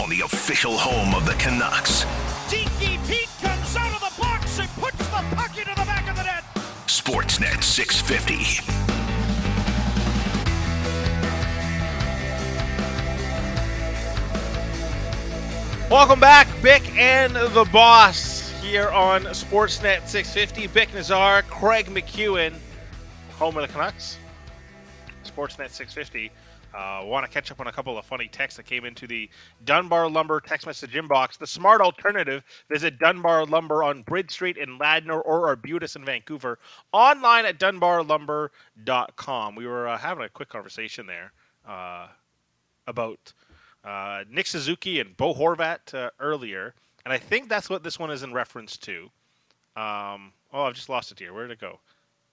on 0.00 0.10
the 0.10 0.20
official 0.20 0.76
home 0.76 1.14
of 1.14 1.24
the 1.24 1.32
Canucks. 1.34 2.04
Dinky 2.50 2.98
Pete 3.08 3.28
comes 3.40 3.76
out 3.76 3.94
of 3.94 4.00
the 4.00 4.20
box 4.20 4.58
and 4.58 4.68
puts 4.72 4.98
the 4.98 5.24
puck 5.34 5.56
into 5.56 5.70
the 5.70 5.86
back 5.86 6.08
of 6.10 6.16
the 6.16 6.22
net. 6.22 6.44
Sportsnet 6.86 7.62
650. 7.62 8.62
Welcome 15.90 16.20
back, 16.20 16.46
Bik 16.60 16.96
and 16.98 17.34
the 17.34 17.64
Boss 17.72 18.50
here 18.60 18.90
on 18.90 19.22
Sportsnet 19.22 20.06
650. 20.06 20.68
Bik 20.68 20.92
Nazar, 20.94 21.42
Craig 21.42 21.86
McEwen, 21.86 22.54
home 23.38 23.56
of 23.56 23.66
the 23.66 23.72
Canucks. 23.72 24.18
Sportsnet 25.24 25.70
650. 25.70 26.30
Uh, 26.76 27.02
Want 27.04 27.24
to 27.24 27.32
catch 27.32 27.50
up 27.50 27.58
on 27.60 27.68
a 27.68 27.72
couple 27.72 27.96
of 27.96 28.04
funny 28.04 28.28
texts 28.28 28.58
that 28.58 28.66
came 28.66 28.84
into 28.84 29.06
the 29.06 29.30
Dunbar 29.64 30.10
Lumber 30.10 30.40
text 30.40 30.66
message 30.66 30.92
inbox. 30.92 31.38
The 31.38 31.46
smart 31.46 31.80
alternative: 31.80 32.44
visit 32.68 32.98
Dunbar 32.98 33.46
Lumber 33.46 33.82
on 33.82 34.02
Bridge 34.02 34.30
Street 34.30 34.58
in 34.58 34.78
Ladner 34.78 35.22
or 35.24 35.46
Arbutus 35.48 35.96
in 35.96 36.04
Vancouver. 36.04 36.58
Online 36.92 37.46
at 37.46 37.58
dunbarlumber.com. 37.58 39.54
We 39.54 39.66
were 39.66 39.88
uh, 39.88 39.96
having 39.96 40.24
a 40.24 40.28
quick 40.28 40.50
conversation 40.50 41.06
there 41.06 41.32
uh, 41.66 42.08
about 42.86 43.32
uh, 43.84 44.24
Nick 44.30 44.46
Suzuki 44.46 45.00
and 45.00 45.16
Bo 45.16 45.32
Horvat 45.32 45.94
uh, 45.94 46.10
earlier, 46.20 46.74
and 47.04 47.14
I 47.14 47.18
think 47.18 47.48
that's 47.48 47.70
what 47.70 47.84
this 47.84 47.98
one 47.98 48.10
is 48.10 48.22
in 48.22 48.34
reference 48.34 48.76
to. 48.78 49.04
Um, 49.76 50.32
oh, 50.52 50.64
I've 50.64 50.74
just 50.74 50.88
lost 50.90 51.10
it 51.12 51.18
here. 51.18 51.32
Where 51.32 51.46
did 51.46 51.52
it 51.52 51.60
go? 51.60 51.78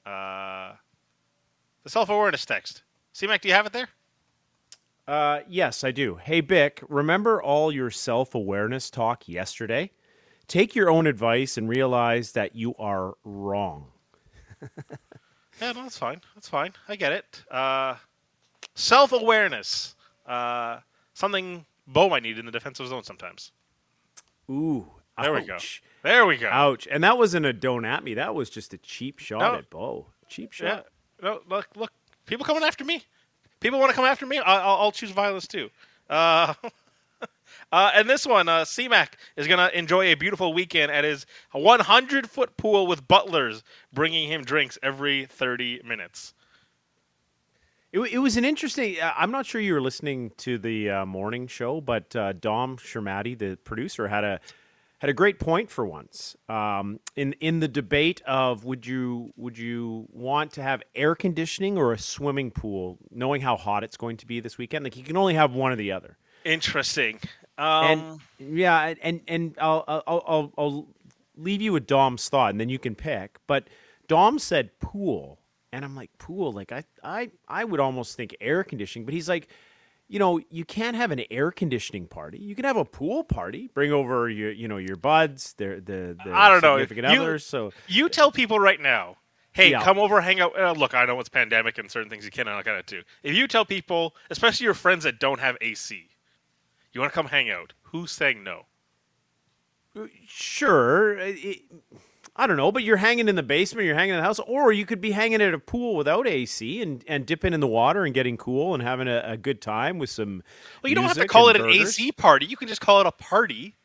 Uh, 0.09 0.73
the 1.84 1.89
self-awareness 1.89 2.45
text. 2.45 2.84
C-Mac, 3.13 3.41
do 3.41 3.48
you 3.48 3.53
have 3.53 3.65
it 3.65 3.73
there? 3.73 3.87
Uh, 5.07 5.41
yes, 5.49 5.84
I 5.84 5.91
do. 5.91 6.15
Hey, 6.15 6.41
Bik, 6.41 6.84
remember 6.87 7.41
all 7.41 7.71
your 7.71 7.90
self 7.91 8.34
awareness 8.35 8.90
talk 8.90 9.27
yesterday? 9.27 9.91
Take 10.48 10.76
your 10.76 10.90
own 10.90 11.07
advice 11.07 11.57
and 11.57 11.68
realize 11.70 12.34
that 12.34 12.55
you 12.55 12.76
are 12.77 13.15
wrong. 13.24 13.87
Yeah, 15.62 15.71
no, 15.74 15.84
that's 15.84 15.99
fine. 15.99 16.20
That's 16.34 16.49
fine. 16.49 16.74
I 16.90 16.96
get 16.96 17.12
it. 17.12 17.43
Uh, 17.49 17.96
self-awareness. 18.74 19.96
Uh, 20.26 20.79
something 21.13 21.63
Bo 21.85 22.09
might 22.09 22.24
need 22.24 22.40
in 22.40 22.46
the 22.48 22.51
defensive 22.51 22.87
zone 22.87 23.04
sometimes. 23.04 23.51
Ooh, 24.49 24.87
There 25.21 25.31
we 25.31 25.41
go. 25.46 25.57
There 26.01 26.26
we 26.26 26.37
go. 26.37 26.49
Ouch. 26.51 26.87
And 26.90 27.04
that 27.04 27.20
wasn't 27.20 27.46
a 27.46 27.54
don't 27.54 27.85
at 27.85 28.04
me. 28.04 28.15
That 28.15 28.34
was 28.34 28.49
just 28.49 28.74
a 28.74 28.79
cheap 28.79 29.20
shot 29.20 29.40
No. 29.40 29.59
at 29.59 29.70
Bo. 29.70 30.07
Cheap 30.27 30.57
Yeah. 30.59 30.77
shot. 30.77 30.87
No, 31.21 31.41
look, 31.48 31.68
look. 31.76 31.91
People 32.26 32.46
coming 32.48 32.63
after 32.63 32.84
me. 32.84 33.04
People 33.63 33.79
want 33.79 33.91
to 33.91 33.95
come 33.95 34.03
after 34.03 34.25
me. 34.25 34.39
I'll, 34.39 34.75
I'll 34.75 34.91
choose 34.91 35.11
violence 35.11 35.47
too. 35.47 35.69
Uh, 36.09 36.53
uh, 37.71 37.91
and 37.95 38.09
this 38.09 38.27
one, 38.27 38.49
uh, 38.49 38.65
C-Mac 38.65 39.17
is 39.37 39.47
going 39.47 39.57
to 39.57 39.75
enjoy 39.75 40.07
a 40.07 40.15
beautiful 40.15 40.53
weekend 40.53 40.91
at 40.91 41.05
his 41.05 41.25
100 41.53 42.29
foot 42.29 42.57
pool 42.57 42.85
with 42.85 43.07
butlers 43.07 43.63
bringing 43.93 44.27
him 44.29 44.43
drinks 44.43 44.77
every 44.84 45.27
30 45.27 45.79
minutes. 45.85 46.34
It, 47.93 47.99
it 47.99 48.17
was 48.17 48.35
an 48.35 48.43
interesting. 48.43 48.99
Uh, 48.99 49.13
I'm 49.17 49.31
not 49.31 49.45
sure 49.45 49.61
you 49.61 49.75
were 49.75 49.81
listening 49.81 50.31
to 50.39 50.57
the 50.57 50.89
uh, 50.89 51.05
morning 51.05 51.47
show, 51.47 51.79
but 51.79 52.13
uh, 52.17 52.34
Dom 52.34 52.75
Shermati, 52.75 53.37
the 53.37 53.57
producer, 53.63 54.09
had 54.09 54.25
a 54.25 54.41
had 55.04 55.09
a 55.09 55.13
great 55.13 55.37
point 55.37 55.70
for 55.70 55.85
once 55.85 56.37
um, 56.48 56.98
in 57.18 57.34
in 57.41 57.59
the 57.59 57.68
debate 57.68 58.21
of 58.26 58.63
would 58.63 58.87
you 58.87 59.34
would 59.35 59.57
you 59.57 60.07
want 60.13 60.54
to 60.54 60.63
have 60.63 60.82
air 60.96 61.13
conditioning 61.13 61.77
or 61.77 61.91
a 61.91 61.98
swimming 61.98 62.49
pool, 62.49 62.98
knowing 63.12 63.41
how 63.41 63.57
hot 63.57 63.84
it's 63.84 63.98
going 63.98 64.16
to 64.16 64.25
be 64.25 64.40
this 64.40 64.57
weekend. 64.57 64.85
Like 64.85 64.96
you 64.96 65.03
can 65.03 65.18
only 65.18 65.34
have 65.34 65.51
one 65.51 65.74
or 65.74 65.75
the 65.75 65.91
other. 65.91 66.18
Interesting. 66.46 67.19
Um, 67.58 68.22
and 68.40 68.58
yeah, 68.58 68.94
and 69.02 69.19
and 69.28 69.58
I'll, 69.59 69.84
I'll 69.90 70.24
I'll 70.25 70.53
I'll 70.58 70.88
leave 71.35 71.62
you 71.62 71.74
with 71.74 71.85
Dom's 71.85 72.30
thought, 72.30 72.52
and 72.52 72.59
then 72.62 72.70
you 72.70 72.80
can 72.80 72.96
pick. 72.96 73.40
But 73.46 73.68
Dom 74.08 74.40
said 74.40 74.80
pool, 74.80 75.38
and 75.74 75.84
I'm 75.84 75.97
like 75.97 76.18
pool. 76.18 76.53
Like 76.53 76.72
I 76.72 76.85
I 77.03 77.30
I 77.50 77.66
would 77.66 77.81
almost 77.81 78.16
think 78.16 78.38
air 78.40 78.64
conditioning, 78.64 79.03
but 79.03 79.14
he's 79.14 79.28
like. 79.28 79.50
You 80.13 80.19
know, 80.19 80.40
you 80.51 80.63
can't 80.63 80.96
have 80.96 81.09
an 81.09 81.22
air 81.31 81.50
conditioning 81.50 82.06
party. 82.06 82.38
You 82.38 82.53
can 82.53 82.66
have 82.66 82.78
a 82.78 82.85
pool 82.85 83.24
party. 83.24 83.72
Bring 83.74 83.91
over 83.91 84.29
your, 84.29 84.51
you 84.51 84.68
know, 84.68 84.78
your 84.78 84.96
buds, 84.96 85.53
their 85.53 85.79
the, 85.81 86.16
the 86.24 86.31
I 86.31 86.50
don't 86.50 86.62
know. 86.62 86.78
significant 86.78 87.12
You- 87.16 87.22
others. 87.24 87.44
So 87.47 87.72
you 87.88 88.07
tell 88.09 88.31
people 88.31 88.59
right 88.59 88.79
now, 88.79 89.18
hey, 89.53 89.72
Yeah. 89.72 89.84
come 89.84 89.97
over, 89.97 90.22
hang 90.22 90.40
out. 90.40 90.56
Uh, 90.56 90.73
look, 90.73 90.94
I 90.94 91.06
know 91.06 91.19
it's 91.19 91.29
pandemic 91.29 91.79
and 91.79 91.90
certain 91.90 92.12
things 92.12 92.25
you 92.25 92.29
can 92.29 92.47
and 92.47 92.56
not 92.56 92.63
gonna 92.63 92.84
do. 92.84 93.02
If 93.23 93.34
you 93.34 93.47
tell 93.47 93.66
people, 93.66 94.16
especially 94.29 94.66
your 94.66 94.75
friends 94.75 95.03
that 95.06 95.19
don't 95.19 95.40
have 95.40 95.57
AC, 95.62 96.07
you 96.91 97.02
want 97.02 97.12
to 97.12 97.16
come 97.16 97.25
hang 97.25 97.50
out, 97.50 97.73
who's 97.81 98.12
saying 98.12 98.44
no? 98.44 98.68
Sure. 100.28 101.18
it- 101.18 101.63
I 102.36 102.48
don't 102.48 102.58
know, 102.58 102.72
but 102.72 102.84
you're 102.84 102.98
hanging 102.98 103.30
in 103.30 103.36
the 103.36 103.44
basement, 103.44 103.86
you're 103.86 103.96
hanging 103.96 104.16
in 104.16 104.18
the 104.18 104.24
house, 104.24 104.40
or 104.40 104.72
you 104.72 104.88
could 104.88 105.00
be 105.00 105.12
hanging 105.12 105.40
at 105.40 105.54
a 105.54 105.60
pool 105.60 105.96
without 105.96 106.28
AC 106.28 106.82
and, 106.82 107.04
and 107.08 107.28
dipping 107.28 107.54
in 107.54 107.60
the 107.60 107.68
water 107.68 108.06
and 108.06 108.14
getting 108.14 108.38
cool 108.38 108.74
and 108.74 108.82
having 108.82 109.08
a, 109.08 109.22
a 109.24 109.38
good 109.38 109.62
time 109.62 110.00
with 110.00 110.10
some. 110.10 110.42
Well, 110.82 110.90
you 110.90 110.96
don't 110.96 111.06
have 111.06 111.18
to 111.18 111.28
call 111.28 111.50
it 111.50 111.58
an. 111.58 111.70
AC 111.70 112.12
party. 112.14 112.48
You 112.48 112.58
can 112.58 112.68
just 112.68 112.82
call 112.82 113.02
it 113.02 113.06
a 113.06 113.12
party. 113.12 113.76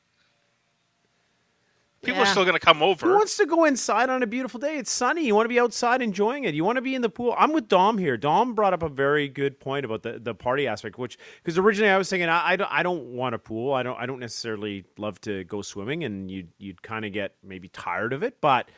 People 2.02 2.22
are 2.22 2.26
still 2.26 2.44
going 2.44 2.54
to 2.54 2.60
come 2.64 2.80
over. 2.82 3.06
Who 3.08 3.14
wants 3.14 3.36
to 3.38 3.44
go 3.46 3.64
inside 3.64 4.08
on 4.08 4.22
a 4.22 4.26
beautiful 4.26 4.60
day? 4.60 4.76
It's 4.76 4.90
sunny. 4.90 5.26
You 5.26 5.34
want 5.34 5.46
to 5.46 5.48
be 5.48 5.58
outside 5.58 6.00
enjoying 6.00 6.44
it. 6.44 6.54
You 6.54 6.64
want 6.64 6.76
to 6.76 6.82
be 6.82 6.94
in 6.94 7.02
the 7.02 7.08
pool. 7.08 7.34
I'm 7.36 7.52
with 7.52 7.66
Dom 7.68 7.98
here. 7.98 8.16
Dom 8.16 8.54
brought 8.54 8.72
up 8.72 8.84
a 8.84 8.88
very 8.88 9.28
good 9.28 9.58
point 9.58 9.84
about 9.84 10.04
the, 10.04 10.18
the 10.20 10.32
party 10.34 10.68
aspect, 10.68 10.96
which 10.96 11.18
because 11.42 11.58
originally 11.58 11.90
I 11.90 11.98
was 11.98 12.08
thinking 12.08 12.28
I, 12.28 12.50
I, 12.50 12.56
don't, 12.56 12.72
I 12.72 12.82
don't 12.84 13.04
want 13.14 13.34
a 13.34 13.38
pool. 13.38 13.74
I 13.74 13.82
don't 13.82 13.98
I 13.98 14.06
don't 14.06 14.20
necessarily 14.20 14.84
love 14.96 15.20
to 15.22 15.42
go 15.44 15.60
swimming, 15.60 16.04
and 16.04 16.30
you'd 16.30 16.48
you'd 16.58 16.82
kind 16.82 17.04
of 17.04 17.12
get 17.12 17.34
maybe 17.42 17.68
tired 17.68 18.12
of 18.12 18.22
it. 18.22 18.40
But 18.40 18.68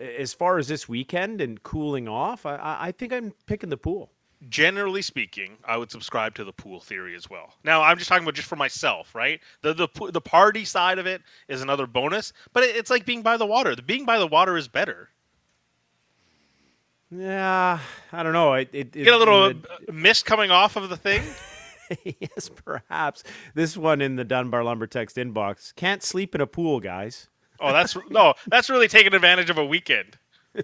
as 0.00 0.32
far 0.34 0.58
as 0.58 0.66
this 0.68 0.88
weekend 0.88 1.40
and 1.40 1.62
cooling 1.62 2.08
off, 2.08 2.44
I- 2.44 2.56
I, 2.56 2.86
I 2.88 2.92
think 2.92 3.12
I'm 3.12 3.32
picking 3.46 3.68
the 3.70 3.76
pool. 3.76 4.10
Generally 4.48 5.02
speaking, 5.02 5.56
I 5.64 5.76
would 5.76 5.90
subscribe 5.90 6.34
to 6.36 6.44
the 6.44 6.52
pool 6.52 6.78
theory 6.80 7.16
as 7.16 7.28
well. 7.28 7.54
Now, 7.64 7.82
I'm 7.82 7.98
just 7.98 8.08
talking 8.08 8.22
about 8.22 8.34
just 8.34 8.46
for 8.48 8.54
myself, 8.54 9.12
right? 9.14 9.40
The 9.62 9.74
the 9.74 9.88
the 10.12 10.20
party 10.20 10.64
side 10.64 11.00
of 11.00 11.06
it 11.06 11.22
is 11.48 11.60
another 11.60 11.88
bonus, 11.88 12.32
but 12.52 12.62
it, 12.62 12.76
it's 12.76 12.88
like 12.90 13.04
being 13.04 13.22
by 13.22 13.36
the 13.36 13.46
water. 13.46 13.74
The 13.74 13.82
being 13.82 14.04
by 14.04 14.18
the 14.20 14.28
water 14.28 14.56
is 14.56 14.68
better. 14.68 15.08
Yeah, 17.10 17.80
I 18.12 18.22
don't 18.22 18.32
know. 18.32 18.54
It, 18.54 18.68
it, 18.72 18.92
get 18.92 19.12
a 19.14 19.16
little 19.16 19.46
it- 19.46 19.56
uh, 19.88 19.92
mist 19.92 20.24
coming 20.26 20.50
off 20.50 20.76
of 20.76 20.88
the 20.88 20.96
thing. 20.96 21.22
yes, 22.20 22.50
perhaps 22.64 23.24
this 23.54 23.76
one 23.76 24.00
in 24.00 24.16
the 24.16 24.24
Dunbar 24.24 24.62
Lumber 24.62 24.86
text 24.86 25.16
inbox. 25.16 25.74
Can't 25.74 26.02
sleep 26.02 26.34
in 26.34 26.40
a 26.40 26.46
pool, 26.46 26.80
guys. 26.80 27.28
Oh, 27.60 27.72
that's 27.72 27.96
no, 28.10 28.34
that's 28.46 28.70
really 28.70 28.88
taking 28.88 29.14
advantage 29.14 29.50
of 29.50 29.58
a 29.58 29.64
weekend. 29.64 30.16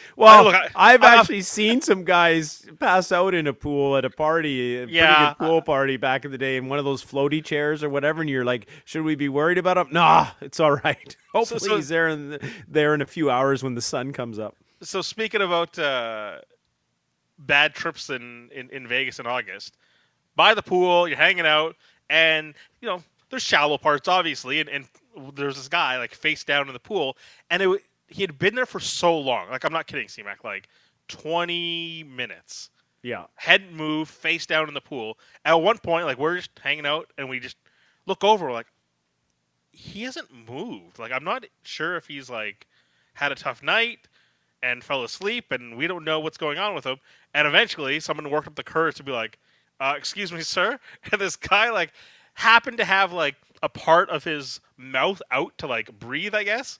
Well, 0.16 0.48
I- 0.74 0.92
have 0.92 1.02
actually 1.04 1.42
seen 1.42 1.80
some 1.82 2.04
guys 2.04 2.64
pass 2.80 3.12
out 3.12 3.34
in 3.34 3.46
a 3.46 3.52
pool 3.52 3.96
at 3.96 4.04
a 4.04 4.10
party, 4.10 4.78
a 4.78 4.86
Yeah. 4.86 5.16
pretty 5.16 5.34
good 5.38 5.46
pool 5.46 5.62
party 5.62 5.96
back 5.96 6.24
in 6.24 6.30
the 6.30 6.38
day, 6.38 6.56
in 6.56 6.68
one 6.68 6.78
of 6.78 6.84
those 6.84 7.04
floaty 7.04 7.44
chairs 7.44 7.82
or 7.84 7.88
whatever. 7.90 8.20
And 8.22 8.30
you're 8.30 8.44
like, 8.44 8.68
should 8.84 9.02
we 9.02 9.14
be 9.14 9.28
worried 9.28 9.58
about 9.58 9.76
him? 9.78 9.88
Nah, 9.90 10.28
it's 10.40 10.58
all 10.60 10.72
right. 10.72 11.16
Hopefully, 11.32 11.60
so- 11.60 11.76
he's 11.76 11.88
there 11.88 12.08
in 12.08 12.30
the, 12.30 12.50
there 12.68 12.94
in 12.94 13.02
a 13.02 13.06
few 13.06 13.30
hours 13.30 13.62
when 13.62 13.74
the 13.74 13.82
sun 13.82 14.12
comes 14.12 14.38
up. 14.38 14.56
So 14.82 15.00
speaking 15.02 15.40
about 15.42 15.78
uh, 15.78 16.38
bad 17.38 17.74
trips 17.74 18.10
in, 18.10 18.50
in, 18.54 18.68
in 18.70 18.86
Vegas 18.86 19.18
in 19.18 19.26
August, 19.26 19.76
by 20.34 20.54
the 20.54 20.62
pool, 20.62 21.08
you're 21.08 21.16
hanging 21.16 21.46
out, 21.46 21.76
and 22.10 22.54
you 22.80 22.88
know 22.88 23.02
there's 23.30 23.42
shallow 23.42 23.78
parts 23.78 24.06
obviously, 24.06 24.60
and, 24.60 24.68
and 24.68 24.84
there's 25.34 25.56
this 25.56 25.68
guy 25.68 25.96
like 25.98 26.14
face 26.14 26.44
down 26.44 26.66
in 26.68 26.74
the 26.74 26.78
pool, 26.78 27.16
and 27.50 27.62
it 27.62 27.82
he 28.08 28.22
had 28.22 28.38
been 28.38 28.54
there 28.54 28.66
for 28.66 28.80
so 28.80 29.18
long. 29.18 29.50
Like 29.50 29.64
I'm 29.64 29.72
not 29.72 29.86
kidding, 29.86 30.08
C-Mac, 30.08 30.44
like 30.44 30.68
20 31.08 32.04
minutes. 32.04 32.70
Yeah, 33.02 33.26
Head 33.36 33.72
moved, 33.72 34.10
face 34.10 34.46
down 34.46 34.68
in 34.68 34.74
the 34.74 34.80
pool. 34.80 35.18
At 35.44 35.54
one 35.54 35.78
point, 35.78 36.06
like 36.06 36.18
we're 36.18 36.36
just 36.36 36.50
hanging 36.60 36.86
out, 36.86 37.12
and 37.16 37.28
we 37.28 37.38
just 37.38 37.56
look 38.06 38.24
over, 38.24 38.50
like 38.50 38.66
he 39.70 40.02
hasn't 40.02 40.28
moved. 40.48 40.98
Like 40.98 41.12
I'm 41.12 41.22
not 41.24 41.44
sure 41.62 41.96
if 41.96 42.06
he's 42.06 42.28
like 42.28 42.66
had 43.14 43.30
a 43.30 43.36
tough 43.36 43.62
night 43.62 44.08
and 44.62 44.82
fell 44.82 45.04
asleep, 45.04 45.52
and 45.52 45.76
we 45.76 45.86
don't 45.86 46.04
know 46.04 46.18
what's 46.18 46.38
going 46.38 46.58
on 46.58 46.74
with 46.74 46.84
him. 46.84 46.96
And 47.34 47.46
eventually, 47.46 48.00
someone 48.00 48.30
worked 48.30 48.48
up 48.48 48.56
the 48.56 48.64
courage 48.64 48.96
to 48.96 49.04
be 49.04 49.12
like, 49.12 49.38
uh, 49.78 49.94
"Excuse 49.96 50.32
me, 50.32 50.40
sir," 50.40 50.80
and 51.12 51.20
this 51.20 51.36
guy 51.36 51.70
like 51.70 51.92
happened 52.34 52.78
to 52.78 52.84
have 52.84 53.12
like 53.12 53.36
a 53.62 53.68
part 53.68 54.10
of 54.10 54.24
his 54.24 54.60
mouth 54.76 55.22
out 55.30 55.56
to 55.58 55.66
like 55.66 55.96
breathe, 55.98 56.34
I 56.34 56.42
guess. 56.42 56.78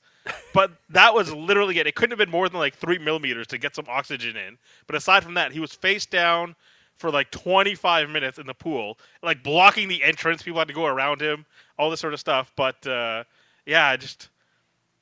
But 0.53 0.73
that 0.89 1.15
was 1.15 1.33
literally 1.33 1.79
it. 1.79 1.87
It 1.87 1.95
couldn't 1.95 2.13
have 2.13 2.19
been 2.19 2.31
more 2.31 2.49
than 2.49 2.59
like 2.59 2.75
three 2.75 2.99
millimeters 2.99 3.47
to 3.49 3.59
get 3.59 3.75
some 3.75 3.85
oxygen 3.89 4.37
in. 4.37 4.59
But 4.87 4.97
aside 4.97 5.23
from 5.23 5.35
that, 5.35 5.53
he 5.53 5.61
was 5.61 5.73
face 5.73 6.07
down 6.07 6.57
for 6.97 7.11
like 7.11 7.31
25 7.31 8.09
minutes 8.09 8.39
in 8.39 8.47
the 8.47 8.55
pool, 8.55 8.99
like 9.23 9.43
blocking 9.43 9.89
the 9.89 10.03
entrance. 10.03 10.43
People 10.43 10.59
had 10.59 10.69
to 10.69 10.75
go 10.75 10.87
around 10.87 11.21
him, 11.21 11.45
all 11.79 11.91
this 11.91 12.01
sort 12.01 12.15
of 12.15 12.21
stuff. 12.21 12.53
But 12.57 12.87
uh, 12.87 13.25
yeah, 13.67 13.97
just 13.97 14.31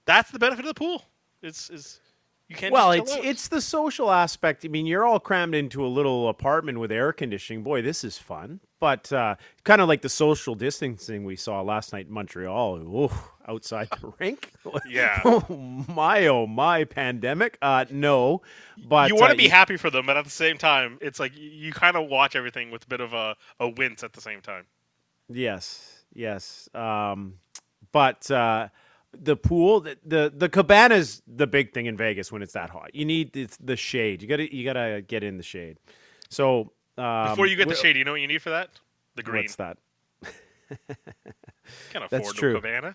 that's 0.06 0.31
the 0.31 0.38
benefit 0.38 0.65
of 0.65 0.69
the 0.69 0.75
pool. 0.75 1.05
It's 1.43 1.71
is 1.71 2.00
you 2.49 2.56
can't. 2.56 2.73
well, 2.73 2.91
it's 2.91 3.12
out. 3.12 3.25
it's 3.25 3.49
the 3.49 3.61
social 3.61 4.11
aspect. 4.11 4.65
I 4.65 4.69
mean, 4.69 4.87
you're 4.87 5.05
all 5.05 5.21
crammed 5.21 5.55
into 5.55 5.85
a 5.85 5.88
little 5.88 6.29
apartment 6.29 6.79
with 6.79 6.93
air 6.93 7.12
conditioning. 7.12 7.62
Boy, 7.62 7.81
this 7.81 8.05
is 8.05 8.19
fun. 8.19 8.61
But 8.85 9.11
uh, 9.15 9.35
kind 9.65 9.81
of 9.81 9.89
like 9.89 10.03
the 10.03 10.11
social 10.11 10.55
distancing 10.55 11.25
we 11.25 11.37
saw 11.37 11.63
last 11.63 11.95
night 11.95 12.07
in 12.07 12.13
Montreal. 12.13 12.81
Ooh, 12.81 13.11
outside 13.49 13.89
the 13.99 14.13
rink. 14.19 14.53
Yeah. 14.87 15.23
oh 15.25 15.85
my, 15.89 16.27
oh 16.27 16.47
my, 16.47 16.85
pandemic. 16.85 17.57
Uh, 17.63 17.87
no, 17.91 18.43
but 18.87 19.09
you 19.09 19.15
want 19.15 19.31
uh, 19.31 19.33
to 19.33 19.39
be 19.39 19.49
happy 19.49 19.79
for 19.79 19.89
them, 19.89 20.05
but 20.05 20.19
at 20.19 20.25
the 20.27 20.31
same 20.31 20.59
time, 20.59 20.99
it's 21.01 21.19
like 21.19 21.35
you, 21.35 21.49
you 21.49 21.73
kind 21.73 21.97
of 21.97 22.11
watch 22.11 22.37
everything 22.37 22.71
with 22.71 22.85
a 22.85 22.87
bit 22.87 23.01
of 23.01 23.15
a, 23.15 23.37
a 23.59 23.71
wince 23.71 24.05
at 24.05 24.13
the 24.13 24.21
same 24.21 24.43
time. 24.43 24.67
Yes, 25.31 26.05
yes. 26.13 26.69
Um, 26.75 27.37
but 27.91 28.31
uh, 28.31 28.69
the 29.15 29.35
pool, 29.35 29.81
the, 29.81 29.97
the 30.05 30.31
the 30.37 30.51
cabana 30.51 30.97
is 30.97 31.23
the 31.27 31.47
big 31.47 31.73
thing 31.73 31.87
in 31.87 31.97
Vegas 31.97 32.31
when 32.31 32.43
it's 32.43 32.53
that 32.53 32.69
hot. 32.69 32.95
You 32.95 33.07
need 33.07 33.33
the, 33.33 33.49
the 33.61 33.77
shade. 33.77 34.21
You 34.21 34.29
gotta 34.29 34.55
you 34.55 34.63
gotta 34.63 35.01
get 35.01 35.25
in 35.25 35.39
the 35.39 35.43
shade. 35.43 35.79
So 36.29 36.75
um, 36.99 37.31
Before 37.31 37.46
you 37.46 37.56
get 37.56 37.69
the 37.69 37.75
shade, 37.75 37.96
you 37.96 38.05
know 38.05 38.12
what 38.12 38.20
you 38.20 38.29
need 38.29 38.43
for 38.43 38.50
that? 38.50 38.70
The 39.17 39.23
green. 39.23 39.44
what's 39.44 39.56
that? 39.56 39.79
Can't 40.23 42.05
afford 42.05 42.11
That's 42.11 42.32
true. 42.32 42.55
cabana. 42.55 42.94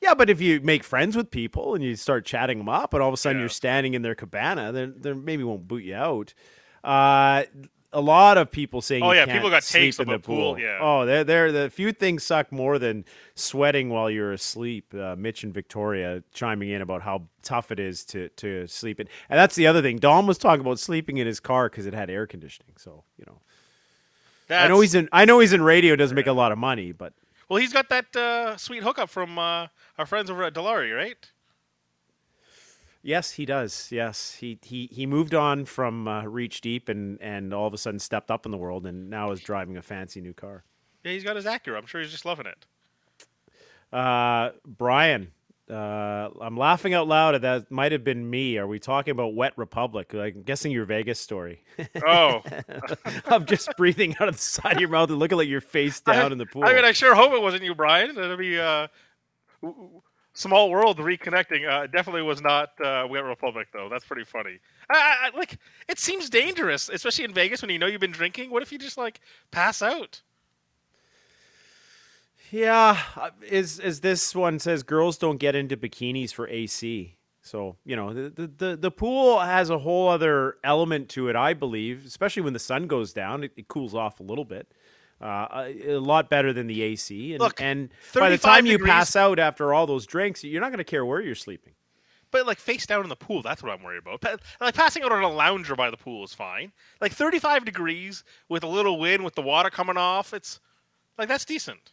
Yeah, 0.00 0.14
but 0.14 0.28
if 0.28 0.40
you 0.40 0.60
make 0.60 0.84
friends 0.84 1.16
with 1.16 1.30
people 1.30 1.74
and 1.74 1.82
you 1.82 1.96
start 1.96 2.24
chatting 2.26 2.58
them 2.58 2.68
up, 2.68 2.92
and 2.94 3.02
all 3.02 3.08
of 3.08 3.14
a 3.14 3.16
sudden 3.16 3.38
Yeah. 3.38 3.42
you're 3.44 3.48
standing 3.48 3.94
in 3.94 4.02
their 4.02 4.14
cabana, 4.14 4.70
then 4.72 4.94
they 4.98 5.12
maybe 5.14 5.42
won't 5.42 5.66
boot 5.66 5.84
you 5.84 5.94
out. 5.94 6.34
Uh, 6.84 7.44
a 7.96 8.00
lot 8.00 8.36
of 8.36 8.50
people 8.50 8.82
saying, 8.82 9.02
Oh, 9.02 9.12
you 9.12 9.18
yeah, 9.18 9.24
can't 9.24 9.38
people 9.38 9.48
got 9.48 9.64
sleep 9.64 9.84
takes 9.84 9.98
in 9.98 10.08
the 10.08 10.18
pool, 10.18 10.54
pool. 10.54 10.58
yeah. 10.60 10.78
Oh, 10.80 11.06
they're, 11.06 11.24
they're 11.24 11.50
the 11.50 11.70
few 11.70 11.92
things 11.92 12.22
suck 12.24 12.52
more 12.52 12.78
than 12.78 13.06
sweating 13.34 13.88
while 13.88 14.10
you're 14.10 14.32
asleep. 14.32 14.92
Uh, 14.94 15.16
Mitch 15.16 15.42
and 15.44 15.54
Victoria 15.54 16.22
chiming 16.34 16.68
in 16.68 16.82
about 16.82 17.00
how 17.00 17.22
tough 17.42 17.72
it 17.72 17.80
is 17.80 18.04
to 18.06 18.28
to 18.30 18.66
sleep 18.66 19.00
in, 19.00 19.08
and 19.30 19.38
that's 19.38 19.54
the 19.54 19.66
other 19.66 19.80
thing. 19.80 19.96
Dom 19.96 20.26
was 20.26 20.36
talking 20.36 20.60
about 20.60 20.78
sleeping 20.78 21.16
in 21.16 21.26
his 21.26 21.40
car 21.40 21.70
because 21.70 21.86
it 21.86 21.94
had 21.94 22.10
air 22.10 22.26
conditioning. 22.26 22.74
So 22.76 23.04
you 23.18 23.24
know, 23.26 23.40
That's, 24.48 24.66
I 24.66 24.68
know 24.68 24.80
he's 24.80 24.94
in. 24.94 25.08
I 25.10 25.24
know 25.24 25.38
he's 25.38 25.54
in 25.54 25.62
radio. 25.62 25.96
Doesn't 25.96 26.14
make 26.14 26.26
a 26.26 26.32
lot 26.32 26.52
of 26.52 26.58
money, 26.58 26.92
but 26.92 27.14
well, 27.48 27.60
he's 27.60 27.72
got 27.72 27.88
that 27.88 28.14
uh, 28.14 28.56
sweet 28.58 28.82
hookup 28.82 29.08
from 29.08 29.38
uh, 29.38 29.68
our 29.96 30.04
friends 30.04 30.30
over 30.30 30.42
at 30.44 30.52
Dilawri, 30.52 30.94
right? 30.94 31.16
Yes, 33.06 33.30
he 33.30 33.46
does. 33.46 33.86
Yes, 33.92 34.34
he 34.40 34.58
he 34.62 34.88
he 34.90 35.06
moved 35.06 35.32
on 35.32 35.64
from 35.64 36.08
uh, 36.08 36.24
Reach 36.24 36.60
Deep 36.60 36.88
and 36.88 37.22
and 37.22 37.54
all 37.54 37.68
of 37.68 37.72
a 37.72 37.78
sudden 37.78 38.00
stepped 38.00 38.32
up 38.32 38.44
in 38.44 38.50
the 38.50 38.58
world 38.58 38.84
and 38.84 39.08
now 39.08 39.30
is 39.30 39.38
driving 39.38 39.76
a 39.76 39.82
fancy 39.82 40.20
new 40.20 40.34
car. 40.34 40.64
Yeah, 41.04 41.12
he's 41.12 41.22
got 41.22 41.36
his 41.36 41.44
Acura. 41.44 41.78
I'm 41.78 41.86
sure 41.86 42.00
he's 42.00 42.10
just 42.10 42.24
loving 42.24 42.46
it. 42.46 42.66
Uh, 43.96 44.50
Brian, 44.66 45.30
uh, 45.70 46.30
I'm 46.40 46.56
laughing 46.56 46.94
out 46.94 47.06
loud. 47.06 47.36
at 47.36 47.42
That 47.42 47.70
might 47.70 47.92
have 47.92 48.02
been 48.02 48.28
me. 48.28 48.58
Are 48.58 48.66
we 48.66 48.80
talking 48.80 49.12
about 49.12 49.36
Wet 49.36 49.52
Republic? 49.56 50.12
I'm 50.12 50.42
guessing 50.42 50.72
your 50.72 50.84
Vegas 50.84 51.20
story 51.20 51.62
Oh, 52.04 52.42
I'm 53.26 53.46
just 53.46 53.70
breathing 53.76 54.16
out 54.18 54.28
of 54.28 54.34
the 54.34 54.42
side 54.42 54.74
of 54.74 54.80
your 54.80 54.90
mouth 54.90 55.10
and 55.10 55.20
looking 55.20 55.38
like 55.38 55.46
you're 55.46 55.60
face 55.60 56.00
down 56.00 56.32
in 56.32 56.38
the 56.38 56.46
pool. 56.46 56.64
I 56.64 56.72
mean, 56.72 56.84
I 56.84 56.90
sure 56.90 57.14
hope 57.14 57.32
it 57.34 57.40
wasn't 57.40 57.62
you, 57.62 57.76
Brian. 57.76 58.16
That'd 58.16 58.36
be 58.36 58.58
uh, 58.58 58.88
small 60.36 60.70
world 60.70 60.98
reconnecting. 60.98 61.68
Uh, 61.68 61.86
definitely 61.86 62.22
was 62.22 62.40
not 62.40 62.70
uh, 62.80 63.06
Wet 63.08 63.24
Republic, 63.24 63.68
though. 63.72 63.88
That's 63.88 64.04
pretty 64.04 64.24
funny. 64.24 64.58
I, 64.90 65.30
I, 65.32 65.36
like, 65.36 65.58
it 65.88 65.98
seems 65.98 66.30
dangerous, 66.30 66.88
especially 66.88 67.24
in 67.24 67.32
Vegas 67.32 67.62
when 67.62 67.70
you 67.70 67.78
know 67.78 67.86
you've 67.86 68.00
been 68.00 68.12
drinking. 68.12 68.50
What 68.50 68.62
if 68.62 68.70
you 68.70 68.78
just 68.78 68.98
like 68.98 69.20
pass 69.50 69.82
out? 69.82 70.22
Yeah, 72.52 72.98
uh, 73.16 73.30
is 73.48 73.80
as 73.80 74.00
this 74.00 74.34
one 74.34 74.60
says, 74.60 74.84
girls 74.84 75.18
don't 75.18 75.38
get 75.38 75.56
into 75.56 75.76
bikinis 75.76 76.32
for 76.32 76.46
AC. 76.48 77.16
So 77.42 77.76
you 77.84 77.94
know 77.94 78.12
the, 78.12 78.28
the 78.28 78.46
the 78.46 78.76
the 78.76 78.90
pool 78.90 79.38
has 79.38 79.70
a 79.70 79.78
whole 79.78 80.08
other 80.08 80.56
element 80.64 81.08
to 81.10 81.28
it, 81.28 81.36
I 81.36 81.54
believe, 81.54 82.04
especially 82.04 82.42
when 82.42 82.52
the 82.52 82.58
sun 82.58 82.86
goes 82.88 83.12
down. 83.12 83.44
It, 83.44 83.52
it 83.56 83.68
cools 83.68 83.94
off 83.94 84.18
a 84.18 84.24
little 84.24 84.44
bit, 84.44 84.72
uh, 85.20 85.46
a, 85.66 85.92
a 85.94 85.98
lot 86.00 86.28
better 86.28 86.52
than 86.52 86.66
the 86.66 86.82
AC. 86.82 87.32
And, 87.32 87.40
Look, 87.40 87.60
and 87.60 87.88
by 88.14 88.28
the 88.30 88.36
35 88.38 88.40
time 88.42 88.66
you 88.66 88.78
pass 88.78 89.16
out 89.16 89.38
after 89.38 89.72
all 89.72 89.86
those 89.86 90.06
drinks, 90.06 90.44
you're 90.44 90.60
not 90.60 90.68
going 90.70 90.78
to 90.78 90.84
care 90.84 91.04
where 91.06 91.20
you're 91.20 91.34
sleeping. 91.34 91.72
But 92.32 92.46
like 92.46 92.58
face 92.58 92.86
down 92.86 93.02
in 93.04 93.08
the 93.08 93.16
pool, 93.16 93.40
that's 93.40 93.62
what 93.62 93.72
I'm 93.72 93.82
worried 93.82 93.98
about. 93.98 94.20
Pa- 94.20 94.36
like 94.60 94.74
passing 94.74 95.02
out 95.04 95.12
on 95.12 95.22
a 95.22 95.30
lounger 95.30 95.74
by 95.76 95.90
the 95.90 95.96
pool 95.96 96.24
is 96.24 96.34
fine. 96.34 96.72
Like 97.00 97.12
35 97.12 97.64
degrees 97.64 98.24
with 98.48 98.62
a 98.64 98.66
little 98.66 98.98
wind, 98.98 99.24
with 99.24 99.34
the 99.36 99.42
water 99.42 99.70
coming 99.70 99.96
off, 99.96 100.34
it's 100.34 100.60
like 101.16 101.28
that's 101.28 101.44
decent. 101.44 101.92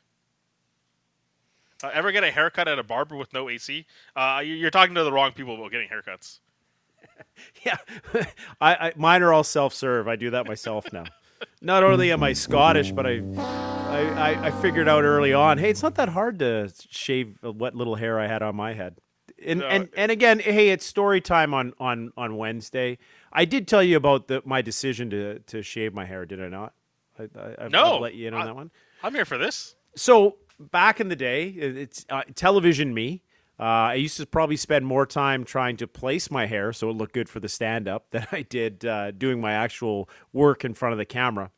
Uh, 1.83 1.91
ever 1.93 2.11
get 2.11 2.23
a 2.23 2.31
haircut 2.31 2.67
at 2.67 2.79
a 2.79 2.83
barber 2.83 3.15
with 3.15 3.31
no 3.33 3.47
AC? 3.49 3.85
Uh, 4.15 4.41
you- 4.43 4.55
you're 4.55 4.71
talking 4.71 4.95
to 4.95 5.03
the 5.03 5.11
wrong 5.11 5.31
people 5.31 5.55
about 5.55 5.71
getting 5.71 5.87
haircuts. 5.89 6.39
Yeah, 7.65 7.77
I, 8.61 8.75
I 8.87 8.93
mine 8.95 9.21
are 9.23 9.31
all 9.33 9.43
self 9.43 9.73
serve. 9.73 10.07
I 10.07 10.15
do 10.15 10.31
that 10.31 10.47
myself 10.47 10.91
now. 10.91 11.05
Not 11.61 11.83
only 11.83 12.11
am 12.11 12.23
I 12.23 12.33
Scottish, 12.33 12.91
but 12.91 13.05
I, 13.05 13.19
I, 13.37 14.47
I, 14.47 14.51
figured 14.61 14.87
out 14.87 15.03
early 15.03 15.33
on. 15.33 15.57
Hey, 15.57 15.69
it's 15.69 15.83
not 15.83 15.95
that 15.95 16.09
hard 16.09 16.39
to 16.39 16.71
shave 16.89 17.37
what 17.41 17.75
little 17.75 17.95
hair 17.95 18.19
I 18.19 18.27
had 18.27 18.41
on 18.41 18.55
my 18.55 18.73
head. 18.73 18.97
And 19.45 19.59
No. 19.59 19.67
and, 19.67 19.89
and 19.95 20.11
again, 20.11 20.39
hey, 20.39 20.69
it's 20.69 20.85
story 20.85 21.21
time 21.21 21.53
on, 21.53 21.73
on, 21.79 22.11
on 22.17 22.37
Wednesday. 22.37 22.97
I 23.31 23.45
did 23.45 23.67
tell 23.67 23.83
you 23.83 23.97
about 23.97 24.27
the, 24.27 24.41
my 24.45 24.61
decision 24.61 25.09
to, 25.09 25.39
to 25.39 25.61
shave 25.61 25.93
my 25.93 26.05
hair, 26.05 26.25
did 26.25 26.41
I 26.41 26.47
not? 26.49 26.73
I, 27.19 27.23
I, 27.59 27.67
No. 27.69 27.95
I've 27.95 28.01
let 28.01 28.13
you 28.15 28.27
in 28.27 28.33
on 28.33 28.41
I- 28.41 28.45
that 28.45 28.55
one. 28.55 28.71
I'm 29.03 29.13
here 29.13 29.25
for 29.25 29.37
this. 29.37 29.75
So 29.95 30.37
back 30.59 30.99
in 31.01 31.09
the 31.09 31.15
day, 31.15 31.49
it's 31.49 32.05
uh, 32.09 32.21
television 32.35 32.93
me. 32.93 33.22
Uh, 33.59 33.63
I 33.63 33.93
used 33.95 34.17
to 34.17 34.25
probably 34.25 34.57
spend 34.57 34.85
more 34.85 35.05
time 35.05 35.43
trying 35.43 35.77
to 35.77 35.87
place 35.87 36.31
my 36.31 36.47
hair 36.47 36.73
so 36.73 36.89
it 36.89 36.93
looked 36.93 37.13
good 37.13 37.29
for 37.29 37.39
the 37.39 37.49
stand 37.49 37.87
up 37.87 38.07
than 38.11 38.27
I 38.31 38.41
did 38.41 38.85
uh, 38.85 39.11
doing 39.11 39.39
my 39.39 39.53
actual 39.53 40.09
work 40.31 40.65
in 40.65 40.73
front 40.73 40.93
of 40.93 40.97
the 40.97 41.05
camera. 41.05 41.51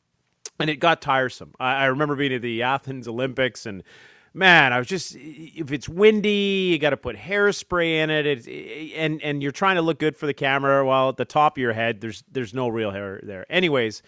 And 0.60 0.70
it 0.70 0.78
got 0.78 1.02
tiresome. 1.02 1.54
I, 1.60 1.74
I 1.74 1.86
remember 1.86 2.16
being 2.16 2.34
at 2.34 2.42
the 2.42 2.64
Athens 2.64 3.08
Olympics 3.08 3.66
and 3.66 3.84
man, 4.34 4.74
I 4.74 4.78
was 4.78 4.88
just 4.88 5.16
if 5.18 5.72
it's 5.72 5.90
windy, 5.90 6.70
you 6.72 6.78
got 6.78 6.92
to 6.92 6.98
put 6.98 7.16
hairspray 7.16 8.04
in 8.04 8.10
it, 8.10 8.26
it's, 8.26 8.48
and 8.96 9.22
and 9.24 9.42
you're 9.42 9.52
trying 9.52 9.78
to 9.78 9.82
look 9.82 9.98
good 9.98 10.16
for 10.16 10.28
the 10.28 10.34
camera 10.34 10.86
while 10.86 11.10
at 11.10 11.18
the 11.18 11.26
top 11.26 11.58
of 11.58 11.62
your 11.62 11.74
head 11.74 12.02
there's 12.02 12.24
there's 12.32 12.54
no 12.54 12.68
real 12.68 12.92
hair 12.92 13.20
there. 13.24 13.46
Anyways, 13.50 14.04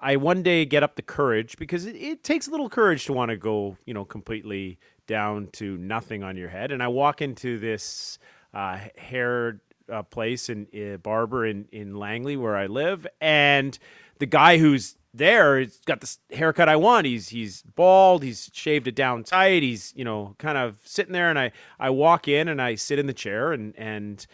I 0.00 0.16
one 0.16 0.42
day 0.42 0.64
get 0.64 0.82
up 0.82 0.96
the 0.96 1.02
courage 1.02 1.56
because 1.56 1.86
it, 1.86 1.96
it 1.96 2.24
takes 2.24 2.48
a 2.48 2.50
little 2.50 2.68
courage 2.68 3.06
to 3.06 3.12
want 3.12 3.30
to 3.30 3.36
go, 3.36 3.76
you 3.86 3.94
know, 3.94 4.04
completely 4.04 4.78
down 5.06 5.48
to 5.52 5.76
nothing 5.78 6.22
on 6.22 6.36
your 6.36 6.48
head. 6.48 6.72
And 6.72 6.82
I 6.82 6.88
walk 6.88 7.22
into 7.22 7.58
this 7.58 8.18
uh, 8.54 8.78
hair 8.96 9.60
uh, 9.90 10.02
place 10.02 10.48
in 10.48 10.66
uh, 10.74 10.96
barber 10.98 11.46
in 11.46 11.66
in 11.72 11.96
Langley 11.96 12.36
where 12.36 12.56
I 12.56 12.66
live, 12.66 13.06
and 13.20 13.78
the 14.18 14.26
guy 14.26 14.58
who's 14.58 14.96
there 15.12 15.58
has 15.58 15.78
got 15.86 16.00
this 16.00 16.18
haircut 16.30 16.68
I 16.68 16.76
want. 16.76 17.06
He's 17.06 17.30
he's 17.30 17.62
bald. 17.62 18.22
He's 18.22 18.50
shaved 18.52 18.86
it 18.86 18.94
down 18.94 19.24
tight. 19.24 19.62
He's 19.62 19.92
you 19.96 20.04
know 20.04 20.36
kind 20.38 20.56
of 20.56 20.78
sitting 20.84 21.12
there, 21.12 21.30
and 21.30 21.38
I 21.38 21.52
I 21.78 21.90
walk 21.90 22.28
in 22.28 22.48
and 22.48 22.62
I 22.62 22.76
sit 22.76 22.98
in 22.98 23.06
the 23.06 23.12
chair 23.12 23.52
and 23.52 23.74
and 23.76 24.24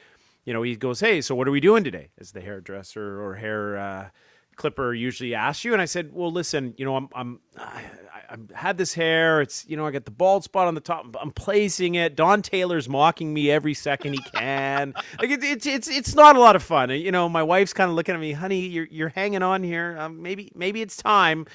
you 0.45 0.53
know 0.53 0.63
he 0.63 0.77
goes, 0.77 1.01
hey, 1.01 1.21
so 1.21 1.35
what 1.35 1.49
are 1.49 1.53
we 1.53 1.61
doing 1.61 1.85
today? 1.85 2.11
As 2.19 2.33
the 2.33 2.41
hairdresser 2.41 3.23
or 3.23 3.37
hair. 3.37 4.11
Clipper 4.57 4.95
usually 4.95 5.35
asks 5.35 5.65
you 5.65 5.73
and 5.73 5.83
i 5.83 5.85
said 5.85 6.11
well 6.13 6.33
listen 6.33 6.75
you 6.77 6.85
know 6.85 6.97
i'm 6.97 7.09
i'm 7.15 7.41
i, 7.59 7.83
I 8.29 8.37
had 8.55 8.77
this 8.77 8.95
hair. 8.95 9.41
It's 9.41 9.65
you 9.69 9.77
know 9.77 9.87
i 9.87 9.91
got 9.91 10.05
the 10.05 10.11
bald 10.11 10.45
spot 10.45 10.67
on 10.67 10.75
the 10.75 10.81
top. 10.81 11.17
I'm 11.21 11.31
placing 11.31 11.95
it. 11.95 12.17
Don 12.17 12.43
taylor's 12.43 12.89
mocking 12.89 13.33
me 13.33 13.51
every 13.51 13.75
second 13.75 14.15
he 14.15 14.21
can. 14.35 14.95
Like 15.21 15.31
it, 15.31 15.43
it's 15.43 15.67
it's 15.67 15.89
it's 15.89 16.15
not 16.15 16.37
a 16.37 16.41
lot 16.41 16.57
of 16.57 16.63
fun. 16.63 16.91
You 16.91 17.13
know 17.13 17.29
my 17.29 17.43
wife's 17.43 17.73
kind 17.73 17.89
of 17.89 17.97
looking 17.97 18.15
at 18.15 18.21
me 18.21 18.33
honey 18.33 18.61
you're 18.67 18.89
you're 18.91 19.09
hanging 19.11 19.43
on 19.43 19.63
here. 19.63 19.97
Um, 19.99 20.23
maybe 20.23 20.51
maybe 20.55 20.83
it's 20.83 20.97
time 20.97 21.47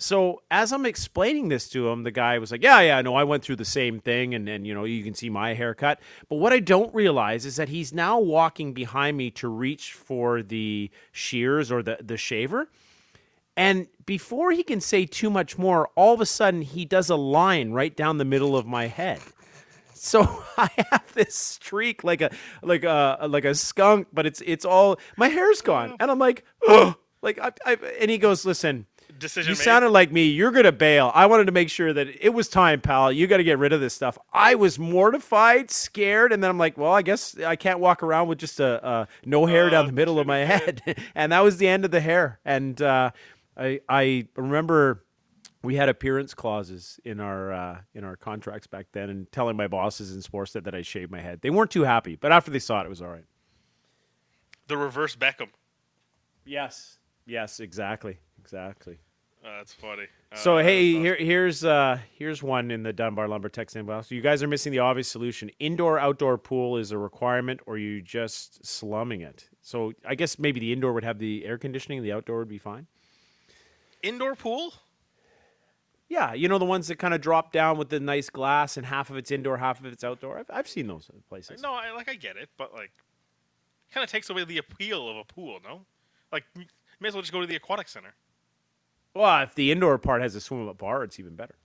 so 0.00 0.40
as 0.50 0.72
I'm 0.72 0.86
explaining 0.86 1.50
this 1.50 1.68
to 1.70 1.88
him, 1.88 2.04
the 2.04 2.10
guy 2.10 2.38
was 2.38 2.50
like, 2.50 2.62
"Yeah, 2.62 2.80
yeah, 2.80 3.02
no, 3.02 3.14
I 3.14 3.24
went 3.24 3.44
through 3.44 3.56
the 3.56 3.66
same 3.66 4.00
thing, 4.00 4.34
and 4.34 4.48
and 4.48 4.66
you 4.66 4.72
know, 4.72 4.84
you 4.84 5.04
can 5.04 5.14
see 5.14 5.28
my 5.28 5.52
haircut." 5.52 6.00
But 6.30 6.36
what 6.36 6.54
I 6.54 6.58
don't 6.58 6.92
realize 6.94 7.44
is 7.44 7.56
that 7.56 7.68
he's 7.68 7.92
now 7.92 8.18
walking 8.18 8.72
behind 8.72 9.18
me 9.18 9.30
to 9.32 9.48
reach 9.48 9.92
for 9.92 10.42
the 10.42 10.90
shears 11.12 11.70
or 11.70 11.82
the 11.82 11.98
the 12.00 12.16
shaver, 12.16 12.70
and 13.58 13.88
before 14.06 14.52
he 14.52 14.62
can 14.62 14.80
say 14.80 15.04
too 15.04 15.28
much 15.28 15.58
more, 15.58 15.90
all 15.96 16.14
of 16.14 16.20
a 16.22 16.26
sudden 16.26 16.62
he 16.62 16.86
does 16.86 17.10
a 17.10 17.16
line 17.16 17.72
right 17.72 17.94
down 17.94 18.16
the 18.16 18.24
middle 18.24 18.56
of 18.56 18.66
my 18.66 18.86
head. 18.86 19.20
So 19.92 20.22
I 20.56 20.70
have 20.90 21.12
this 21.12 21.36
streak 21.36 22.04
like 22.04 22.22
a 22.22 22.30
like 22.62 22.84
a 22.84 23.26
like 23.28 23.44
a 23.44 23.54
skunk, 23.54 24.08
but 24.14 24.24
it's 24.24 24.42
it's 24.46 24.64
all 24.64 24.98
my 25.18 25.28
hair's 25.28 25.60
gone, 25.60 25.90
oh. 25.90 25.96
and 26.00 26.10
I'm 26.10 26.18
like, 26.18 26.46
oh, 26.66 26.94
like 27.22 27.38
I, 27.38 27.52
I, 27.66 27.76
and 28.00 28.10
he 28.10 28.16
goes, 28.16 28.46
"Listen." 28.46 28.86
Decision 29.20 29.52
You 29.52 29.56
made. 29.58 29.62
sounded 29.64 29.90
like 29.90 30.10
me. 30.10 30.24
You're 30.24 30.50
gonna 30.50 30.72
bail. 30.72 31.12
I 31.14 31.26
wanted 31.26 31.44
to 31.46 31.52
make 31.52 31.70
sure 31.70 31.92
that 31.92 32.08
it 32.20 32.30
was 32.30 32.48
time, 32.48 32.80
pal. 32.80 33.12
You 33.12 33.26
got 33.28 33.36
to 33.36 33.44
get 33.44 33.58
rid 33.58 33.72
of 33.72 33.80
this 33.80 33.94
stuff. 33.94 34.18
I 34.32 34.56
was 34.56 34.78
mortified, 34.78 35.70
scared, 35.70 36.32
and 36.32 36.42
then 36.42 36.50
I'm 36.50 36.58
like, 36.58 36.76
well, 36.76 36.92
I 36.92 37.02
guess 37.02 37.38
I 37.38 37.54
can't 37.54 37.78
walk 37.78 38.02
around 38.02 38.26
with 38.28 38.38
just 38.38 38.58
a, 38.58 38.84
a 38.86 39.08
no 39.24 39.46
hair 39.46 39.70
down 39.70 39.86
the 39.86 39.92
middle 39.92 40.18
of 40.18 40.26
my 40.26 40.38
head, 40.38 40.82
and 41.14 41.30
that 41.32 41.40
was 41.44 41.58
the 41.58 41.68
end 41.68 41.84
of 41.84 41.92
the 41.92 42.00
hair. 42.00 42.40
And 42.44 42.80
uh, 42.82 43.10
I 43.56 43.80
I 43.88 44.26
remember 44.34 45.04
we 45.62 45.76
had 45.76 45.90
appearance 45.90 46.32
clauses 46.32 46.98
in 47.04 47.20
our 47.20 47.52
uh, 47.52 47.80
in 47.94 48.02
our 48.04 48.16
contracts 48.16 48.66
back 48.66 48.86
then, 48.92 49.10
and 49.10 49.30
telling 49.30 49.56
my 49.56 49.68
bosses 49.68 50.14
in 50.14 50.22
Sportsnet 50.22 50.64
that 50.64 50.74
I 50.74 50.82
shaved 50.82 51.10
my 51.12 51.20
head. 51.20 51.40
They 51.42 51.50
weren't 51.50 51.70
too 51.70 51.84
happy, 51.84 52.16
but 52.16 52.32
after 52.32 52.50
they 52.50 52.58
saw 52.58 52.80
it, 52.80 52.86
it 52.86 52.88
was 52.88 53.02
all 53.02 53.08
right. 53.08 53.24
the 54.66 54.76
reverse 54.78 55.14
Beckham. 55.16 55.48
Yes, 56.46 56.98
yes, 57.26 57.60
exactly, 57.60 58.18
exactly. 58.40 58.98
Uh, 59.42 59.56
that's 59.58 59.72
funny. 59.72 60.02
Uh, 60.30 60.36
So 60.36 60.58
hey, 60.58 60.92
here 60.92 61.16
here's 61.16 61.64
uh 61.64 61.98
here's 62.18 62.42
one 62.42 62.70
in 62.70 62.82
the 62.82 62.92
Dunbar 62.92 63.26
Lumber 63.26 63.48
text 63.48 63.74
inbox. 63.74 64.06
So 64.06 64.14
you 64.14 64.20
guys 64.20 64.42
are 64.42 64.46
missing 64.48 64.70
the 64.70 64.80
obvious 64.80 65.08
solution. 65.08 65.50
Indoor 65.58 65.98
outdoor 65.98 66.36
pool 66.36 66.76
is 66.76 66.92
a 66.92 66.98
requirement, 66.98 67.60
or 67.66 67.78
you 67.78 68.02
just 68.02 68.64
slumming 68.66 69.22
it. 69.22 69.48
So 69.62 69.92
I 70.06 70.14
guess 70.14 70.38
maybe 70.38 70.60
the 70.60 70.72
indoor 70.72 70.92
would 70.92 71.04
have 71.04 71.18
the 71.18 71.46
air 71.46 71.56
conditioning, 71.56 72.02
the 72.02 72.12
outdoor 72.12 72.38
would 72.40 72.48
be 72.48 72.58
fine. 72.58 72.86
indoor 74.02 74.34
pool. 74.34 74.74
Yeah, 76.10 76.34
you 76.34 76.48
know 76.48 76.58
the 76.58 76.64
ones 76.64 76.88
that 76.88 76.96
kind 76.98 77.14
of 77.14 77.20
drop 77.20 77.52
down 77.52 77.78
with 77.78 77.88
the 77.88 78.00
nice 78.00 78.28
glass, 78.30 78.76
and 78.76 78.84
half 78.84 79.10
of 79.10 79.16
it's 79.16 79.30
indoor, 79.30 79.56
half 79.56 79.78
of 79.78 79.86
it's 79.86 80.02
outdoor. 80.02 80.38
I've, 80.40 80.50
I've 80.50 80.68
seen 80.68 80.86
those 80.88 81.08
places. 81.28 81.62
No, 81.62 81.72
I 81.72 81.92
like 81.92 82.10
I 82.10 82.14
get 82.14 82.36
it, 82.36 82.48
but 82.58 82.74
like, 82.74 82.90
kind 83.94 84.02
of 84.02 84.10
takes 84.10 84.28
away 84.28 84.44
the 84.44 84.58
appeal 84.58 85.08
of 85.08 85.16
a 85.18 85.24
pool. 85.24 85.60
No, 85.62 85.82
like, 86.32 86.42
may 86.98 87.06
as 87.08 87.14
well 87.14 87.22
just 87.22 87.32
go 87.32 87.40
to 87.40 87.46
the 87.46 87.54
aquatic 87.56 87.86
center. 87.88 88.12
Well, 89.14 89.42
if 89.42 89.54
the 89.54 89.72
indoor 89.72 89.98
part 89.98 90.22
has 90.22 90.34
a 90.34 90.40
swim 90.40 90.68
up 90.68 90.78
bar, 90.78 91.02
it's 91.02 91.18
even 91.18 91.34
better. 91.34 91.56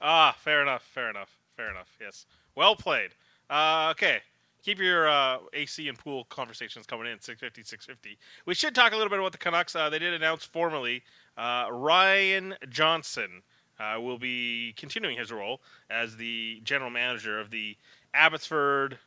Ah, 0.00 0.36
fair 0.38 0.62
enough. 0.62 0.82
Fair 0.82 1.10
enough. 1.10 1.30
Fair 1.56 1.70
enough. 1.70 1.88
Yes. 2.00 2.26
Well 2.56 2.74
played. 2.74 3.10
Uh, 3.48 3.88
okay. 3.92 4.18
Keep 4.62 4.78
your 4.78 5.08
uh, 5.08 5.38
AC 5.54 5.88
and 5.88 5.98
pool 5.98 6.24
conversations 6.24 6.86
coming 6.86 7.10
in 7.10 7.20
650 7.20 7.62
650. 7.68 8.18
We 8.46 8.54
should 8.54 8.74
talk 8.74 8.92
a 8.92 8.96
little 8.96 9.10
bit 9.10 9.18
about 9.18 9.32
the 9.32 9.38
Canucks. 9.38 9.74
Uh, 9.74 9.90
they 9.90 9.98
did 9.98 10.14
announce 10.14 10.44
formally 10.44 11.02
uh, 11.36 11.66
Ryan 11.70 12.54
Johnson 12.68 13.42
uh, 13.80 14.00
will 14.00 14.18
be 14.18 14.72
continuing 14.76 15.16
his 15.18 15.32
role 15.32 15.60
as 15.90 16.16
the 16.16 16.60
general 16.62 16.90
manager 16.90 17.40
of 17.40 17.50
the 17.50 17.76
Abbotsford 18.14 18.98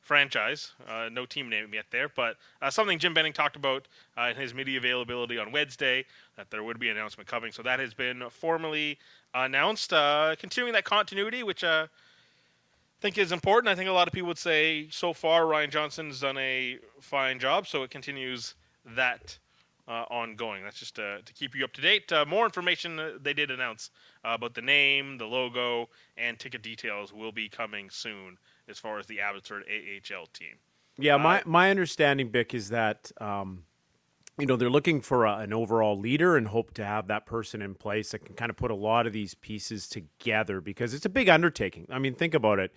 franchise. 0.00 0.72
Uh, 0.88 1.08
no 1.10 1.26
team 1.26 1.48
name 1.48 1.74
yet 1.74 1.86
there, 1.90 2.08
but 2.08 2.36
uh, 2.62 2.70
something 2.70 2.98
Jim 2.98 3.12
Benning 3.12 3.32
talked 3.32 3.56
about 3.56 3.88
uh, 4.16 4.28
in 4.30 4.36
his 4.36 4.54
media 4.54 4.78
availability 4.78 5.36
on 5.38 5.52
Wednesday 5.52 6.04
that 6.36 6.50
there 6.50 6.62
would 6.62 6.78
be 6.78 6.88
an 6.88 6.96
announcement 6.96 7.28
coming. 7.28 7.52
So 7.52 7.62
that 7.62 7.80
has 7.80 7.94
been 7.94 8.22
formally 8.30 8.98
announced, 9.34 9.92
uh, 9.92 10.36
continuing 10.38 10.72
that 10.74 10.84
continuity, 10.84 11.42
which 11.42 11.64
uh, 11.64 11.86
I 11.88 13.00
think 13.00 13.18
is 13.18 13.32
important. 13.32 13.68
I 13.70 13.74
think 13.74 13.88
a 13.88 13.92
lot 13.92 14.06
of 14.06 14.14
people 14.14 14.28
would 14.28 14.38
say 14.38 14.88
so 14.90 15.12
far 15.12 15.46
Ryan 15.46 15.70
Johnson's 15.70 16.20
done 16.20 16.38
a 16.38 16.78
fine 17.00 17.38
job, 17.38 17.66
so 17.66 17.82
it 17.82 17.90
continues 17.90 18.54
that. 18.84 19.38
Uh, 19.88 20.04
ongoing. 20.10 20.64
That's 20.64 20.80
just 20.80 20.98
uh, 20.98 21.18
to 21.24 21.32
keep 21.32 21.54
you 21.54 21.62
up 21.62 21.72
to 21.74 21.80
date. 21.80 22.10
Uh, 22.10 22.24
more 22.26 22.44
information 22.44 22.98
uh, 22.98 23.10
they 23.22 23.32
did 23.32 23.52
announce 23.52 23.90
uh, 24.24 24.30
about 24.30 24.54
the 24.54 24.60
name, 24.60 25.16
the 25.16 25.26
logo, 25.26 25.88
and 26.16 26.36
ticket 26.40 26.60
details 26.60 27.12
will 27.12 27.30
be 27.30 27.48
coming 27.48 27.88
soon 27.88 28.36
as 28.68 28.80
far 28.80 28.98
as 28.98 29.06
the 29.06 29.20
Abbotsford 29.20 29.62
AHL 29.62 30.26
team. 30.32 30.56
Yeah, 30.98 31.16
my 31.18 31.40
my 31.46 31.70
understanding, 31.70 32.30
Bik, 32.30 32.52
is 32.52 32.70
that 32.70 33.12
um, 33.20 33.62
you 34.38 34.46
know 34.46 34.56
they're 34.56 34.70
looking 34.70 35.00
for 35.00 35.24
a, 35.24 35.38
an 35.38 35.52
overall 35.52 35.98
leader 35.98 36.36
and 36.36 36.48
hope 36.48 36.74
to 36.74 36.84
have 36.84 37.08
that 37.08 37.26
person 37.26 37.62
in 37.62 37.74
place 37.74 38.10
that 38.10 38.24
can 38.24 38.34
kind 38.34 38.50
of 38.50 38.56
put 38.56 38.70
a 38.70 38.74
lot 38.74 39.06
of 39.06 39.12
these 39.12 39.34
pieces 39.34 39.88
together 39.88 40.60
because 40.60 40.92
it's 40.92 41.06
a 41.06 41.10
big 41.10 41.28
undertaking. 41.28 41.86
I 41.90 41.98
mean, 41.98 42.14
think 42.14 42.34
about 42.34 42.58
it. 42.58 42.72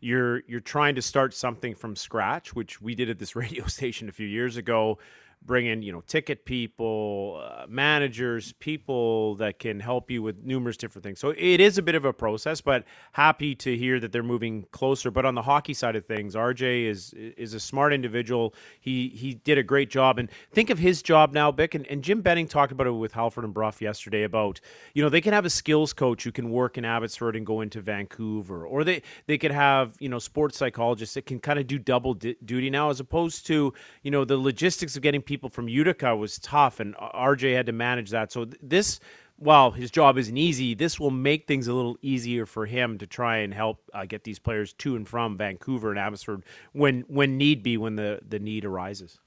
You're 0.00 0.42
you're 0.48 0.60
trying 0.60 0.96
to 0.96 1.02
start 1.02 1.32
something 1.34 1.74
from 1.74 1.96
scratch, 1.96 2.54
which 2.54 2.82
we 2.82 2.94
did 2.94 3.08
at 3.08 3.18
this 3.18 3.36
radio 3.36 3.66
station 3.66 4.08
a 4.08 4.12
few 4.12 4.26
years 4.26 4.56
ago. 4.56 4.98
Bring 5.44 5.66
in, 5.66 5.82
you 5.82 5.92
know, 5.92 6.02
ticket 6.06 6.46
people, 6.46 7.42
uh, 7.44 7.66
managers, 7.68 8.52
people 8.54 9.34
that 9.36 9.58
can 9.58 9.78
help 9.78 10.10
you 10.10 10.22
with 10.22 10.42
numerous 10.42 10.78
different 10.78 11.04
things. 11.04 11.20
So 11.20 11.34
it 11.36 11.60
is 11.60 11.76
a 11.76 11.82
bit 11.82 11.94
of 11.94 12.06
a 12.06 12.14
process, 12.14 12.62
but 12.62 12.84
happy 13.12 13.54
to 13.56 13.76
hear 13.76 14.00
that 14.00 14.10
they're 14.10 14.22
moving 14.22 14.64
closer. 14.70 15.10
But 15.10 15.26
on 15.26 15.34
the 15.34 15.42
hockey 15.42 15.74
side 15.74 15.96
of 15.96 16.06
things, 16.06 16.34
RJ 16.34 16.86
is 16.86 17.12
is 17.14 17.52
a 17.52 17.60
smart 17.60 17.92
individual. 17.92 18.54
He 18.80 19.08
he 19.08 19.34
did 19.34 19.58
a 19.58 19.62
great 19.62 19.90
job, 19.90 20.18
and 20.18 20.30
think 20.50 20.70
of 20.70 20.78
his 20.78 21.02
job 21.02 21.32
now, 21.32 21.52
Bik. 21.52 21.74
And, 21.74 21.86
and 21.88 22.02
Jim 22.02 22.22
Benning 22.22 22.48
talked 22.48 22.72
about 22.72 22.86
it 22.86 22.92
with 22.92 23.12
Halford 23.12 23.44
and 23.44 23.52
Brough 23.52 23.74
yesterday 23.80 24.22
about 24.22 24.60
you 24.94 25.02
know 25.02 25.08
they 25.10 25.20
can 25.20 25.34
have 25.34 25.44
a 25.44 25.50
skills 25.50 25.92
coach 25.92 26.24
who 26.24 26.32
can 26.32 26.50
work 26.50 26.78
in 26.78 26.84
Abbotsford 26.84 27.36
and 27.36 27.44
go 27.44 27.60
into 27.60 27.82
Vancouver, 27.82 28.66
or 28.66 28.82
they 28.82 29.02
they 29.26 29.36
could 29.36 29.52
have 29.52 29.94
you 30.00 30.08
know 30.08 30.18
sports 30.18 30.56
psychologists 30.56 31.14
that 31.16 31.26
can 31.26 31.38
kind 31.38 31.58
of 31.58 31.66
do 31.66 31.78
double 31.78 32.14
duty 32.14 32.70
now, 32.70 32.88
as 32.88 32.98
opposed 33.00 33.46
to 33.46 33.74
you 34.02 34.10
know 34.10 34.24
the 34.24 34.38
logistics 34.38 34.96
of 34.96 35.02
getting 35.02 35.20
people 35.20 35.33
from 35.50 35.68
Utica 35.68 36.16
was 36.16 36.38
tough, 36.38 36.80
and 36.80 36.94
RJ 36.96 37.54
had 37.54 37.66
to 37.66 37.72
manage 37.72 38.10
that. 38.10 38.32
So 38.32 38.46
this 38.62 39.00
while 39.36 39.72
his 39.72 39.90
job 39.90 40.16
isn't 40.16 40.36
easy, 40.36 40.74
this 40.74 41.00
will 41.00 41.10
make 41.10 41.46
things 41.46 41.66
a 41.66 41.74
little 41.74 41.98
easier 42.02 42.46
for 42.46 42.66
him 42.66 42.98
to 42.98 43.06
try 43.06 43.38
and 43.38 43.52
help 43.52 43.82
uh, 43.92 44.04
get 44.04 44.24
these 44.24 44.38
players 44.38 44.72
to 44.74 44.96
and 44.96 45.08
from 45.08 45.36
Vancouver 45.36 45.90
and 45.90 45.98
Abbotsford 45.98 46.44
when 46.72 47.02
when 47.08 47.36
need 47.36 47.62
be, 47.62 47.76
when 47.76 47.96
the, 47.96 48.20
the 48.26 48.38
need 48.38 48.64
arises. 48.64 49.18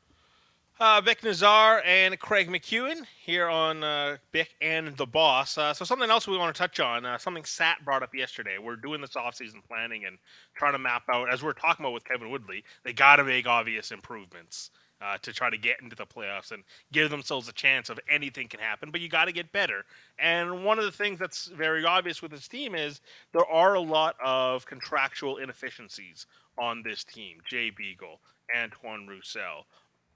Uh, 0.80 1.02
Bik 1.02 1.24
Nazar 1.24 1.82
and 1.88 2.20
Craig 2.20 2.50
McEwen 2.50 3.02
here 3.26 3.48
on 3.48 3.84
uh, 3.84 4.18
Bik 4.32 4.50
and 4.62 4.96
the 4.96 5.08
Boss. 5.08 5.58
Uh, 5.58 5.74
so 5.74 5.84
something 5.84 6.12
else 6.12 6.28
we 6.28 6.38
want 6.38 6.56
to 6.56 6.60
touch 6.60 6.80
on, 6.80 7.04
uh, 7.04 7.18
something 7.18 7.44
Sat 7.46 7.84
brought 7.84 8.04
up 8.04 8.14
yesterday. 8.14 8.58
We're 8.60 8.76
doing 8.76 9.02
this 9.02 9.16
off-season 9.16 9.64
planning 9.68 10.06
and 10.06 10.20
trying 10.56 10.74
to 10.74 10.78
map 10.78 11.02
out, 11.12 11.34
as 11.34 11.42
we're 11.42 11.54
talking 11.54 11.84
about 11.84 11.94
with 11.94 12.06
Kevin 12.06 12.30
Woodley, 12.30 12.64
they 12.84 12.94
got 12.94 13.16
to 13.16 13.24
make 13.24 13.48
obvious 13.48 13.90
improvements 13.90 14.70
uh, 15.02 15.18
to 15.22 15.34
try 15.34 15.50
to 15.50 15.58
get 15.58 15.82
into 15.82 15.96
the 15.96 16.06
playoffs 16.06 16.52
and 16.52 16.64
give 16.92 17.10
themselves 17.10 17.48
a 17.48 17.54
chance 17.54 17.90
of 17.90 18.00
anything 18.10 18.48
can 18.48 18.60
happen. 18.60 18.92
But 18.92 19.02
you 19.02 19.10
got 19.10 19.26
to 19.26 19.32
get 19.32 19.52
better. 19.52 19.86
And 20.20 20.64
one 20.64 20.80
of 20.80 20.86
the 20.86 20.92
things 20.92 21.20
that's 21.20 21.48
very 21.48 21.86
obvious 21.86 22.22
with 22.22 22.32
this 22.32 22.48
team 22.48 22.76
is 22.76 23.02
there 23.34 23.46
are 23.46 23.76
a 23.76 23.80
lot 23.80 24.16
of 24.24 24.66
contractual 24.66 25.38
inefficiencies 25.38 26.26
on 26.58 26.82
this 26.84 27.04
team. 27.04 27.38
Jay 27.46 27.70
Beagle, 27.70 28.20
Antoine 28.56 29.08
Roussel. 29.08 29.66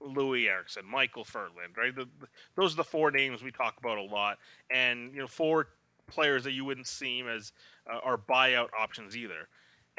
Loui 0.04 0.48
Eriksson, 0.48 0.84
Michael 0.84 1.22
Ferland, 1.22 1.76
right? 1.76 1.94
The, 1.94 2.06
the, 2.18 2.26
those 2.56 2.72
are 2.72 2.78
the 2.78 2.82
four 2.82 3.12
names 3.12 3.40
we 3.40 3.52
talk 3.52 3.76
about 3.78 3.98
a 3.98 4.02
lot, 4.02 4.38
and 4.68 5.14
you 5.14 5.20
know, 5.20 5.28
four 5.28 5.68
players 6.08 6.42
that 6.42 6.52
you 6.52 6.64
wouldn't 6.64 6.88
seem 6.88 7.28
as 7.28 7.52
uh, 7.88 8.00
are 8.02 8.18
buyout 8.18 8.70
options 8.76 9.16
either. 9.16 9.48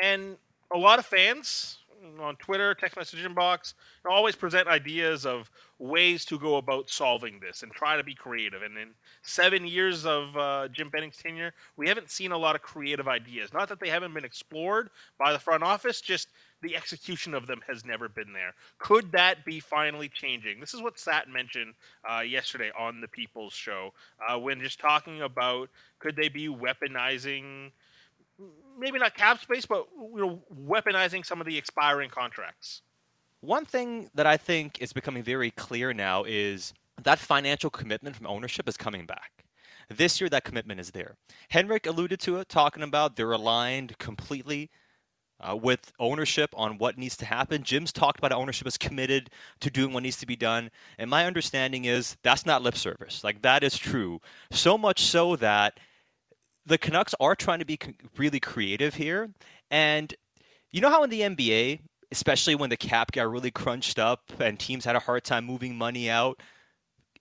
And 0.01 0.35
a 0.73 0.77
lot 0.77 0.99
of 0.99 1.05
fans 1.05 1.77
on 2.19 2.35
Twitter, 2.37 2.73
text 2.73 2.97
message 2.97 3.23
inbox, 3.23 3.73
always 4.09 4.35
present 4.35 4.67
ideas 4.67 5.25
of 5.25 5.49
ways 5.79 6.25
to 6.25 6.39
go 6.39 6.57
about 6.57 6.89
solving 6.89 7.39
this 7.39 7.63
and 7.63 7.71
try 7.71 7.97
to 7.97 8.03
be 8.03 8.13
creative. 8.13 8.61
And 8.61 8.77
in 8.77 8.89
seven 9.21 9.65
years 9.65 10.05
of 10.05 10.35
uh, 10.37 10.67
Jim 10.69 10.89
Benning's 10.89 11.17
tenure, 11.17 11.53
we 11.77 11.87
haven't 11.87 12.09
seen 12.09 12.31
a 12.31 12.37
lot 12.37 12.55
of 12.55 12.61
creative 12.61 13.07
ideas. 13.07 13.53
Not 13.53 13.69
that 13.69 13.79
they 13.79 13.89
haven't 13.89 14.13
been 14.13 14.25
explored 14.25 14.89
by 15.17 15.33
the 15.33 15.39
front 15.39 15.63
office, 15.63 16.01
just 16.01 16.29
the 16.61 16.75
execution 16.75 17.33
of 17.33 17.45
them 17.45 17.61
has 17.67 17.85
never 17.85 18.07
been 18.07 18.33
there. 18.33 18.53
Could 18.79 19.11
that 19.11 19.43
be 19.45 19.59
finally 19.59 20.09
changing? 20.09 20.59
This 20.59 20.73
is 20.73 20.81
what 20.81 20.97
Sat 20.97 21.29
mentioned 21.29 21.73
uh, 22.09 22.21
yesterday 22.21 22.71
on 22.79 23.01
the 23.01 23.07
People's 23.07 23.53
Show 23.53 23.93
uh, 24.27 24.39
when 24.39 24.61
just 24.61 24.79
talking 24.79 25.21
about 25.21 25.69
could 25.99 26.15
they 26.15 26.29
be 26.29 26.47
weaponizing, 26.47 27.71
maybe 28.77 28.99
not 28.99 29.15
cap 29.15 29.41
space, 29.41 29.65
but 29.65 29.87
you 29.97 30.17
know, 30.17 30.41
weaponizing 30.67 31.25
some 31.25 31.39
of 31.39 31.47
the 31.47 31.57
expiring 31.57 32.09
contracts. 32.09 32.81
One 33.41 33.65
thing 33.65 34.09
that 34.15 34.25
I 34.25 34.37
think 34.37 34.81
is 34.81 34.93
becoming 34.93 35.23
very 35.23 35.51
clear 35.51 35.93
now 35.93 36.23
is 36.23 36.73
that 37.03 37.19
financial 37.19 37.69
commitment 37.69 38.15
from 38.15 38.27
ownership 38.27 38.69
is 38.69 38.77
coming 38.77 39.05
back. 39.05 39.43
This 39.89 40.21
year, 40.21 40.29
that 40.29 40.45
commitment 40.45 40.79
is 40.79 40.91
there. 40.91 41.15
Henrik 41.49 41.85
alluded 41.85 42.19
to 42.21 42.37
it, 42.37 42.49
talking 42.49 42.83
about 42.83 43.15
they're 43.15 43.31
aligned 43.33 43.97
completely 43.97 44.69
uh, 45.41 45.55
with 45.55 45.91
ownership 45.99 46.51
on 46.55 46.77
what 46.77 46.97
needs 46.97 47.17
to 47.17 47.25
happen. 47.25 47.63
Jim's 47.63 47.91
talked 47.91 48.19
about 48.19 48.31
ownership 48.31 48.65
is 48.65 48.77
committed 48.77 49.29
to 49.59 49.69
doing 49.69 49.93
what 49.93 50.03
needs 50.03 50.17
to 50.17 50.25
be 50.25 50.37
done. 50.37 50.71
And 50.97 51.09
my 51.09 51.25
understanding 51.25 51.85
is 51.85 52.15
that's 52.23 52.45
not 52.45 52.61
lip 52.61 52.77
service. 52.77 53.23
Like, 53.23 53.41
that 53.41 53.63
is 53.63 53.77
true. 53.77 54.21
So 54.51 54.77
much 54.77 55.01
so 55.01 55.35
that 55.35 55.79
the 56.65 56.77
Canucks 56.77 57.13
are 57.19 57.35
trying 57.35 57.59
to 57.59 57.65
be 57.65 57.77
really 58.17 58.39
creative 58.39 58.93
here. 58.95 59.29
And 59.71 60.13
you 60.71 60.81
know 60.81 60.89
how 60.89 61.03
in 61.03 61.09
the 61.09 61.21
NBA, 61.21 61.79
especially 62.11 62.55
when 62.55 62.69
the 62.69 62.77
cap 62.77 63.11
got 63.11 63.29
really 63.29 63.51
crunched 63.51 63.99
up 63.99 64.21
and 64.39 64.59
teams 64.59 64.85
had 64.85 64.95
a 64.95 64.99
hard 64.99 65.23
time 65.23 65.45
moving 65.45 65.75
money 65.77 66.09
out, 66.09 66.41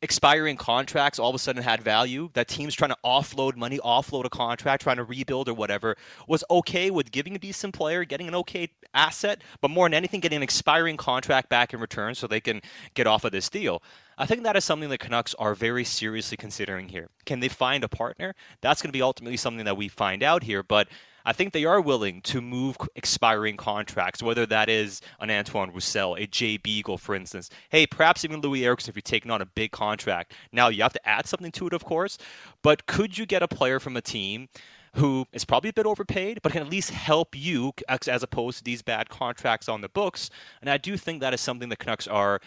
expiring 0.02 0.56
contracts 0.56 1.18
all 1.20 1.30
of 1.30 1.34
a 1.34 1.38
sudden 1.38 1.62
had 1.62 1.80
value 1.80 2.28
that 2.34 2.48
teams 2.48 2.74
trying 2.74 2.90
to 2.90 2.96
offload 3.04 3.56
money 3.56 3.78
offload 3.78 4.24
a 4.24 4.28
contract 4.28 4.82
trying 4.82 4.96
to 4.96 5.04
rebuild 5.04 5.48
or 5.48 5.54
whatever 5.54 5.96
was 6.26 6.42
okay 6.50 6.90
with 6.90 7.12
giving 7.12 7.36
a 7.36 7.38
decent 7.38 7.72
player 7.72 8.04
getting 8.04 8.26
an 8.26 8.34
okay 8.34 8.68
asset 8.94 9.40
but 9.60 9.70
more 9.70 9.86
than 9.86 9.94
anything 9.94 10.18
getting 10.18 10.38
an 10.38 10.42
expiring 10.42 10.96
contract 10.96 11.48
back 11.48 11.72
in 11.72 11.78
return 11.78 12.16
so 12.16 12.26
they 12.26 12.40
can 12.40 12.60
get 12.94 13.06
off 13.06 13.24
of 13.24 13.30
this 13.30 13.48
deal 13.48 13.80
I 14.22 14.26
think 14.26 14.44
that 14.44 14.56
is 14.56 14.64
something 14.64 14.88
the 14.88 14.98
Canucks 14.98 15.34
are 15.34 15.52
very 15.52 15.82
seriously 15.82 16.36
considering 16.36 16.90
here. 16.90 17.08
Can 17.26 17.40
they 17.40 17.48
find 17.48 17.82
a 17.82 17.88
partner? 17.88 18.36
That's 18.60 18.80
going 18.80 18.90
to 18.90 18.96
be 18.96 19.02
ultimately 19.02 19.36
something 19.36 19.64
that 19.64 19.76
we 19.76 19.88
find 19.88 20.22
out 20.22 20.44
here, 20.44 20.62
but 20.62 20.86
I 21.24 21.32
think 21.32 21.52
they 21.52 21.64
are 21.64 21.80
willing 21.80 22.22
to 22.22 22.40
move 22.40 22.76
expiring 22.94 23.56
contracts, 23.56 24.22
whether 24.22 24.46
that 24.46 24.68
is 24.68 25.00
an 25.18 25.28
Antoine 25.28 25.72
Roussel, 25.72 26.14
a 26.14 26.28
Jay 26.28 26.56
Beagle, 26.56 26.98
for 26.98 27.16
instance. 27.16 27.50
Hey, 27.68 27.84
perhaps 27.84 28.24
even 28.24 28.40
Loui 28.40 28.62
Eriksson 28.62 28.92
if 28.92 28.94
you're 28.94 29.02
taking 29.02 29.32
on 29.32 29.42
a 29.42 29.46
big 29.46 29.72
contract. 29.72 30.34
Now, 30.52 30.68
you 30.68 30.84
have 30.84 30.92
to 30.92 31.08
add 31.08 31.26
something 31.26 31.50
to 31.50 31.66
it, 31.66 31.72
of 31.72 31.84
course, 31.84 32.16
but 32.62 32.86
could 32.86 33.18
you 33.18 33.26
get 33.26 33.42
a 33.42 33.48
player 33.48 33.80
from 33.80 33.96
a 33.96 34.00
team 34.00 34.48
who 34.94 35.26
is 35.32 35.44
probably 35.44 35.70
a 35.70 35.72
bit 35.72 35.86
overpaid, 35.86 36.38
but 36.42 36.52
can 36.52 36.62
at 36.62 36.70
least 36.70 36.90
help 36.90 37.34
you 37.34 37.72
as 37.88 38.22
opposed 38.22 38.58
to 38.58 38.64
these 38.64 38.82
bad 38.82 39.08
contracts 39.08 39.68
on 39.68 39.80
the 39.80 39.88
books? 39.88 40.30
And 40.60 40.70
I 40.70 40.76
do 40.76 40.96
think 40.96 41.20
that 41.22 41.34
is 41.34 41.40
something 41.40 41.70
the 41.70 41.76
Canucks 41.76 42.06
are 42.06 42.40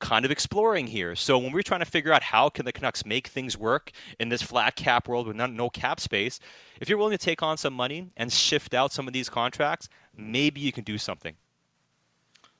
kind 0.00 0.24
of 0.24 0.30
exploring 0.30 0.88
here. 0.88 1.14
So 1.14 1.38
when 1.38 1.52
we're 1.52 1.62
trying 1.62 1.80
to 1.80 1.86
figure 1.86 2.12
out 2.12 2.22
how 2.22 2.48
can 2.48 2.64
the 2.64 2.72
Canucks 2.72 3.06
make 3.06 3.28
things 3.28 3.56
work 3.56 3.92
in 4.18 4.28
this 4.30 4.42
flat 4.42 4.74
cap 4.74 5.06
world 5.06 5.28
with 5.28 5.36
no, 5.36 5.70
cap 5.70 6.00
space, 6.00 6.40
if 6.80 6.88
you're 6.88 6.98
willing 6.98 7.16
to 7.16 7.24
take 7.24 7.42
on 7.42 7.56
some 7.56 7.74
money 7.74 8.10
and 8.16 8.32
shift 8.32 8.74
out 8.74 8.92
some 8.92 9.06
of 9.06 9.12
these 9.12 9.28
contracts, 9.28 9.88
maybe 10.16 10.60
you 10.60 10.72
can 10.72 10.84
do 10.84 10.98
something. 10.98 11.36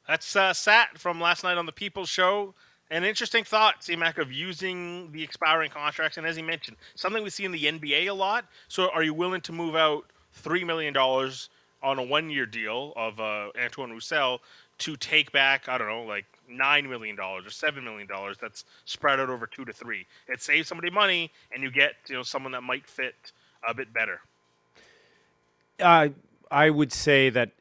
That's 0.07 0.37
uh, 0.37 0.53
Sat 0.53 0.99
from 0.99 1.21
last 1.21 1.43
night 1.43 1.59
on 1.59 1.67
the 1.67 1.73
People's 1.73 2.09
Show. 2.09 2.55
An 2.93 3.05
interesting 3.05 3.45
thought, 3.45 3.85
C-Mac, 3.85 4.19
of 4.19 4.33
using 4.33 5.13
the 5.13 5.23
expiring 5.23 5.71
contracts, 5.71 6.19
and 6.19 6.27
as 6.27 6.35
he 6.35 6.43
mentioned, 6.43 6.77
something 6.97 7.23
we 7.23 7.31
see 7.31 7.45
in 7.45 7.53
the 7.53 7.65
NBA 7.65 8.09
a 8.09 8.13
lot. 8.13 8.47
So, 8.67 8.91
are 8.93 9.05
you 9.05 9.15
willing 9.15 9.41
to 9.43 9.53
move 9.53 9.77
out 9.77 10.07
three 10.33 10.65
million 10.65 10.93
dollars 10.93 11.51
on 11.83 12.01
a 12.01 12.03
one-year 12.03 12.47
deal 12.47 12.93
of 12.97 13.21
uh, 13.21 13.51
Antoine 13.63 13.91
Roussel 13.93 14.41
to 14.79 14.97
take 14.97 15.31
back, 15.31 15.69
I 15.69 15.79
don't 15.79 15.89
know, 15.89 16.03
like 16.03 16.27
nine 16.51 16.89
million 16.89 17.17
dollars 17.17 17.47
or 17.47 17.51
seven 17.51 17.85
million 17.85 18.07
dollars? 18.07 18.37
That's 18.41 18.65
spread 18.85 19.21
out 19.21 19.31
over 19.31 19.47
two 19.47 19.65
to 19.65 19.73
three. 19.73 20.07
It 20.29 20.43
saves 20.43 20.69
somebody 20.69 20.91
money, 20.91 21.31
and 21.53 21.63
you 21.63 21.71
get 21.71 21.95
you 22.09 22.15
know 22.15 22.23
someone 22.23 22.53
that 22.53 22.63
might 22.63 22.87
fit 22.87 23.33
a 23.67 23.75
bit 23.75 23.93
better. 23.93 24.21
Uh, 25.79 26.09
I 26.51 26.71
would 26.71 26.93
say 26.93 27.31
that 27.31 27.53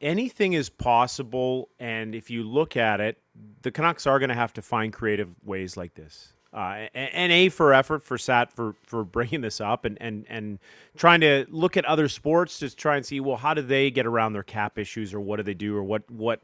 anything 0.00 0.52
is 0.54 0.68
possible, 0.68 1.68
and 1.78 2.14
if 2.14 2.30
you 2.30 2.42
look 2.42 2.76
at 2.76 3.00
it, 3.00 3.18
the 3.62 3.70
Canucks 3.70 4.06
are 4.06 4.18
going 4.18 4.28
to 4.28 4.34
have 4.34 4.52
to 4.54 4.62
find 4.62 4.92
creative 4.92 5.34
ways 5.44 5.76
like 5.76 5.94
this. 5.94 6.32
Uh, 6.54 6.86
and, 6.94 7.14
and, 7.14 7.32
a 7.32 7.48
for 7.48 7.72
effort 7.72 8.02
for 8.02 8.18
Sat 8.18 8.52
for 8.52 8.74
for 8.82 9.04
bringing 9.04 9.40
this 9.40 9.58
up 9.58 9.86
and 9.86 9.96
and 10.02 10.26
and 10.28 10.58
trying 10.94 11.22
to 11.22 11.46
look 11.48 11.78
at 11.78 11.84
other 11.86 12.08
sports 12.08 12.58
to 12.58 12.68
try 12.76 12.96
and 12.96 13.06
see 13.06 13.20
well 13.20 13.38
how 13.38 13.54
do 13.54 13.62
they 13.62 13.90
get 13.90 14.04
around 14.04 14.34
their 14.34 14.42
cap 14.42 14.78
issues 14.78 15.14
or 15.14 15.20
what 15.20 15.36
do 15.38 15.42
they 15.44 15.54
do 15.54 15.74
or 15.74 15.82
what 15.82 16.10
what 16.10 16.42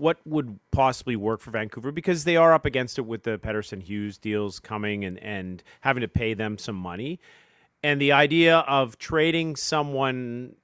what 0.00 0.18
would 0.24 0.58
possibly 0.72 1.14
work 1.14 1.40
for 1.40 1.50
Vancouver 1.50 1.92
because 1.92 2.24
they 2.24 2.36
are 2.36 2.52
up 2.52 2.64
against 2.64 2.98
it 2.98 3.02
with 3.02 3.22
the 3.22 3.38
Pettersson 3.38 3.82
Hughes 3.82 4.18
deals 4.18 4.58
coming 4.58 5.04
and 5.04 5.18
and 5.18 5.62
having 5.82 6.00
to 6.00 6.08
pay 6.08 6.34
them 6.34 6.58
some 6.58 6.76
money 6.76 7.20
and 7.82 8.00
the 8.00 8.12
idea 8.12 8.58
of 8.58 8.98
trading 8.98 9.56
someone 9.56 10.54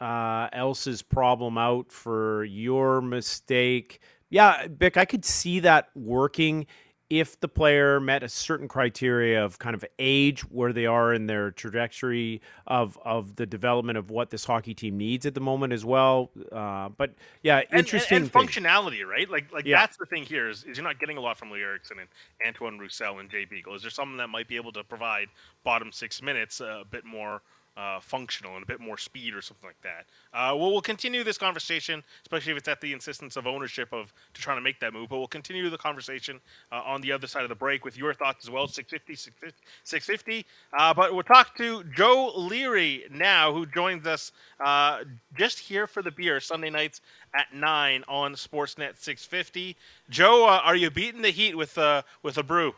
uh, 0.00 0.48
else's 0.52 1.02
problem 1.02 1.56
out 1.56 1.92
for 1.92 2.44
your 2.44 3.00
mistake. 3.00 4.00
Yeah, 4.28 4.66
Bik, 4.66 4.96
I 4.96 5.04
could 5.04 5.24
see 5.24 5.60
that 5.60 5.90
working 5.94 6.66
if 7.10 7.38
the 7.40 7.48
player 7.48 8.00
met 8.00 8.22
a 8.22 8.28
certain 8.28 8.66
criteria 8.66 9.44
of 9.44 9.58
kind 9.58 9.74
of 9.74 9.84
age 9.98 10.40
where 10.42 10.72
they 10.72 10.86
are 10.86 11.12
in 11.12 11.26
their 11.26 11.50
trajectory 11.50 12.40
of 12.66 12.98
of 13.04 13.36
the 13.36 13.46
development 13.46 13.98
of 13.98 14.10
what 14.10 14.30
this 14.30 14.44
hockey 14.44 14.74
team 14.74 14.96
needs 14.96 15.26
at 15.26 15.34
the 15.34 15.40
moment 15.40 15.72
as 15.72 15.84
well. 15.84 16.30
Uh, 16.50 16.88
but 16.88 17.14
yeah, 17.42 17.62
interesting 17.72 18.16
and, 18.16 18.34
and, 18.34 18.36
and 18.36 18.48
functionality, 18.48 19.04
right? 19.04 19.30
Like 19.30 19.52
like 19.52 19.66
yeah. 19.66 19.80
that's 19.80 19.96
the 19.96 20.06
thing 20.06 20.24
here 20.24 20.48
is, 20.48 20.64
is 20.64 20.78
you're 20.78 20.86
not 20.86 20.98
getting 20.98 21.18
a 21.18 21.20
lot 21.20 21.36
from 21.36 21.50
Loui 21.50 21.62
Eriksson 21.62 21.98
and 21.98 22.08
Antoine 22.46 22.78
Roussel 22.78 23.18
and 23.18 23.30
Jay 23.30 23.44
Beagle. 23.44 23.74
Is 23.74 23.82
there 23.82 23.90
someone 23.90 24.16
that 24.18 24.28
might 24.28 24.48
be 24.48 24.56
able 24.56 24.72
to 24.72 24.84
provide 24.84 25.28
bottom 25.62 25.92
six 25.92 26.22
minutes 26.22 26.60
a 26.60 26.84
bit 26.90 27.04
more? 27.04 27.42
Uh, 27.76 28.00
functional 28.00 28.54
and 28.54 28.62
a 28.62 28.66
bit 28.66 28.80
more 28.80 28.96
speed 28.96 29.34
or 29.34 29.42
something 29.42 29.68
like 29.68 29.80
that. 29.82 30.06
Uh, 30.32 30.54
well, 30.56 30.70
we'll 30.70 30.80
continue 30.80 31.24
this 31.24 31.38
conversation, 31.38 32.02
especially 32.22 32.52
if 32.52 32.58
it's 32.58 32.68
at 32.68 32.80
the 32.80 32.92
insistence 32.92 33.36
of 33.36 33.46
ownership 33.46 33.92
of 33.92 34.12
to 34.32 34.40
trying 34.40 34.56
to 34.56 34.62
make 34.62 34.78
that 34.80 34.92
move. 34.92 35.08
But 35.08 35.18
we'll 35.18 35.26
continue 35.26 35.68
the 35.70 35.78
conversation 35.78 36.40
uh, 36.70 36.82
on 36.84 37.00
the 37.00 37.12
other 37.12 37.26
side 37.26 37.42
of 37.42 37.48
the 37.48 37.54
break 37.54 37.84
with 37.84 37.96
your 37.96 38.14
thoughts 38.14 38.44
as 38.44 38.50
well. 38.50 38.66
650, 38.68 39.14
650. 39.14 39.66
650. 39.84 40.46
Uh, 40.78 40.94
but 40.94 41.12
we'll 41.12 41.22
talk 41.22 41.56
to 41.56 41.84
Joe 41.84 42.32
Leary 42.36 43.04
now, 43.10 43.52
who 43.52 43.66
joins 43.66 44.06
us 44.06 44.32
uh, 44.64 45.00
just 45.36 45.58
here 45.58 45.86
for 45.86 46.02
the 46.02 46.10
beer 46.10 46.40
Sunday 46.40 46.70
nights 46.70 47.00
at 47.34 47.52
nine 47.52 48.04
on 48.08 48.34
Sportsnet 48.34 48.98
650. 48.98 49.76
Joe, 50.10 50.46
uh, 50.46 50.60
are 50.62 50.76
you 50.76 50.90
beating 50.90 51.22
the 51.22 51.30
heat 51.30 51.56
with 51.56 51.78
with 52.22 52.38
a 52.38 52.42
brew? 52.42 52.74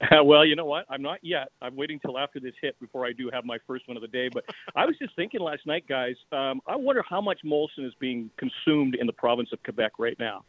well, 0.24 0.44
you 0.44 0.56
know 0.56 0.64
what? 0.64 0.86
I'm 0.88 1.02
not 1.02 1.18
yet. 1.22 1.50
I'm 1.60 1.76
waiting 1.76 2.00
till 2.00 2.18
after 2.18 2.40
this 2.40 2.54
hit 2.60 2.78
before 2.80 3.06
I 3.06 3.12
do 3.12 3.30
have 3.32 3.44
my 3.44 3.58
first 3.66 3.86
one 3.86 3.96
of 3.96 4.00
the 4.00 4.08
day. 4.08 4.28
But 4.32 4.44
I 4.74 4.86
was 4.86 4.96
just 4.98 5.14
thinking 5.14 5.40
last 5.40 5.66
night, 5.66 5.86
guys. 5.86 6.16
Um, 6.32 6.60
I 6.66 6.76
wonder 6.76 7.04
how 7.08 7.20
much 7.20 7.40
Molson 7.44 7.86
is 7.86 7.92
being 7.98 8.30
consumed 8.38 8.94
in 8.94 9.06
the 9.06 9.12
province 9.12 9.50
of 9.52 9.62
Quebec 9.62 9.92
right 9.98 10.18
now, 10.18 10.44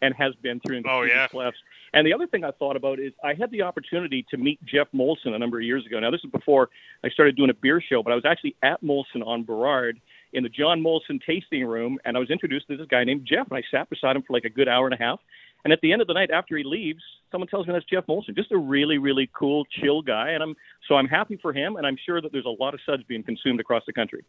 and 0.00 0.14
has 0.14 0.34
been 0.42 0.60
through 0.60 0.82
the 0.82 0.90
oh, 0.90 1.02
yeah. 1.02 1.26
left. 1.32 1.56
And 1.92 2.06
the 2.06 2.12
other 2.12 2.26
thing 2.26 2.44
I 2.44 2.52
thought 2.52 2.76
about 2.76 3.00
is 3.00 3.12
I 3.22 3.34
had 3.34 3.50
the 3.50 3.62
opportunity 3.62 4.24
to 4.30 4.36
meet 4.36 4.64
Jeff 4.64 4.88
Molson 4.94 5.34
a 5.34 5.38
number 5.38 5.58
of 5.58 5.64
years 5.64 5.84
ago. 5.86 5.98
Now 5.98 6.10
this 6.10 6.20
is 6.24 6.30
before 6.30 6.68
I 7.02 7.08
started 7.08 7.36
doing 7.36 7.50
a 7.50 7.54
beer 7.54 7.80
show, 7.80 8.02
but 8.02 8.12
I 8.12 8.16
was 8.16 8.24
actually 8.24 8.54
at 8.62 8.82
Molson 8.82 9.26
on 9.26 9.42
Burrard 9.42 10.00
in 10.32 10.42
the 10.42 10.48
John 10.48 10.82
Molson 10.82 11.20
tasting 11.24 11.64
room, 11.64 11.98
and 12.04 12.16
I 12.16 12.20
was 12.20 12.30
introduced 12.30 12.66
to 12.68 12.76
this 12.76 12.86
guy 12.88 13.04
named 13.04 13.26
Jeff, 13.26 13.48
and 13.48 13.58
I 13.58 13.62
sat 13.70 13.88
beside 13.88 14.16
him 14.16 14.22
for 14.22 14.32
like 14.32 14.44
a 14.44 14.50
good 14.50 14.68
hour 14.68 14.86
and 14.86 14.94
a 14.94 15.02
half. 15.02 15.20
And 15.64 15.72
at 15.72 15.80
the 15.80 15.92
end 15.92 16.02
of 16.02 16.08
the 16.08 16.14
night, 16.14 16.30
after 16.30 16.56
he 16.56 16.62
leaves, 16.62 17.02
someone 17.32 17.48
tells 17.48 17.66
me 17.66 17.72
that's 17.72 17.86
Jeff 17.86 18.06
Molson. 18.06 18.36
Just 18.36 18.52
a 18.52 18.58
really, 18.58 18.98
really 18.98 19.30
cool, 19.32 19.64
chill 19.80 20.02
guy, 20.02 20.30
and 20.30 20.42
I'm 20.42 20.54
so 20.86 20.96
I'm 20.96 21.08
happy 21.08 21.38
for 21.40 21.52
him, 21.52 21.76
and 21.76 21.86
I'm 21.86 21.96
sure 22.04 22.20
that 22.20 22.32
there's 22.32 22.44
a 22.44 22.62
lot 22.62 22.74
of 22.74 22.80
suds 22.84 23.02
being 23.04 23.22
consumed 23.22 23.60
across 23.60 23.82
the 23.86 23.92
country. 23.92 24.24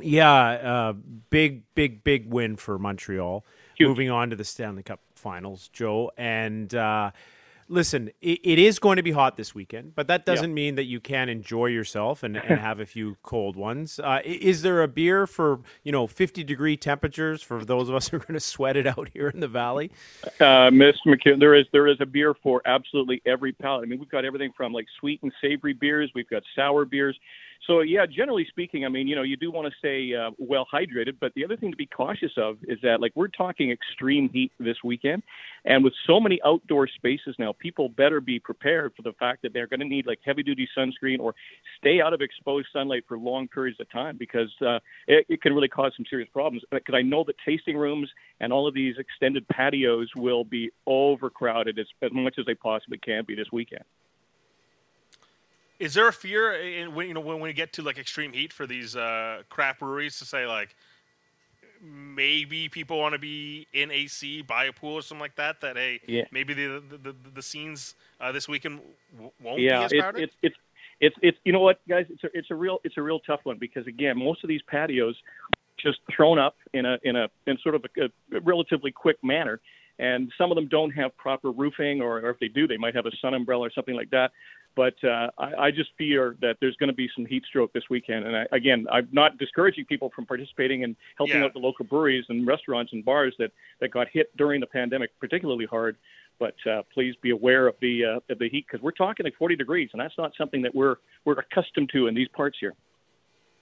Yeah, 0.00 0.32
uh, 0.32 0.92
big, 1.28 1.62
big, 1.74 2.04
big 2.04 2.32
win 2.32 2.56
for 2.56 2.78
Montreal. 2.78 3.44
Huge. 3.76 3.88
Moving 3.88 4.10
on 4.10 4.30
to 4.30 4.36
the 4.36 4.44
Stanley 4.44 4.82
Cup 4.82 5.00
Finals, 5.14 5.68
Joe, 5.72 6.12
and 6.16 6.74
uh, 6.74 7.10
listen, 7.68 8.10
it, 8.20 8.40
it 8.42 8.58
is 8.58 8.78
going 8.78 8.96
to 8.96 9.02
be 9.02 9.12
hot 9.12 9.36
this 9.36 9.54
weekend, 9.54 9.94
but 9.94 10.08
that 10.08 10.24
doesn't 10.24 10.50
yeah. 10.50 10.54
mean 10.54 10.74
that 10.76 10.84
you 10.84 11.00
can't 11.00 11.30
enjoy 11.30 11.66
yourself 11.66 12.22
and, 12.22 12.36
and 12.36 12.60
have 12.60 12.80
a 12.80 12.86
few 12.86 13.16
cold 13.22 13.56
ones. 13.56 14.00
Uh, 14.02 14.20
is 14.24 14.62
there 14.62 14.82
a 14.82 14.88
beer 14.88 15.26
for 15.26 15.60
you 15.82 15.92
know 15.92 16.06
fifty 16.06 16.42
degree 16.42 16.76
temperatures 16.76 17.42
for 17.42 17.64
those 17.64 17.88
of 17.88 17.94
us 17.94 18.08
who 18.10 18.16
are 18.16 18.20
going 18.20 18.34
to 18.34 18.40
sweat 18.40 18.76
it 18.76 18.86
out 18.86 19.08
here 19.12 19.28
in 19.28 19.40
the 19.40 19.48
valley? 19.48 19.90
Uh, 20.40 20.70
Mr. 20.70 20.94
McKim, 21.06 21.38
there 21.38 21.54
is 21.54 21.66
there 21.72 21.86
is 21.86 21.96
a 22.00 22.06
beer 22.06 22.34
for 22.42 22.62
absolutely 22.66 23.22
every 23.26 23.52
palate. 23.52 23.84
I 23.84 23.86
mean, 23.86 23.98
we've 23.98 24.08
got 24.08 24.24
everything 24.24 24.52
from 24.56 24.72
like 24.72 24.86
sweet 24.98 25.22
and 25.22 25.32
savory 25.40 25.72
beers, 25.72 26.10
we've 26.14 26.28
got 26.28 26.42
sour 26.54 26.84
beers. 26.84 27.18
So 27.66 27.80
yeah, 27.80 28.06
generally 28.06 28.46
speaking, 28.48 28.84
I 28.84 28.88
mean, 28.88 29.08
you 29.08 29.16
know, 29.16 29.22
you 29.22 29.36
do 29.36 29.50
want 29.50 29.70
to 29.70 29.78
stay 29.78 30.14
uh, 30.14 30.30
well 30.38 30.66
hydrated, 30.72 31.16
but 31.20 31.34
the 31.34 31.44
other 31.44 31.56
thing 31.56 31.70
to 31.70 31.76
be 31.76 31.86
cautious 31.86 32.32
of 32.36 32.56
is 32.66 32.78
that 32.82 33.00
like 33.00 33.12
we're 33.14 33.28
talking 33.28 33.70
extreme 33.70 34.30
heat 34.30 34.52
this 34.58 34.76
weekend, 34.82 35.22
and 35.64 35.84
with 35.84 35.92
so 36.06 36.18
many 36.18 36.40
outdoor 36.46 36.86
spaces 36.88 37.34
now, 37.38 37.52
people 37.52 37.88
better 37.88 38.20
be 38.20 38.38
prepared 38.38 38.94
for 38.96 39.02
the 39.02 39.12
fact 39.12 39.42
that 39.42 39.52
they're 39.52 39.66
going 39.66 39.80
to 39.80 39.86
need 39.86 40.06
like 40.06 40.18
heavy 40.24 40.42
duty 40.42 40.68
sunscreen 40.76 41.18
or 41.18 41.34
stay 41.78 42.00
out 42.00 42.14
of 42.14 42.20
exposed 42.20 42.68
sunlight 42.72 43.04
for 43.06 43.18
long 43.18 43.48
periods 43.48 43.78
of 43.80 43.90
time 43.90 44.16
because 44.16 44.50
uh, 44.62 44.78
it, 45.06 45.26
it 45.28 45.42
can 45.42 45.52
really 45.52 45.68
cause 45.68 45.92
some 45.96 46.06
serious 46.08 46.28
problems. 46.32 46.62
Because 46.70 46.94
I 46.94 47.02
know 47.02 47.24
that 47.24 47.36
tasting 47.44 47.76
rooms 47.76 48.08
and 48.40 48.52
all 48.52 48.66
of 48.66 48.74
these 48.74 48.96
extended 48.98 49.46
patios 49.48 50.08
will 50.16 50.44
be 50.44 50.70
overcrowded 50.86 51.78
as, 51.78 51.86
as 52.02 52.12
much 52.12 52.36
as 52.38 52.46
they 52.46 52.54
possibly 52.54 52.98
can 52.98 53.24
be 53.26 53.34
this 53.34 53.48
weekend. 53.52 53.84
Is 55.78 55.94
there 55.94 56.08
a 56.08 56.12
fear 56.12 56.54
in 56.54 56.94
when 56.94 57.08
you 57.08 57.14
know 57.14 57.20
when 57.20 57.40
we 57.40 57.52
get 57.52 57.72
to 57.74 57.82
like 57.82 57.98
extreme 57.98 58.32
heat 58.32 58.52
for 58.52 58.66
these 58.66 58.96
uh, 58.96 59.42
crap 59.48 59.78
breweries 59.78 60.18
to 60.18 60.24
say 60.24 60.46
like 60.46 60.74
maybe 61.80 62.68
people 62.68 62.98
want 62.98 63.12
to 63.12 63.18
be 63.18 63.66
in 63.72 63.90
AC 63.90 64.42
by 64.42 64.64
a 64.64 64.72
pool 64.72 64.94
or 64.94 65.02
something 65.02 65.20
like 65.20 65.36
that? 65.36 65.60
That 65.60 65.76
hey, 65.76 66.00
yeah. 66.06 66.24
maybe 66.32 66.54
the 66.54 66.82
the, 66.90 66.98
the, 66.98 67.14
the 67.34 67.42
scenes 67.42 67.94
uh, 68.20 68.32
this 68.32 68.48
weekend 68.48 68.80
won't 69.40 69.60
yeah, 69.60 69.78
be 69.78 69.84
as 69.84 70.02
crowded. 70.02 70.22
It's, 70.22 70.34
it's 70.42 70.56
it's 71.00 71.16
it's 71.22 71.38
you 71.44 71.52
know 71.52 71.60
what 71.60 71.80
guys, 71.88 72.06
it's 72.10 72.24
a, 72.24 72.28
it's 72.34 72.50
a 72.50 72.54
real 72.54 72.80
it's 72.82 72.96
a 72.96 73.02
real 73.02 73.20
tough 73.20 73.40
one 73.44 73.58
because 73.58 73.86
again, 73.86 74.18
most 74.18 74.42
of 74.42 74.48
these 74.48 74.62
patios 74.62 75.14
just 75.78 76.00
thrown 76.14 76.40
up 76.40 76.56
in 76.74 76.86
a 76.86 76.98
in 77.04 77.14
a 77.14 77.28
in 77.46 77.56
sort 77.58 77.76
of 77.76 77.84
a, 77.84 78.06
a 78.36 78.40
relatively 78.40 78.90
quick 78.90 79.22
manner 79.22 79.60
and 79.98 80.32
some 80.38 80.50
of 80.52 80.56
them 80.56 80.68
don't 80.68 80.90
have 80.90 81.16
proper 81.16 81.50
roofing, 81.50 82.00
or, 82.00 82.18
or 82.18 82.30
if 82.30 82.38
they 82.38 82.48
do, 82.48 82.68
they 82.68 82.76
might 82.76 82.94
have 82.94 83.06
a 83.06 83.10
sun 83.20 83.34
umbrella 83.34 83.66
or 83.66 83.70
something 83.70 83.96
like 83.96 84.10
that. 84.10 84.30
But 84.78 84.94
uh, 85.02 85.28
I, 85.36 85.54
I 85.64 85.70
just 85.72 85.90
fear 85.98 86.36
that 86.40 86.58
there's 86.60 86.76
going 86.76 86.86
to 86.86 86.94
be 86.94 87.10
some 87.16 87.26
heat 87.26 87.42
stroke 87.48 87.72
this 87.72 87.82
weekend. 87.90 88.26
And 88.26 88.36
I, 88.36 88.46
again, 88.52 88.86
I'm 88.92 89.08
not 89.10 89.36
discouraging 89.36 89.86
people 89.86 90.12
from 90.14 90.24
participating 90.24 90.84
and 90.84 90.94
helping 91.16 91.38
yeah. 91.38 91.46
out 91.46 91.52
the 91.52 91.58
local 91.58 91.84
breweries 91.84 92.24
and 92.28 92.46
restaurants 92.46 92.92
and 92.92 93.04
bars 93.04 93.34
that, 93.40 93.50
that 93.80 93.90
got 93.90 94.06
hit 94.12 94.30
during 94.36 94.60
the 94.60 94.68
pandemic 94.68 95.10
particularly 95.18 95.66
hard. 95.66 95.96
But 96.38 96.54
uh, 96.64 96.82
please 96.94 97.16
be 97.20 97.30
aware 97.30 97.66
of 97.66 97.74
the 97.80 98.04
uh, 98.04 98.32
of 98.32 98.38
the 98.38 98.48
heat 98.48 98.66
because 98.70 98.80
we're 98.80 98.92
talking 98.92 99.24
like 99.24 99.34
40 99.36 99.56
degrees, 99.56 99.90
and 99.92 100.00
that's 100.00 100.16
not 100.16 100.30
something 100.38 100.62
that 100.62 100.72
we're 100.72 100.94
we're 101.24 101.40
accustomed 101.40 101.90
to 101.94 102.06
in 102.06 102.14
these 102.14 102.28
parts 102.28 102.58
here. 102.60 102.74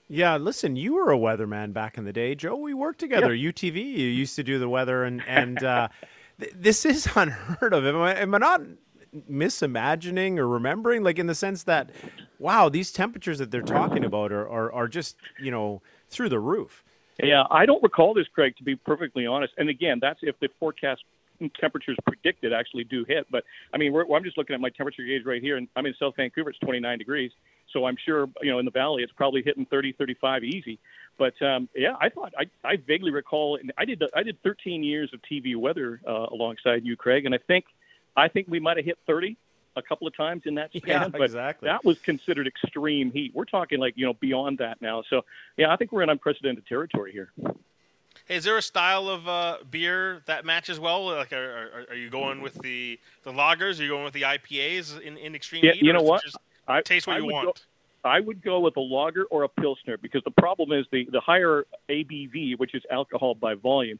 Yeah, 0.07 0.37
listen, 0.37 0.75
you 0.75 0.93
were 0.93 1.11
a 1.11 1.17
weatherman 1.17 1.73
back 1.73 1.97
in 1.97 2.05
the 2.05 2.13
day, 2.13 2.35
Joe. 2.35 2.57
We 2.57 2.75
worked 2.75 2.99
together. 2.99 3.33
Yeah. 3.33 3.49
UTV, 3.49 3.77
you 3.77 4.05
used 4.05 4.35
to 4.35 4.43
do 4.43 4.59
the 4.59 4.69
weather, 4.69 5.03
and 5.03 5.23
and 5.27 5.63
uh, 5.63 5.87
th- 6.39 6.53
this 6.55 6.85
is 6.85 7.09
unheard 7.15 7.73
of. 7.73 7.87
Am 7.87 7.97
I, 7.97 8.13
am 8.17 8.35
I 8.35 8.37
not 8.37 8.61
misimagining 9.29 10.37
or 10.37 10.47
remembering 10.47 11.03
like 11.03 11.19
in 11.19 11.27
the 11.27 11.35
sense 11.35 11.63
that 11.63 11.89
wow 12.39 12.69
these 12.69 12.91
temperatures 12.91 13.39
that 13.39 13.51
they're 13.51 13.61
talking 13.61 14.03
about 14.03 14.31
are, 14.31 14.47
are, 14.47 14.71
are 14.71 14.87
just 14.87 15.17
you 15.39 15.51
know 15.51 15.81
through 16.09 16.29
the 16.29 16.39
roof. 16.39 16.83
Yeah 17.21 17.43
i 17.49 17.65
don't 17.65 17.81
recall 17.83 18.13
this 18.13 18.27
craig 18.33 18.55
to 18.57 18.63
be 18.63 18.75
perfectly 18.75 19.25
honest. 19.25 19.53
And 19.57 19.69
again 19.69 19.99
that's 20.01 20.19
if 20.21 20.39
the 20.39 20.49
forecast 20.59 21.03
temperatures 21.59 21.95
predicted 22.05 22.51
actually 22.51 22.83
do 22.83 23.05
hit. 23.07 23.27
But 23.29 23.43
i 23.73 23.77
mean 23.77 23.95
i'm 23.95 24.23
just 24.23 24.37
looking 24.37 24.53
at 24.53 24.61
my 24.61 24.69
temperature 24.69 25.03
gauge 25.03 25.25
right 25.25 25.41
here 25.41 25.57
and 25.57 25.67
i'm 25.75 25.85
in 25.85 25.93
south 25.99 26.15
vancouver 26.15 26.49
it's 26.49 26.59
29 26.59 26.97
degrees. 26.97 27.31
So 27.73 27.85
i'm 27.85 27.97
sure 28.05 28.29
you 28.41 28.51
know 28.51 28.59
in 28.59 28.65
the 28.65 28.71
valley 28.71 29.03
it's 29.03 29.13
probably 29.13 29.41
hitting 29.43 29.65
30 29.65 29.93
35 29.93 30.43
easy. 30.43 30.79
But 31.17 31.39
um, 31.41 31.67
yeah, 31.75 31.95
I 31.99 32.09
thought 32.09 32.33
I, 32.37 32.45
I 32.67 32.77
vaguely 32.77 33.11
recall. 33.11 33.57
And 33.57 33.73
I 33.77 33.85
did 33.85 34.03
I 34.15 34.23
did 34.23 34.41
13 34.43 34.83
years 34.83 35.11
of 35.13 35.19
TV 35.21 35.55
weather 35.55 35.99
uh, 36.07 36.27
alongside 36.31 36.85
you, 36.85 36.95
Craig, 36.95 37.25
and 37.25 37.33
I 37.33 37.39
think 37.39 37.65
I 38.17 38.27
think 38.27 38.47
we 38.49 38.59
might 38.59 38.77
have 38.77 38.85
hit 38.85 38.97
30 39.05 39.37
a 39.77 39.81
couple 39.81 40.07
of 40.07 40.17
times 40.17 40.41
in 40.45 40.55
that 40.55 40.71
span. 40.75 40.81
Yeah, 40.87 41.07
but 41.07 41.21
exactly. 41.21 41.67
That 41.67 41.85
was 41.85 41.99
considered 41.99 42.47
extreme 42.47 43.11
heat. 43.11 43.31
We're 43.33 43.45
talking 43.45 43.79
like 43.79 43.93
you 43.95 44.05
know 44.05 44.13
beyond 44.13 44.57
that 44.57 44.81
now. 44.81 45.03
So 45.09 45.23
yeah, 45.55 45.71
I 45.71 45.77
think 45.77 45.91
we're 45.91 46.01
in 46.01 46.09
unprecedented 46.09 46.65
territory 46.65 47.11
here. 47.11 47.31
Hey, 48.25 48.35
is 48.35 48.43
there 48.43 48.57
a 48.57 48.61
style 48.61 49.07
of 49.07 49.27
uh, 49.27 49.57
beer 49.69 50.23
that 50.25 50.43
matches 50.43 50.79
well? 50.79 51.05
Like, 51.05 51.31
are, 51.31 51.37
are, 51.37 51.85
are 51.91 51.95
you 51.95 52.09
going 52.09 52.41
with 52.41 52.55
the 52.55 52.99
the 53.23 53.31
lagers? 53.31 53.79
Are 53.79 53.83
you 53.83 53.89
going 53.89 54.03
with 54.03 54.13
the 54.13 54.23
IPAs 54.23 54.99
in, 54.99 55.15
in 55.17 55.35
extreme 55.35 55.63
Yeah, 55.63 55.73
heat? 55.73 55.83
you 55.83 55.93
know 55.93 56.01
what? 56.01 56.23
Just 56.23 56.37
I 56.67 56.81
taste 56.81 57.07
what 57.07 57.17
I 57.17 57.19
you 57.19 57.25
would 57.25 57.33
want. 57.33 57.45
Go, 57.45 57.53
I 58.03 58.19
would 58.19 58.41
go 58.41 58.59
with 58.59 58.77
a 58.77 58.81
lager 58.81 59.25
or 59.25 59.43
a 59.43 59.49
pilsner 59.49 59.97
because 59.97 60.23
the 60.23 60.31
problem 60.31 60.71
is 60.71 60.85
the 60.91 61.07
the 61.11 61.19
higher 61.19 61.65
ABV, 61.89 62.57
which 62.57 62.73
is 62.73 62.81
alcohol 62.89 63.35
by 63.35 63.53
volume, 63.53 63.99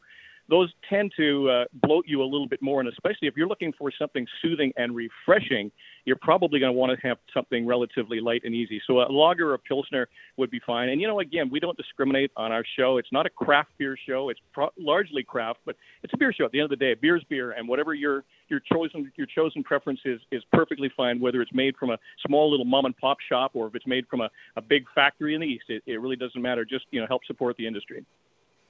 those 0.50 0.72
tend 0.90 1.12
to 1.18 1.50
uh, 1.50 1.66
bloat 1.84 2.06
you 2.08 2.22
a 2.22 2.26
little 2.26 2.48
bit 2.48 2.62
more, 2.62 2.80
and 2.80 2.90
especially 2.90 3.28
if 3.28 3.36
you're 3.36 3.48
looking 3.48 3.74
for 3.78 3.92
something 3.98 4.26
soothing 4.42 4.72
and 4.78 4.96
refreshing, 4.96 5.72
you're 6.06 6.18
probably 6.22 6.60
going 6.60 6.72
to 6.72 6.78
want 6.78 6.98
to 6.98 7.08
have 7.08 7.18
something 7.34 7.66
relatively 7.66 8.22
light 8.22 8.42
and 8.46 8.56
easy. 8.56 8.82
So 8.88 9.02
a 9.02 9.12
lager 9.12 9.52
or 9.52 9.56
a 9.56 9.60
pilsner 9.60 10.08
would 10.38 10.50
be 10.50 10.62
fine. 10.66 10.90
And 10.90 11.02
you 11.02 11.08
know, 11.08 11.20
again, 11.20 11.50
we 11.52 11.60
don't 11.60 11.76
discriminate 11.76 12.32
on 12.38 12.52
our 12.52 12.64
show. 12.78 12.98
It's 12.98 13.12
not 13.12 13.26
a 13.26 13.30
craft 13.30 13.72
beer 13.78 13.98
show. 14.08 14.30
It's 14.30 14.40
pro- 14.54 14.72
largely 14.78 15.24
craft, 15.24 15.60
but 15.66 15.76
it's 16.04 16.14
a 16.14 16.18
beer 16.18 16.32
show. 16.32 16.46
At 16.46 16.52
the 16.52 16.60
end 16.60 16.72
of 16.72 16.80
the 16.80 16.86
day, 16.86 16.94
beer's 16.94 17.24
beer, 17.30 17.52
and 17.52 17.68
whatever 17.68 17.94
your 17.94 18.24
your 18.48 18.62
chosen 18.72 19.12
your 19.18 19.28
chosen 19.28 19.64
preference 19.64 20.00
is 20.06 20.22
is 20.32 20.44
perfectly 20.54 20.90
fine. 20.96 21.20
Whether 21.20 21.42
it's 21.42 21.54
made 21.54 21.76
from 21.76 21.90
a 21.90 21.98
small 22.26 22.50
little 22.50 22.66
mom 22.66 22.86
and 22.86 22.96
pop 22.96 23.18
shop 23.28 23.52
or 23.54 23.68
if 23.68 23.76
it's 23.76 23.88
made 23.88 24.08
from 24.08 24.22
a, 24.22 24.30
a 24.56 24.62
big 24.62 24.86
factory 24.96 25.36
in 25.36 25.42
the 25.42 25.48
east, 25.48 25.66
it, 25.68 25.84
it 25.86 26.00
really 26.00 26.16
doesn't 26.16 26.42
matter. 26.42 26.64
Just 26.64 26.86
you 26.92 27.02
know, 27.02 27.08
help 27.08 27.26
support 27.26 27.58
the 27.58 27.68
industry. 27.68 28.06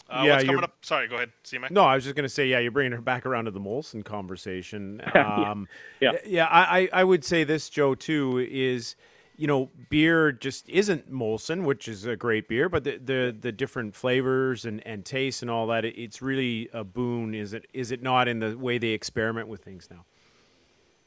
Uh, 0.10 0.24
Yeah, 0.26 0.34
what's 0.34 0.46
coming 0.46 0.64
up? 0.64 0.76
Sorry, 0.82 1.08
go 1.08 1.16
ahead, 1.16 1.32
CMA. 1.44 1.72
No, 1.72 1.84
I 1.84 1.96
was 1.96 2.04
just 2.04 2.16
going 2.16 2.24
to 2.24 2.30
say, 2.30 2.48
yeah, 2.48 2.60
you're 2.60 2.72
bringing 2.72 2.94
her 2.94 3.02
back 3.02 3.26
around 3.26 3.46
to 3.46 3.52
the 3.52 3.60
Molson 3.60 4.04
conversation. 4.04 5.02
Um, 5.16 5.68
Yeah. 6.00 6.14
yeah. 6.26 6.46
I, 6.46 6.82
I 6.82 6.90
I 6.94 7.04
would 7.04 7.26
say 7.26 7.44
this, 7.44 7.70
Joe, 7.70 7.96
too, 7.96 8.40
is 8.50 8.96
you 9.36 9.46
know, 9.46 9.70
beer 9.90 10.32
just 10.32 10.68
isn't 10.68 11.12
Molson, 11.12 11.64
which 11.64 11.88
is 11.88 12.06
a 12.06 12.16
great 12.16 12.48
beer, 12.48 12.70
but 12.70 12.84
the 12.84 12.98
the, 12.98 13.36
the 13.40 13.52
different 13.52 13.96
flavors 13.96 14.66
and, 14.66 14.86
and 14.86 15.06
tastes 15.06 15.42
and 15.42 15.52
all 15.52 15.68
that, 15.68 15.86
it, 15.86 15.96
it's 15.98 16.22
really 16.22 16.70
a 16.74 16.84
boon. 16.84 17.36
Is 17.36 17.54
it 17.54 17.66
is 17.74 17.92
it 17.92 18.02
not 18.02 18.28
in 18.28 18.40
the 18.40 18.58
way 18.58 18.78
they 18.78 18.90
experiment 18.90 19.48
with 19.48 19.64
things 19.64 19.90
now? 19.92 20.06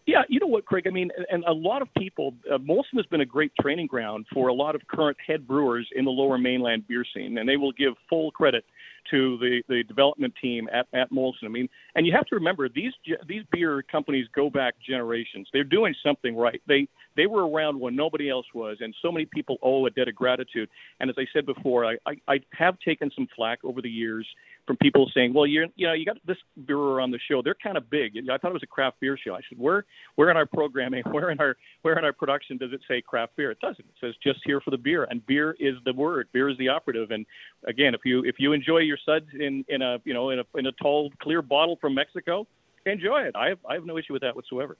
Yeah, 0.06 0.22
you 0.28 0.40
know 0.40 0.46
what, 0.46 0.64
Craig? 0.64 0.86
I 0.86 0.90
mean, 0.90 1.10
and 1.30 1.44
a 1.44 1.52
lot 1.52 1.82
of 1.82 1.88
people, 1.96 2.34
uh, 2.52 2.58
Molson 2.58 2.96
has 2.96 3.06
been 3.06 3.20
a 3.20 3.26
great 3.26 3.52
training 3.60 3.86
ground 3.86 4.26
for 4.32 4.48
a 4.48 4.54
lot 4.54 4.74
of 4.74 4.80
current 4.88 5.16
head 5.24 5.46
brewers 5.46 5.88
in 5.94 6.04
the 6.04 6.10
lower 6.10 6.38
mainland 6.38 6.88
beer 6.88 7.04
scene, 7.14 7.38
and 7.38 7.48
they 7.48 7.56
will 7.56 7.70
give 7.72 7.94
full 8.08 8.32
credit 8.32 8.64
to 9.10 9.38
the, 9.38 9.62
the 9.68 9.82
development 9.84 10.34
team 10.40 10.68
at, 10.72 10.86
at 10.92 11.10
Molson. 11.10 11.44
I 11.44 11.48
mean, 11.48 11.68
and 11.94 12.06
you 12.06 12.12
have 12.12 12.26
to 12.26 12.34
remember 12.34 12.68
these 12.68 12.92
these 13.26 13.42
beer 13.50 13.82
companies 13.90 14.26
go 14.34 14.50
back 14.50 14.74
generations. 14.86 15.48
They're 15.52 15.64
doing 15.64 15.94
something 16.04 16.36
right. 16.36 16.60
They 16.66 16.88
they 17.16 17.26
were 17.26 17.48
around 17.48 17.78
when 17.78 17.96
nobody 17.96 18.30
else 18.30 18.46
was, 18.54 18.78
and 18.80 18.94
so 19.02 19.10
many 19.10 19.26
people 19.26 19.58
owe 19.62 19.86
a 19.86 19.90
debt 19.90 20.08
of 20.08 20.14
gratitude. 20.14 20.68
And 21.00 21.10
as 21.10 21.16
I 21.18 21.26
said 21.32 21.46
before, 21.46 21.84
I, 21.84 21.96
I, 22.06 22.14
I 22.28 22.40
have 22.52 22.78
taken 22.80 23.10
some 23.14 23.28
flack 23.34 23.58
over 23.64 23.82
the 23.82 23.90
years 23.90 24.26
from 24.70 24.76
people 24.76 25.10
saying, 25.12 25.32
"Well, 25.34 25.48
you're 25.48 25.66
you 25.74 25.88
know 25.88 25.94
you 25.94 26.04
got 26.04 26.18
this 26.24 26.36
brewer 26.56 27.00
on 27.00 27.10
the 27.10 27.18
show. 27.18 27.42
They're 27.42 27.56
kind 27.60 27.76
of 27.76 27.90
big." 27.90 28.16
I 28.30 28.38
thought 28.38 28.50
it 28.50 28.54
was 28.54 28.62
a 28.62 28.68
craft 28.68 29.00
beer 29.00 29.18
show. 29.18 29.34
I 29.34 29.40
said, 29.48 29.58
"Where 29.58 29.84
where 30.14 30.30
in 30.30 30.36
our 30.36 30.46
programming, 30.46 31.02
where 31.10 31.30
in 31.30 31.40
our 31.40 31.56
where 31.82 31.98
in 31.98 32.04
our 32.04 32.12
production 32.12 32.56
does 32.56 32.72
it 32.72 32.80
say 32.86 33.02
craft 33.02 33.34
beer? 33.34 33.50
It 33.50 33.58
doesn't. 33.58 33.80
It 33.80 33.94
says 34.00 34.14
just 34.22 34.38
here 34.44 34.60
for 34.60 34.70
the 34.70 34.78
beer, 34.78 35.08
and 35.10 35.26
beer 35.26 35.56
is 35.58 35.74
the 35.84 35.92
word. 35.92 36.28
Beer 36.32 36.48
is 36.48 36.56
the 36.58 36.68
operative. 36.68 37.10
And 37.10 37.26
again, 37.66 37.94
if 37.94 38.02
you 38.04 38.22
if 38.24 38.36
you 38.38 38.52
enjoy 38.52 38.78
your 38.78 38.98
suds 39.04 39.26
in 39.34 39.64
in 39.68 39.82
a 39.82 40.00
you 40.04 40.14
know 40.14 40.30
in 40.30 40.38
a 40.38 40.44
in 40.54 40.66
a 40.66 40.72
tall 40.72 41.10
clear 41.18 41.42
bottle 41.42 41.76
from 41.80 41.94
Mexico, 41.94 42.46
enjoy 42.86 43.22
it. 43.22 43.34
I 43.34 43.48
have 43.48 43.58
I 43.68 43.74
have 43.74 43.84
no 43.84 43.98
issue 43.98 44.12
with 44.12 44.22
that 44.22 44.36
whatsoever. 44.36 44.76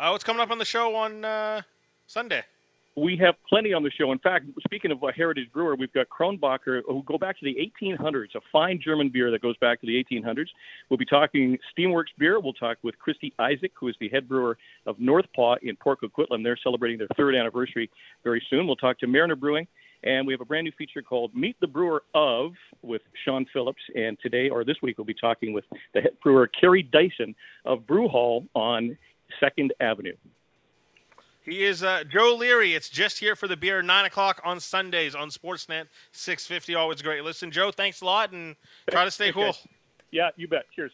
Uh, 0.00 0.08
what's 0.08 0.24
coming 0.24 0.40
up 0.40 0.50
on 0.50 0.56
the 0.56 0.64
show 0.64 0.96
on 0.96 1.26
uh, 1.26 1.60
Sunday? 2.06 2.42
We 2.94 3.16
have 3.24 3.36
plenty 3.48 3.72
on 3.72 3.82
the 3.82 3.90
show. 3.90 4.12
In 4.12 4.18
fact, 4.18 4.44
speaking 4.64 4.90
of 4.90 5.02
a 5.02 5.10
heritage 5.12 5.50
brewer, 5.50 5.74
we've 5.74 5.92
got 5.94 6.08
Krombacher, 6.10 6.82
who 6.86 7.02
go 7.04 7.16
back 7.16 7.38
to 7.38 7.44
the 7.44 7.56
1800s, 7.82 8.34
a 8.34 8.40
fine 8.52 8.78
German 8.84 9.08
beer 9.08 9.30
that 9.30 9.40
goes 9.40 9.56
back 9.58 9.80
to 9.80 9.86
the 9.86 10.04
1800s. 10.04 10.48
We'll 10.90 10.98
be 10.98 11.06
talking 11.06 11.56
Steamworks 11.74 12.12
beer. 12.18 12.38
We'll 12.38 12.52
talk 12.52 12.76
with 12.82 12.98
Christy 12.98 13.32
Isaac, 13.38 13.72
who 13.80 13.88
is 13.88 13.96
the 13.98 14.10
head 14.10 14.28
brewer 14.28 14.58
of 14.84 15.00
North 15.00 15.24
Paw 15.34 15.56
in 15.62 15.74
Port 15.76 16.00
Coquitlam. 16.02 16.42
They're 16.44 16.58
celebrating 16.62 16.98
their 16.98 17.08
third 17.16 17.34
anniversary 17.34 17.88
very 18.24 18.44
soon. 18.50 18.66
We'll 18.66 18.76
talk 18.76 18.98
to 18.98 19.06
Mariner 19.06 19.36
Brewing. 19.36 19.66
And 20.04 20.26
we 20.26 20.34
have 20.34 20.40
a 20.40 20.44
brand 20.44 20.64
new 20.64 20.72
feature 20.76 21.00
called 21.00 21.34
Meet 21.34 21.56
the 21.60 21.66
Brewer 21.66 22.02
of 22.14 22.52
with 22.82 23.02
Sean 23.24 23.46
Phillips. 23.52 23.80
And 23.94 24.18
today, 24.20 24.50
or 24.50 24.64
this 24.64 24.76
week, 24.82 24.98
we'll 24.98 25.06
be 25.06 25.14
talking 25.14 25.54
with 25.54 25.64
the 25.94 26.02
head 26.02 26.20
brewer, 26.22 26.46
Kerry 26.60 26.82
Dyson 26.82 27.34
of 27.64 27.86
Brew 27.86 28.08
Hall 28.08 28.44
on 28.54 28.98
2nd 29.40 29.70
Avenue. 29.80 30.16
He 31.44 31.64
is 31.64 31.82
uh, 31.82 32.04
Joe 32.08 32.36
Leary. 32.36 32.74
It's 32.74 32.88
just 32.88 33.18
here 33.18 33.34
for 33.34 33.48
the 33.48 33.56
beer. 33.56 33.82
Nine 33.82 34.04
o'clock 34.04 34.40
on 34.44 34.60
Sundays 34.60 35.14
on 35.14 35.28
Sportsnet 35.28 35.86
six 36.12 36.46
fifty. 36.46 36.74
Always 36.74 37.02
great. 37.02 37.24
Listen, 37.24 37.50
Joe. 37.50 37.70
Thanks 37.70 38.00
a 38.00 38.04
lot, 38.04 38.32
and 38.32 38.54
try 38.90 39.04
to 39.04 39.10
stay 39.10 39.32
Thanks, 39.32 39.58
cool. 39.58 39.70
Yeah, 40.12 40.30
you 40.36 40.46
bet. 40.46 40.66
Cheers. 40.74 40.92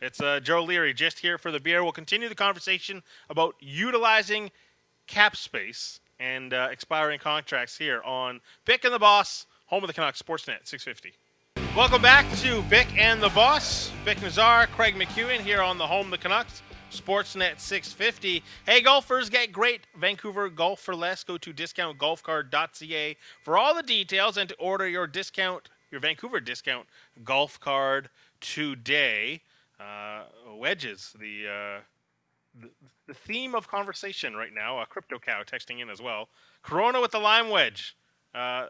It's 0.00 0.20
uh, 0.20 0.38
Joe 0.40 0.62
Leary 0.62 0.94
just 0.94 1.18
here 1.18 1.38
for 1.38 1.50
the 1.50 1.58
beer. 1.58 1.82
We'll 1.82 1.92
continue 1.92 2.28
the 2.28 2.34
conversation 2.34 3.02
about 3.30 3.56
utilizing 3.58 4.50
cap 5.06 5.36
space 5.36 6.00
and 6.20 6.52
uh, 6.52 6.68
expiring 6.70 7.18
contracts 7.18 7.76
here 7.76 8.02
on 8.02 8.40
Bik 8.66 8.84
and 8.84 8.94
the 8.94 8.98
Boss, 8.98 9.46
home 9.66 9.82
of 9.82 9.88
the 9.88 9.94
Canucks, 9.94 10.22
Sportsnet 10.22 10.66
650. 10.66 11.14
Welcome 11.76 12.02
back 12.02 12.24
to 12.36 12.62
Bik 12.62 12.86
and 12.96 13.22
the 13.22 13.30
Boss. 13.30 13.90
Bik 14.04 14.22
Nazar, 14.22 14.66
Craig 14.68 14.94
McEwen 14.94 15.40
here 15.40 15.62
on 15.62 15.78
the 15.78 15.86
home 15.86 16.06
of 16.06 16.10
the 16.12 16.18
Canucks, 16.18 16.62
Sportsnet 17.00 17.60
650. 17.60 18.42
Hey, 18.66 18.80
golfers, 18.80 19.28
get 19.28 19.52
great 19.52 19.82
Vancouver 19.98 20.48
golf 20.48 20.80
for 20.80 20.94
less. 20.94 21.24
Go 21.24 21.36
to 21.38 21.52
discountgolfcard.ca 21.52 23.16
for 23.42 23.58
all 23.58 23.74
the 23.74 23.82
details 23.82 24.36
and 24.36 24.48
to 24.48 24.54
order 24.56 24.88
your 24.88 25.06
discount, 25.06 25.68
your 25.90 26.00
Vancouver 26.00 26.40
discount 26.40 26.86
golf 27.24 27.58
card 27.60 28.08
today. 28.40 29.42
Uh, 29.80 30.24
wedges, 30.56 31.14
the, 31.18 31.48
uh, 31.48 31.80
the 32.60 32.70
the 33.06 33.14
theme 33.14 33.54
of 33.54 33.68
conversation 33.68 34.34
right 34.34 34.54
now. 34.54 34.78
Uh, 34.78 34.84
Crypto 34.84 35.18
Cow 35.18 35.42
texting 35.42 35.80
in 35.80 35.90
as 35.90 36.00
well. 36.00 36.28
Corona 36.62 37.00
with 37.00 37.10
the 37.10 37.18
lime 37.18 37.50
wedge. 37.50 37.96
Uh, 38.34 38.66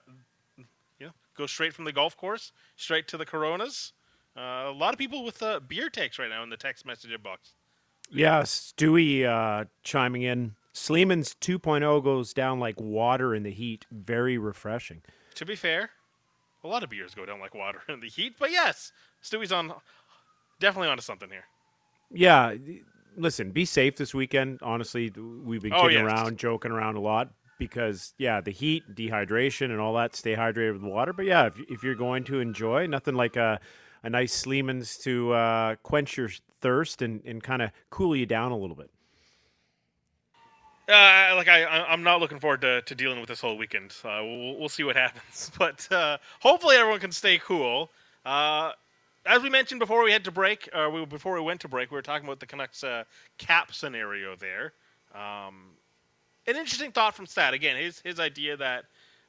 go 1.37 1.47
straight 1.47 1.75
from 1.75 1.85
the 1.85 1.93
golf 1.93 2.17
course 2.17 2.53
straight 2.77 3.09
to 3.09 3.17
the 3.17 3.27
Coronas. 3.27 3.93
Uh, 4.37 4.65
a 4.67 4.73
lot 4.73 4.93
of 4.93 4.99
people 4.99 5.25
with 5.25 5.43
uh, 5.43 5.61
beer 5.61 5.89
takes 5.89 6.19
right 6.19 6.31
now 6.31 6.43
in 6.43 6.51
the 6.51 6.57
text 6.57 6.87
message 6.87 7.11
box. 7.23 7.55
Yeah, 8.14 8.42
Stewie 8.42 9.24
uh, 9.24 9.64
chiming 9.83 10.22
in. 10.22 10.55
Sleeman's 10.72 11.35
2.0 11.40 12.03
goes 12.03 12.33
down 12.33 12.59
like 12.61 12.81
water 12.81 13.35
in 13.35 13.42
the 13.42 13.50
heat. 13.50 13.87
Very 13.92 14.38
refreshing. 14.38 15.03
To 15.37 15.44
be 15.44 15.57
fair, 15.57 15.90
a 16.62 16.68
lot 16.68 16.83
of 16.83 16.90
beers 16.90 17.14
go 17.14 17.27
down 17.27 17.40
like 17.40 17.55
water 17.55 17.81
in 17.88 18.00
the 18.00 18.09
heat, 18.09 18.35
but 18.38 18.50
yes, 18.50 18.92
Stewie's 19.22 19.53
on 19.53 19.72
definitely 20.61 20.88
onto 20.88 21.03
something 21.03 21.29
here. 21.31 21.44
Yeah, 22.12 22.55
listen, 23.16 23.50
be 23.50 23.64
safe 23.64 23.96
this 23.96 24.14
weekend. 24.14 24.61
Honestly, 24.62 25.11
we've 25.44 25.62
been 25.62 25.72
Oh, 25.72 25.83
kidding 25.83 26.05
yes. 26.05 26.07
around, 26.07 26.38
joking 26.38 26.70
around 26.70 26.96
a 26.96 27.00
lot 27.00 27.31
because, 27.59 28.14
yeah, 28.18 28.40
the 28.40 28.50
heat, 28.50 28.83
dehydration, 28.94 29.66
and 29.66 29.81
all 29.81 29.94
that. 29.94 30.14
Stay 30.14 30.35
hydrated 30.37 30.74
with 30.74 30.83
water. 30.83 31.12
But 31.12 31.24
yeah, 31.27 31.46
if, 31.46 31.55
if 31.68 31.83
you're 31.83 31.94
going 31.94 32.24
to 32.24 32.40
enjoy, 32.40 32.87
nothing 32.87 33.14
like 33.14 33.37
a, 33.37 33.59
a 34.05 34.11
nice 34.11 34.33
Sleeman's 34.35 34.97
to 34.99 35.33
uh, 35.33 35.77
quench 35.83 36.17
your 36.17 36.29
thirst 36.61 37.03
and, 37.03 37.25
and 37.25 37.43
kind 37.43 37.62
of 37.62 37.71
cool 37.90 38.14
you 38.14 38.27
down 38.27 38.53
a 38.53 38.57
little 38.57 38.77
bit. 38.77 38.90
Uh, 40.87 41.33
like 41.35 41.49
I, 41.49 41.64
I'm 41.64 42.03
not 42.03 42.21
looking 42.21 42.38
forward 42.38 42.61
to, 42.61 42.83
to 42.83 42.95
dealing 42.95 43.19
with 43.19 43.29
this 43.29 43.40
whole 43.40 43.57
weekend. 43.57 43.95
Uh, 44.05 44.21
we'll, 44.23 44.57
we'll 44.59 44.69
see 44.69 44.85
what 44.85 44.97
happens, 45.05 45.51
but 45.59 45.90
uh, 45.90 46.19
hopefully 46.40 46.77
everyone 46.77 47.01
can 47.01 47.11
stay 47.11 47.38
cool. 47.38 47.90
Uh, 48.25 48.73
as 49.27 49.43
we 49.43 49.49
mentioned 49.49 49.81
before 49.81 50.05
we 50.05 50.12
had 50.12 50.23
to 50.25 50.31
break, 50.31 50.69
or 50.75 50.90
we, 50.90 51.07
before 51.07 51.35
we 51.35 51.40
went 51.40 51.61
to 51.62 51.69
break, 51.69 51.90
we 51.90 51.95
were 51.95 52.03
talking 52.03 52.27
about 52.27 52.40
the 52.40 52.47
Canucks 52.47 52.85
uh, 52.85 53.05
cap 53.38 53.73
scenario 53.73 54.37
there. 54.37 54.75
Um, 55.14 55.71
an 56.47 56.57
interesting 56.57 56.93
thought 56.93 57.14
from 57.14 57.25
Sat. 57.25 57.55
Again, 57.55 57.77
his 57.77 58.01
his 58.01 58.21
idea 58.21 58.55
that 58.59 58.85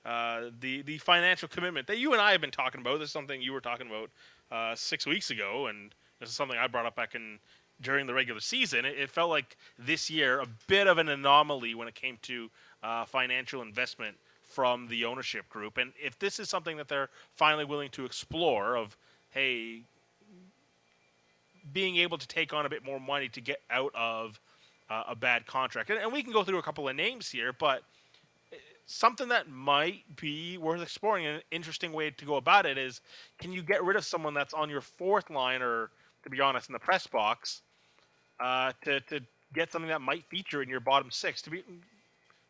uh, 0.05 0.49
the 0.59 0.81
the 0.81 0.97
financial 0.97 1.47
commitment 1.47 1.87
that 1.87 1.97
you 1.97 2.11
and 2.11 2.21
I 2.21 2.31
have 2.31 2.41
been 2.41 2.51
talking 2.51 2.81
about. 2.81 2.99
This 2.99 3.07
is 3.07 3.13
something 3.13 3.41
you 3.41 3.53
were 3.53 3.61
talking 3.61 3.87
about 3.87 4.09
uh, 4.51 4.75
six 4.75 5.05
weeks 5.05 5.29
ago, 5.31 5.67
and 5.67 5.93
this 6.19 6.29
is 6.29 6.35
something 6.35 6.57
I 6.57 6.67
brought 6.67 6.85
up 6.85 6.95
back 6.95 7.15
in 7.15 7.39
during 7.81 8.07
the 8.07 8.13
regular 8.13 8.39
season. 8.39 8.85
It, 8.85 8.97
it 8.97 9.09
felt 9.09 9.29
like 9.29 9.57
this 9.77 10.09
year 10.09 10.39
a 10.39 10.47
bit 10.67 10.87
of 10.87 10.97
an 10.97 11.09
anomaly 11.09 11.75
when 11.75 11.87
it 11.87 11.95
came 11.95 12.17
to 12.23 12.49
uh, 12.83 13.05
financial 13.05 13.61
investment 13.61 14.15
from 14.47 14.87
the 14.87 15.05
ownership 15.05 15.49
group. 15.49 15.77
And 15.77 15.91
if 16.01 16.17
this 16.19 16.39
is 16.39 16.49
something 16.49 16.77
that 16.77 16.87
they're 16.87 17.09
finally 17.35 17.65
willing 17.65 17.89
to 17.91 18.05
explore, 18.05 18.77
of 18.77 18.95
hey, 19.31 19.81
being 21.73 21.97
able 21.97 22.17
to 22.17 22.27
take 22.27 22.53
on 22.53 22.65
a 22.65 22.69
bit 22.69 22.85
more 22.85 22.99
money 22.99 23.27
to 23.29 23.41
get 23.41 23.61
out 23.69 23.91
of 23.95 24.39
uh, 24.89 25.03
a 25.09 25.15
bad 25.15 25.45
contract, 25.45 25.89
and, 25.89 25.99
and 25.99 26.13
we 26.13 26.23
can 26.23 26.31
go 26.31 26.43
through 26.43 26.59
a 26.59 26.63
couple 26.63 26.87
of 26.87 26.95
names 26.95 27.29
here, 27.29 27.51
but 27.51 27.83
something 28.85 29.29
that 29.29 29.49
might 29.49 30.03
be 30.15 30.57
worth 30.57 30.81
exploring. 30.81 31.25
An 31.25 31.41
interesting 31.51 31.91
way 31.91 32.11
to 32.11 32.25
go 32.25 32.35
about 32.35 32.65
it 32.65 32.77
is, 32.77 33.01
can 33.39 33.51
you 33.51 33.61
get 33.61 33.83
rid 33.83 33.97
of 33.97 34.05
someone 34.05 34.33
that's 34.33 34.53
on 34.53 34.69
your 34.69 34.81
fourth 34.81 35.29
line, 35.29 35.61
or 35.61 35.89
to 36.23 36.29
be 36.29 36.39
honest, 36.39 36.69
in 36.69 36.73
the 36.73 36.79
press 36.79 37.07
box, 37.07 37.61
uh, 38.39 38.71
to 38.83 38.99
to 39.01 39.19
get 39.53 39.71
something 39.71 39.89
that 39.89 40.01
might 40.01 40.25
feature 40.25 40.61
in 40.61 40.69
your 40.69 40.79
bottom 40.79 41.09
six? 41.11 41.41
To 41.43 41.49
be, 41.49 41.63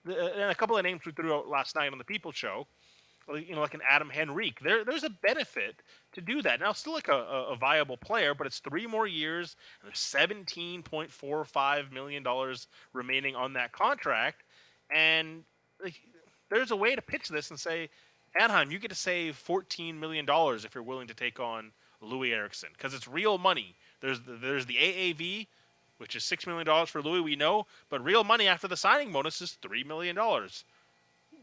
and 0.06 0.52
a 0.52 0.56
couple 0.56 0.78
of 0.78 0.84
names 0.84 1.02
we 1.06 1.12
threw 1.12 1.34
out 1.34 1.48
last 1.48 1.76
night 1.76 1.92
on 1.92 1.98
the 1.98 2.04
People 2.04 2.32
Show, 2.32 2.68
you 3.34 3.56
know, 3.56 3.62
like 3.62 3.74
an 3.74 3.82
Adam 3.90 4.12
Henrique. 4.16 4.60
There, 4.62 4.84
there's 4.86 5.04
a 5.04 5.10
benefit 5.10 5.82
to 6.14 6.22
do 6.22 6.42
that. 6.44 6.60
Now, 6.60 6.74
still 6.74 6.94
like 6.94 7.08
a, 7.08 7.18
a 7.52 7.56
viable 7.56 7.98
player, 7.98 8.36
but 8.36 8.46
it's 8.46 8.60
three 8.60 8.86
more 8.86 9.08
years 9.08 9.56
and 9.82 9.90
there's 9.90 10.00
seventeen 10.00 10.84
point 10.84 11.10
four 11.10 11.44
five 11.46 11.92
million 11.92 12.24
dollars 12.24 12.68
remaining 12.94 13.36
on 13.36 13.54
that 13.54 13.72
contract, 13.72 14.44
and 14.94 15.44
like, 15.84 15.96
there's 16.50 16.72
a 16.72 16.76
way 16.76 16.96
to 16.96 17.02
pitch 17.02 17.30
this 17.30 17.50
and 17.50 17.60
say, 17.60 17.90
Anaheim, 18.40 18.72
you 18.72 18.80
get 18.80 18.90
to 18.90 18.96
save 18.96 19.36
fourteen 19.36 20.00
million 20.00 20.26
dollars 20.26 20.66
if 20.66 20.76
you're 20.76 20.84
willing 20.84 21.08
to 21.08 21.14
take 21.14 21.40
on 21.40 21.72
Loui 22.04 22.32
Eriksson 22.32 22.70
because 22.74 22.94
it's 22.94 23.08
real 23.08 23.38
money. 23.38 23.76
There's 24.02 24.20
there's 24.28 24.66
the 24.66 24.76
AAV, 24.76 25.48
which 25.98 26.16
is 26.16 26.24
six 26.24 26.46
million 26.46 26.66
dollars 26.66 26.90
for 26.90 27.02
Loui, 27.02 27.24
we 27.24 27.36
know, 27.36 27.66
but 27.90 28.04
real 28.04 28.24
money 28.24 28.48
after 28.48 28.68
the 28.68 28.78
signing 28.78 29.12
bonus 29.12 29.42
is 29.42 29.54
three 29.62 29.84
million 29.84 30.16
dollars. 30.16 30.64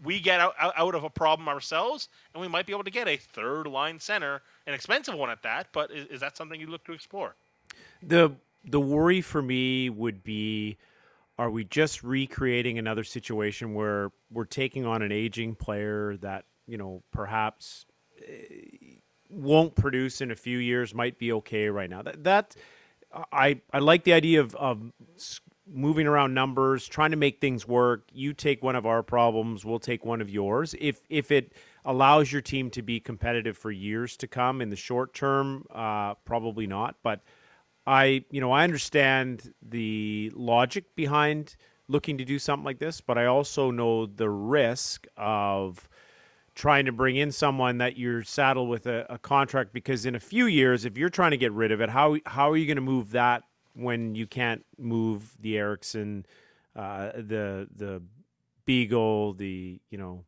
We 0.04 0.18
get 0.18 0.40
out, 0.40 0.54
out 0.58 0.94
of 0.96 1.04
a 1.04 1.10
problem 1.10 1.48
ourselves, 1.48 2.08
and 2.34 2.40
we 2.40 2.48
might 2.48 2.66
be 2.66 2.72
able 2.72 2.82
to 2.84 2.90
get 2.90 3.06
a 3.06 3.16
third 3.16 3.68
line 3.68 4.00
center, 4.00 4.42
an 4.66 4.74
expensive 4.74 5.14
one 5.14 5.30
at 5.30 5.42
that. 5.44 5.68
But 5.72 5.92
is, 5.92 6.06
is 6.08 6.20
that 6.20 6.36
something 6.36 6.60
you 6.60 6.66
look 6.66 6.84
to 6.84 6.92
explore? 6.92 7.36
The 8.02 8.32
the 8.64 8.80
worry 8.80 9.20
for 9.20 9.42
me 9.42 9.90
would 9.90 10.22
be 10.22 10.76
are 11.38 11.50
we 11.50 11.64
just 11.64 12.02
recreating 12.02 12.78
another 12.78 13.04
situation 13.04 13.74
where 13.74 14.10
we're 14.30 14.44
taking 14.44 14.84
on 14.86 15.02
an 15.02 15.12
aging 15.12 15.54
player 15.54 16.16
that 16.18 16.44
you 16.66 16.76
know 16.76 17.02
perhaps 17.12 17.86
eh, 18.18 18.96
won't 19.30 19.74
produce 19.74 20.20
in 20.20 20.30
a 20.30 20.36
few 20.36 20.58
years 20.58 20.94
might 20.94 21.18
be 21.18 21.32
okay 21.32 21.68
right 21.68 21.90
now? 21.90 22.02
That 22.02 22.24
that 22.24 22.56
i 23.30 23.60
i 23.74 23.78
like 23.78 24.04
the 24.04 24.12
idea 24.14 24.40
of, 24.40 24.54
of 24.54 24.80
moving 25.66 26.06
around 26.06 26.32
numbers 26.34 26.88
trying 26.88 27.10
to 27.12 27.16
make 27.16 27.40
things 27.40 27.68
work. 27.68 28.08
You 28.12 28.32
take 28.32 28.62
one 28.62 28.76
of 28.76 28.86
our 28.86 29.02
problems 29.02 29.64
we'll 29.64 29.78
take 29.78 30.04
one 30.04 30.20
of 30.20 30.28
yours. 30.28 30.74
If 30.80 31.00
if 31.08 31.30
it 31.30 31.52
allows 31.84 32.30
your 32.30 32.42
team 32.42 32.70
to 32.70 32.82
be 32.82 33.00
competitive 33.00 33.56
for 33.56 33.70
years 33.70 34.16
to 34.18 34.26
come 34.26 34.60
in 34.60 34.70
the 34.70 34.76
short 34.76 35.14
term 35.14 35.66
uh, 35.70 36.14
probably 36.24 36.66
not 36.66 36.96
but 37.02 37.22
I, 37.86 38.24
you 38.30 38.40
know, 38.40 38.52
I 38.52 38.64
understand 38.64 39.52
the 39.60 40.32
logic 40.34 40.94
behind 40.94 41.56
looking 41.88 42.18
to 42.18 42.24
do 42.24 42.38
something 42.38 42.64
like 42.64 42.78
this, 42.78 43.00
but 43.00 43.18
I 43.18 43.26
also 43.26 43.70
know 43.70 44.06
the 44.06 44.30
risk 44.30 45.06
of 45.16 45.88
trying 46.54 46.84
to 46.84 46.92
bring 46.92 47.16
in 47.16 47.32
someone 47.32 47.78
that 47.78 47.96
you're 47.96 48.22
saddled 48.22 48.68
with 48.68 48.86
a, 48.86 49.06
a 49.10 49.18
contract 49.18 49.72
because 49.72 50.06
in 50.06 50.14
a 50.14 50.20
few 50.20 50.46
years, 50.46 50.84
if 50.84 50.98
you're 50.98 51.08
trying 51.08 51.30
to 51.30 51.36
get 51.36 51.52
rid 51.52 51.72
of 51.72 51.80
it, 51.80 51.88
how 51.88 52.16
how 52.26 52.50
are 52.50 52.56
you 52.56 52.66
going 52.66 52.76
to 52.76 52.82
move 52.82 53.12
that 53.12 53.44
when 53.74 54.14
you 54.14 54.26
can't 54.26 54.64
move 54.78 55.34
the 55.40 55.56
Eriksson, 55.58 56.26
uh, 56.76 57.12
the 57.14 57.68
the 57.74 58.02
Beagle, 58.64 59.34
the 59.34 59.80
you 59.90 59.98
know 59.98 60.24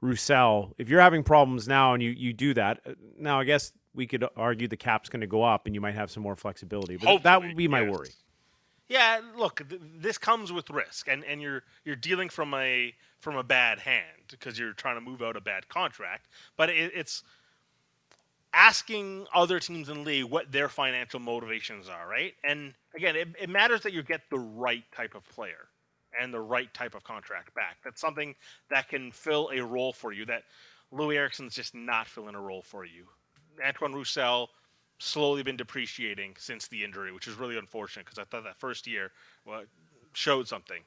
Roussel? 0.00 0.74
If 0.78 0.88
you're 0.88 1.00
having 1.00 1.22
problems 1.22 1.68
now 1.68 1.94
and 1.94 2.02
you 2.02 2.10
you 2.10 2.32
do 2.32 2.54
that, 2.54 2.80
uh, 2.86 2.92
now 3.18 3.40
I 3.40 3.44
guess 3.44 3.72
we 3.94 4.06
could 4.06 4.24
argue 4.36 4.68
the 4.68 4.76
cap's 4.76 5.08
going 5.08 5.20
to 5.20 5.26
go 5.26 5.42
up 5.42 5.66
and 5.66 5.74
you 5.74 5.80
might 5.80 5.94
have 5.94 6.10
some 6.10 6.22
more 6.22 6.36
flexibility. 6.36 6.96
But 6.96 7.06
Hopefully, 7.06 7.22
that 7.24 7.42
would 7.42 7.56
be 7.56 7.68
my 7.68 7.82
yes. 7.82 7.90
worry. 7.90 8.10
Yeah, 8.88 9.20
look, 9.36 9.68
th- 9.68 9.82
this 9.98 10.16
comes 10.16 10.50
with 10.50 10.70
risk, 10.70 11.08
and, 11.08 11.22
and 11.24 11.42
you're 11.42 11.62
you're 11.84 11.96
dealing 11.96 12.30
from 12.30 12.54
a 12.54 12.94
from 13.20 13.36
a 13.36 13.42
bad 13.42 13.78
hand 13.78 14.06
because 14.30 14.58
you're 14.58 14.72
trying 14.72 14.94
to 14.94 15.00
move 15.00 15.20
out 15.20 15.36
a 15.36 15.40
bad 15.40 15.68
contract. 15.68 16.28
But 16.56 16.70
it, 16.70 16.92
it's 16.94 17.22
asking 18.54 19.26
other 19.34 19.60
teams 19.60 19.88
in 19.88 19.98
the 19.98 20.02
league 20.04 20.24
what 20.24 20.50
their 20.50 20.68
financial 20.68 21.20
motivations 21.20 21.88
are, 21.88 22.08
right? 22.08 22.34
And 22.44 22.72
again, 22.94 23.14
it, 23.14 23.28
it 23.40 23.50
matters 23.50 23.82
that 23.82 23.92
you 23.92 24.02
get 24.02 24.22
the 24.30 24.38
right 24.38 24.84
type 24.94 25.14
of 25.14 25.28
player 25.28 25.68
and 26.18 26.32
the 26.32 26.40
right 26.40 26.72
type 26.72 26.94
of 26.94 27.04
contract 27.04 27.54
back. 27.54 27.76
That's 27.84 28.00
something 28.00 28.34
that 28.70 28.88
can 28.88 29.12
fill 29.12 29.50
a 29.52 29.60
role 29.62 29.92
for 29.92 30.12
you 30.12 30.24
that 30.26 30.44
Loui 30.92 31.16
Eriksson's 31.16 31.54
just 31.54 31.74
not 31.74 32.06
filling 32.06 32.34
a 32.34 32.40
role 32.40 32.62
for 32.62 32.84
you. 32.86 33.06
Antoine 33.66 33.92
Roussel 33.92 34.48
slowly 34.98 35.42
been 35.42 35.56
depreciating 35.56 36.34
since 36.38 36.68
the 36.68 36.84
injury, 36.84 37.12
which 37.12 37.28
is 37.28 37.34
really 37.34 37.56
unfortunate 37.56 38.04
because 38.04 38.18
I 38.18 38.24
thought 38.24 38.44
that 38.44 38.58
first 38.58 38.86
year 38.86 39.12
well, 39.46 39.62
showed 40.12 40.48
something. 40.48 40.82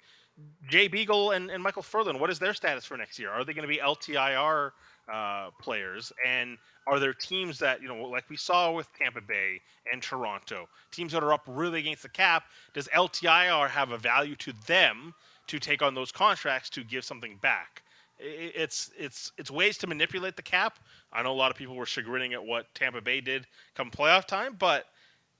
Jay 0.70 0.88
Beagle 0.88 1.32
and, 1.32 1.52
and 1.52 1.62
Michael 1.62 1.82
Ferland, 1.82 2.20
what 2.20 2.30
is 2.30 2.40
their 2.40 2.54
status 2.54 2.86
for 2.86 2.98
next 2.98 3.20
year? 3.20 3.30
Are 3.30 3.44
they 3.44 3.54
going 3.54 3.68
to 3.68 3.74
be 3.74 3.80
LTIR 3.80 4.72
uh, 5.12 5.50
players? 5.60 6.12
And 6.26 6.58
are 6.88 7.00
there 7.00 7.14
teams 7.14 7.60
that, 7.60 7.82
you 7.82 7.88
know, 7.88 8.04
like 8.06 8.30
we 8.30 8.38
saw 8.38 8.72
with 8.72 8.88
Tampa 8.94 9.22
Bay 9.22 9.62
and 9.92 10.02
Toronto, 10.02 10.68
teams 10.92 11.12
that 11.12 11.24
are 11.24 11.34
up 11.34 11.44
really 11.48 11.80
against 11.80 12.04
the 12.04 12.10
cap, 12.10 12.44
does 12.74 12.88
LTIR 12.90 13.70
have 13.70 13.92
a 13.92 13.98
value 13.98 14.36
to 14.38 14.54
them 14.68 15.14
to 15.48 15.60
take 15.60 15.82
on 15.82 15.94
those 15.94 16.12
contracts 16.12 16.70
to 16.72 16.84
give 16.84 17.04
something 17.04 17.38
back? 17.42 17.84
It's 18.22 18.92
it's 18.98 19.32
it's 19.38 19.52
ways 19.52 19.78
to 19.80 19.88
manipulate 19.88 20.36
the 20.36 20.42
cap. 20.42 20.80
I 21.12 21.24
know 21.24 21.32
a 21.32 21.34
lot 21.34 21.52
of 21.52 21.58
people 21.58 21.76
were 21.76 21.86
chagrining 21.86 22.34
at 22.34 22.44
what 22.44 22.74
Tampa 22.76 23.02
Bay 23.02 23.22
did 23.22 23.48
come 23.76 23.90
playoff 23.92 24.26
time, 24.26 24.56
but 24.58 24.86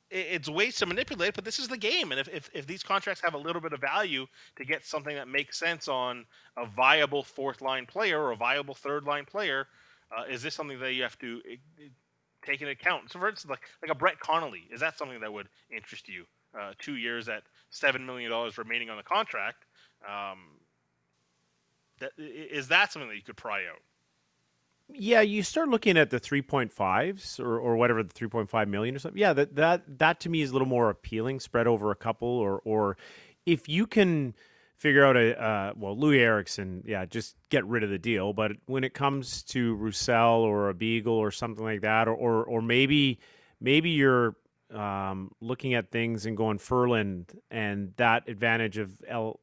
it's 0.10 0.50
ways 0.50 0.76
to 0.78 0.86
manipulate. 0.86 1.36
But 1.36 1.46
this 1.46 1.58
is 1.58 1.68
the 1.68 1.78
game, 1.78 2.12
and 2.12 2.20
if, 2.20 2.28
if, 2.28 2.50
if 2.54 2.68
these 2.68 2.84
contracts 2.84 3.22
have 3.22 3.34
a 3.34 3.38
little 3.38 3.62
bit 3.62 3.72
of 3.72 3.80
value 3.80 4.28
to 4.58 4.66
get 4.66 4.86
something 4.86 5.16
that 5.16 5.28
makes 5.28 5.58
sense 5.58 5.88
on 5.88 6.26
a 6.58 6.66
viable 6.66 7.24
fourth 7.24 7.62
line 7.62 7.86
player 7.86 8.22
or 8.22 8.32
a 8.32 8.36
viable 8.36 8.74
third 8.74 9.06
line 9.06 9.26
player, 9.26 9.68
uh, 10.16 10.24
is 10.30 10.44
this 10.44 10.54
something 10.54 10.80
that 10.80 10.94
you 10.94 11.04
have 11.04 11.18
to 11.20 11.42
take 12.46 12.62
into 12.62 12.72
account? 12.72 13.10
So, 13.12 13.20
for 13.20 13.30
instance, 13.30 13.50
like 13.50 13.62
like 13.82 13.92
a 13.92 13.96
Brett 13.96 14.20
Connolly, 14.20 14.68
is 14.72 14.82
that 14.82 14.98
something 14.98 15.22
that 15.22 15.32
would 15.32 15.48
interest 15.74 16.10
you? 16.10 16.26
Uh, 16.60 16.74
two 16.80 16.98
years 16.98 17.30
at 17.30 17.44
seven 17.70 18.06
million 18.06 18.30
dollars 18.30 18.58
remaining 18.58 18.90
on 18.90 18.98
the 18.98 19.04
contract. 19.04 19.66
Um, 20.06 20.40
that, 22.02 22.12
is 22.18 22.68
that 22.68 22.92
something 22.92 23.10
that 23.10 23.16
you 23.16 23.24
could 23.24 23.38
pry 23.38 23.62
out? 23.66 23.82
Yeah, 24.94 25.22
you 25.22 25.42
start 25.42 25.70
looking 25.70 25.98
at 25.98 26.10
the 26.10 26.20
3.5s 26.20 27.40
or, 27.40 27.58
or 27.58 27.78
whatever 27.78 28.04
the 28.04 28.14
3.5 28.14 28.68
million 28.68 28.96
or 28.96 29.00
something. 29.00 29.20
Yeah, 29.20 29.34
that 29.34 29.56
that 29.56 30.00
that 30.00 30.20
to 30.22 30.30
me 30.30 30.42
is 30.42 30.50
a 30.50 30.54
little 30.54 30.68
more 30.68 30.90
appealing, 30.90 31.40
spread 31.40 31.66
over 31.66 31.92
a 31.92 31.96
couple, 31.96 32.28
or 32.28 32.62
or 32.66 32.98
if 33.46 33.70
you 33.70 33.88
can 33.88 34.36
figure 34.76 35.06
out 35.06 35.16
a 35.16 35.42
uh, 35.42 35.74
well, 35.78 35.96
Loui 35.96 36.20
Eriksson, 36.20 36.84
yeah, 36.86 37.06
just 37.06 37.36
get 37.50 37.66
rid 37.66 37.84
of 37.84 37.90
the 37.90 38.00
deal. 38.00 38.34
But 38.34 38.54
when 38.66 38.84
it 38.84 38.94
comes 38.94 39.44
to 39.44 39.76
Roussel 39.76 40.42
or 40.42 40.70
a 40.70 40.74
Beagle 40.74 41.14
or 41.14 41.32
something 41.32 41.64
like 41.64 41.82
that, 41.82 42.08
or 42.08 42.16
or, 42.16 42.44
or 42.44 42.62
maybe 42.62 43.20
maybe 43.62 43.92
you're 43.92 44.36
um, 44.74 45.32
looking 45.40 45.74
at 45.74 45.92
things 45.92 46.26
and 46.26 46.36
going 46.36 46.58
Ferland 46.58 47.32
and 47.50 47.94
that 47.98 48.28
advantage 48.28 48.78
of 48.78 48.92
L 49.08 49.40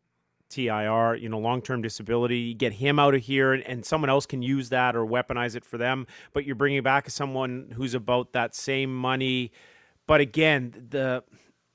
TIR, 0.48 1.16
you 1.16 1.28
know, 1.28 1.38
long 1.38 1.62
term 1.62 1.82
disability. 1.82 2.38
You 2.38 2.54
get 2.54 2.72
him 2.72 2.98
out 2.98 3.14
of 3.14 3.22
here, 3.22 3.52
and, 3.52 3.62
and, 3.66 3.84
someone 3.84 4.11
else 4.11 4.26
can 4.26 4.42
use 4.42 4.68
that 4.70 4.96
or 4.96 5.06
weaponize 5.06 5.56
it 5.56 5.64
for 5.64 5.78
them. 5.78 6.06
But 6.32 6.44
you're 6.44 6.54
bringing 6.54 6.82
back 6.82 7.11
someone 7.11 7.72
who's 7.74 7.94
about 7.94 8.32
that 8.32 8.54
same 8.54 8.94
money. 8.94 9.52
But 10.06 10.20
again, 10.20 10.87
the 10.90 11.22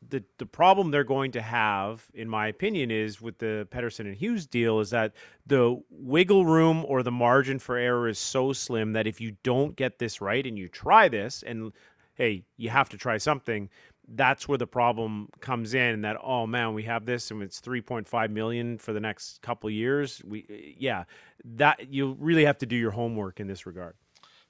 the 0.09 0.23
the 0.37 0.45
problem 0.45 0.91
they're 0.91 1.03
going 1.03 1.31
to 1.31 1.41
have, 1.41 2.05
in 2.13 2.27
my 2.29 2.47
opinion, 2.47 2.91
is 2.91 3.21
with 3.21 3.37
the 3.37 3.67
Pettersson 3.71 4.01
and 4.01 4.15
Hughes 4.15 4.45
deal, 4.45 4.79
is 4.79 4.89
that 4.89 5.13
the 5.45 5.81
wiggle 5.89 6.45
room 6.45 6.85
or 6.87 7.03
the 7.03 7.11
margin 7.11 7.59
for 7.59 7.77
error 7.77 8.07
is 8.07 8.19
so 8.19 8.53
slim 8.53 8.93
that 8.93 9.07
if 9.07 9.21
you 9.21 9.35
don't 9.43 9.75
get 9.75 9.99
this 9.99 10.21
right 10.21 10.45
and 10.45 10.57
you 10.57 10.67
try 10.67 11.07
this, 11.07 11.43
and 11.45 11.73
hey, 12.15 12.43
you 12.57 12.69
have 12.69 12.89
to 12.89 12.97
try 12.97 13.17
something 13.17 13.69
that's 14.15 14.47
where 14.47 14.57
the 14.57 14.67
problem 14.67 15.29
comes 15.39 15.73
in 15.73 16.01
that 16.01 16.17
oh 16.23 16.45
man 16.45 16.73
we 16.73 16.83
have 16.83 17.05
this 17.05 17.31
and 17.31 17.41
it's 17.41 17.59
3.5 17.59 18.29
million 18.29 18.77
for 18.77 18.93
the 18.93 18.99
next 18.99 19.41
couple 19.41 19.69
years 19.69 20.21
we 20.25 20.75
yeah 20.77 21.03
that 21.43 21.91
you 21.91 22.15
really 22.19 22.45
have 22.45 22.57
to 22.57 22.65
do 22.65 22.75
your 22.75 22.91
homework 22.91 23.39
in 23.39 23.47
this 23.47 23.65
regard 23.65 23.95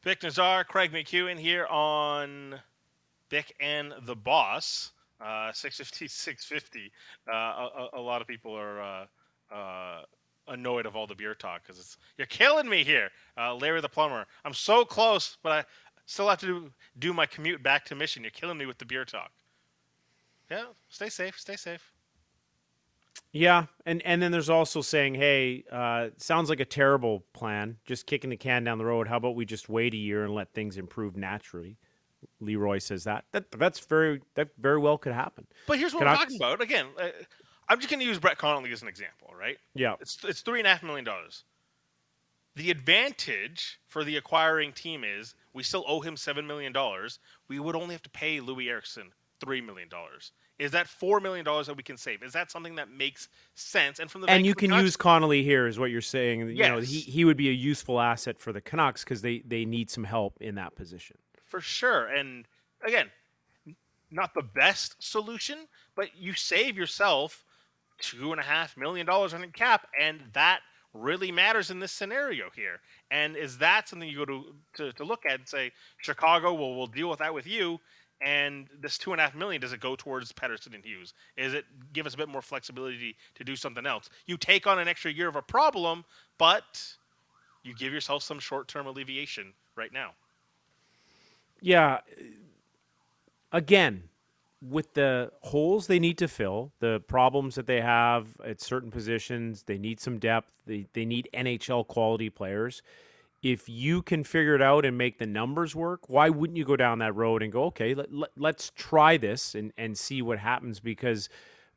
Bik 0.06 0.22
Nazar, 0.22 0.66
Craig 0.66 0.92
McEwen 0.92 1.40
here 1.40 1.66
on 1.68 2.60
Bik 3.30 3.54
and 3.62 3.94
the 4.02 4.18
Boss, 4.18 4.92
uh, 5.22 5.54
650, 5.54 6.10
650. 6.10 6.92
Uh, 7.26 7.34
a, 7.34 7.90
a, 7.94 8.02
lot 8.02 8.22
of 8.22 8.28
people 8.28 8.54
are 8.54 8.82
uh, 8.82 9.06
uh, 9.56 10.02
annoyed 10.50 10.86
of 10.86 10.98
all 10.98 11.08
the 11.08 11.16
beer 11.16 11.34
talk 11.34 11.64
because 11.64 11.80
it's 11.80 11.98
you're 12.18 12.28
killing 12.28 12.68
me 12.68 12.84
here, 12.84 13.12
uh, 13.38 13.56
Larry 13.56 13.80
the 13.80 13.88
plumber. 13.88 14.26
I'm 14.44 14.54
so 14.54 14.84
close, 14.84 15.38
but 15.42 15.52
I 15.52 15.66
still 16.06 16.28
have 16.28 16.40
to 16.42 16.46
do, 16.46 16.72
do 17.00 17.14
my 17.14 17.26
commute 17.26 17.64
back 17.64 17.86
to 17.86 17.96
Mission. 17.96 18.24
You're 18.24 18.32
killing 18.32 18.58
me 18.58 18.66
with 18.66 18.80
the 18.80 18.86
beer 18.86 19.06
talk. 19.06 19.32
Yeah, 20.54 20.66
stay 20.90 21.10
safe. 21.10 21.40
Stay 21.40 21.56
safe. 21.56 21.92
Yeah, 23.32 23.66
and 23.86 24.02
and 24.04 24.22
then 24.22 24.32
there's 24.32 24.50
also 24.50 24.82
saying, 24.82 25.16
hey, 25.16 25.64
uh, 25.72 26.10
sounds 26.18 26.50
like 26.50 26.60
a 26.60 26.66
terrible 26.66 27.24
plan, 27.34 27.78
just 27.86 28.06
kicking 28.06 28.30
the 28.30 28.38
can 28.38 28.64
down 28.64 28.78
the 28.78 28.86
road. 28.86 29.08
How 29.08 29.18
about 29.18 29.36
we 29.36 29.46
just 29.46 29.70
wait 29.70 29.94
a 29.94 29.98
year 29.98 30.24
and 30.26 30.34
let 30.36 30.54
things 30.54 30.78
improve 30.78 31.18
naturally? 31.18 31.78
Leroy 32.40 32.78
says 32.80 33.04
that 33.06 33.26
that 33.32 33.52
that's 33.52 33.80
very 33.80 34.22
that 34.36 34.50
very 34.58 34.80
well 34.80 34.98
could 34.98 35.14
happen. 35.14 35.48
But 35.68 35.80
here's 35.80 35.94
what 35.94 36.02
Can 36.02 36.08
I'm 36.10 36.16
I... 36.16 36.18
talking 36.18 36.38
about. 36.38 36.62
Again, 36.62 36.88
uh, 37.02 37.10
I'm 37.68 37.80
just 37.80 37.90
going 37.90 38.00
to 38.02 38.06
use 38.06 38.20
Brett 38.20 38.38
Connolly 38.38 38.72
as 38.72 38.82
an 38.84 38.88
example, 38.88 39.30
right? 39.38 39.58
Yeah, 39.74 39.96
it's 40.00 40.24
it's 40.24 40.42
three 40.42 40.60
and 40.60 40.68
a 40.68 40.72
half 40.72 40.84
million 40.84 41.06
dollars. 41.06 41.44
the 42.56 42.70
advantage 42.72 43.80
for 43.88 44.04
the 44.04 44.18
acquiring 44.18 44.74
team 44.74 45.04
is 45.04 45.36
we 45.54 45.64
still 45.64 45.84
owe 45.88 46.02
him 46.02 46.16
seven 46.18 46.46
million 46.46 46.72
dollars. 46.74 47.20
We 47.48 47.60
would 47.60 47.76
only 47.76 47.94
have 47.96 48.04
to 48.04 48.10
pay 48.12 48.40
Loui 48.40 48.70
Eriksson 48.70 49.12
three 49.44 49.62
million 49.62 49.90
dollars. 49.90 50.32
Is 50.60 50.72
that 50.72 50.88
four 50.88 51.20
million 51.20 51.44
dollars 51.44 51.68
that 51.68 51.76
we 51.76 51.84
can 51.84 51.98
save? 51.98 52.24
Is 52.24 52.34
that 52.34 52.52
something 52.52 52.76
that 52.76 52.90
makes 52.90 53.28
sense? 53.56 54.00
And 54.00 54.10
from 54.10 54.22
the 54.22 54.30
and 54.30 54.46
you 54.46 54.54
can 54.54 54.70
Canucks- 54.70 54.84
use 54.84 54.98
Connolly 54.98 55.44
here, 55.44 55.68
is 55.68 55.80
what 55.80 55.90
you're 55.92 56.02
saying. 56.02 56.50
You 56.50 56.64
know, 56.64 56.80
he, 56.80 57.00
he 57.00 57.26
would 57.26 57.38
be 57.38 57.50
a 57.50 57.54
useful 57.54 58.00
asset 58.00 58.40
for 58.40 58.54
the 58.54 58.62
Canucks 58.62 59.04
because 59.04 59.22
they, 59.22 59.40
they 59.46 59.66
need 59.66 59.90
some 59.90 60.04
help 60.04 60.38
in 60.42 60.56
that 60.56 60.76
position. 60.76 61.18
for 61.44 61.60
sure. 61.62 62.08
And 62.08 62.46
again, 62.86 63.10
not 64.12 64.34
the 64.34 64.44
best 64.44 64.96
solution, 65.00 65.68
but 65.96 66.10
you 66.16 66.34
save 66.34 66.78
yourself 66.78 67.44
two 68.00 68.32
and 68.32 68.40
a 68.40 68.44
half 68.44 68.78
million 68.78 69.06
dollars 69.06 69.34
on 69.34 69.50
cap, 69.52 69.88
and 70.00 70.22
that 70.34 70.60
really 70.94 71.32
matters 71.32 71.72
in 71.72 71.80
this 71.80 71.92
scenario 71.92 72.46
here. 72.56 72.80
And 73.10 73.36
is 73.36 73.58
that 73.58 73.90
something 73.90 74.08
you 74.08 74.18
go 74.18 74.26
to, 74.26 74.44
to, 74.76 74.92
to 74.94 75.04
look 75.04 75.26
at 75.26 75.40
and 75.40 75.48
say, 75.48 75.72
Chicago, 75.98 76.54
well, 76.54 76.76
we'll 76.76 76.86
deal 76.86 77.10
with 77.10 77.20
that 77.20 77.34
with 77.34 77.48
you. 77.48 77.80
And 78.26 78.68
this 78.80 78.98
two 78.98 79.12
and 79.12 79.20
a 79.20 79.24
half 79.24 79.36
million, 79.36 79.60
does 79.60 79.74
it 79.74 79.80
go 79.80 79.96
towards 79.96 80.32
Pettersson 80.32 80.74
and 80.74 80.86
Hughes? 80.86 81.14
Is 81.36 81.54
it 81.54 81.66
give 81.92 82.06
us 82.06 82.14
a 82.14 82.18
bit 82.18 82.30
more 82.30 82.42
flexibility 82.42 83.18
to 83.36 83.44
do 83.44 83.56
something 83.56 83.86
else? 83.86 84.10
You 84.26 84.38
take 84.38 84.66
on 84.66 84.80
an 84.80 84.88
extra 84.88 85.12
year 85.12 85.28
of 85.28 85.36
a 85.36 85.42
problem, 85.42 86.06
but 86.38 86.82
you 87.64 87.76
give 87.76 87.92
yourself 87.92 88.24
some 88.24 88.40
short 88.40 88.68
term 88.68 88.88
alleviation 88.88 89.54
right 89.76 89.92
now. 89.92 90.12
Yeah. 91.60 92.00
Again, 93.52 94.04
with 94.62 94.94
the 94.94 95.32
holes 95.42 95.88
they 95.88 96.00
need 96.00 96.18
to 96.18 96.28
fill, 96.28 96.72
the 96.80 97.02
problems 97.08 97.56
that 97.56 97.68
they 97.68 97.82
have 97.82 98.28
at 98.44 98.62
certain 98.62 98.92
positions, 98.92 99.64
they 99.64 99.78
need 99.78 100.00
some 100.00 100.18
depth. 100.20 100.52
They, 100.66 100.88
they 100.94 101.06
need 101.06 101.30
NHL 101.34 101.88
quality 101.88 102.30
players. 102.30 102.82
If 103.44 103.68
you 103.68 104.02
can 104.02 104.24
figure 104.24 104.56
it 104.56 104.62
out 104.62 104.86
and 104.86 104.98
make 104.98 105.20
the 105.20 105.26
numbers 105.26 105.76
work, 105.76 106.10
why 106.10 106.30
wouldn't 106.30 106.58
you 106.58 106.64
go 106.64 106.78
down 106.78 107.00
that 107.00 107.14
road 107.14 107.44
and 107.44 107.52
go, 107.52 107.66
okay, 107.66 107.94
let, 107.94 108.12
let, 108.12 108.30
let's 108.38 108.72
try 108.74 109.18
this 109.18 109.54
and, 109.54 109.74
and 109.78 109.98
see 109.98 110.22
what 110.22 110.40
happens? 110.40 110.80
Because, 110.80 111.28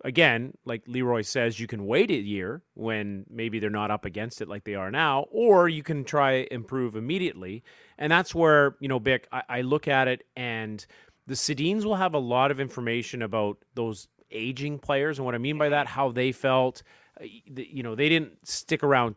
again, 0.04 0.54
like 0.64 0.82
Leroy 0.86 1.22
says, 1.22 1.58
you 1.58 1.66
can 1.66 1.84
wait 1.84 2.08
a 2.12 2.14
year 2.14 2.62
when 2.74 3.26
maybe 3.28 3.58
they're 3.58 3.68
not 3.68 3.90
up 3.90 4.04
against 4.04 4.40
it 4.40 4.48
like 4.48 4.62
they 4.62 4.76
are 4.76 4.92
now, 4.92 5.26
or 5.32 5.68
you 5.68 5.82
can 5.82 6.04
try 6.04 6.46
improve 6.52 6.94
immediately. 6.94 7.64
And 7.98 8.12
that's 8.12 8.32
where, 8.32 8.76
you 8.78 8.86
know, 8.86 9.00
Bik, 9.00 9.24
I, 9.32 9.42
I 9.48 9.60
look 9.62 9.88
at 9.88 10.06
it 10.06 10.24
and 10.36 10.86
the 11.26 11.34
Sedins 11.34 11.84
will 11.84 11.96
have 11.96 12.14
a 12.14 12.18
lot 12.18 12.52
of 12.52 12.60
information 12.60 13.22
about 13.22 13.58
those 13.74 14.06
aging 14.30 14.78
players. 14.78 15.18
And 15.18 15.26
what 15.26 15.34
I 15.34 15.38
mean 15.38 15.58
by 15.58 15.70
that, 15.70 15.88
how 15.88 16.12
they 16.12 16.30
felt, 16.30 16.84
uh, 17.20 17.24
you 17.24 17.82
know, 17.82 17.96
they 17.96 18.08
didn't 18.08 18.46
stick 18.46 18.84
around 18.84 19.16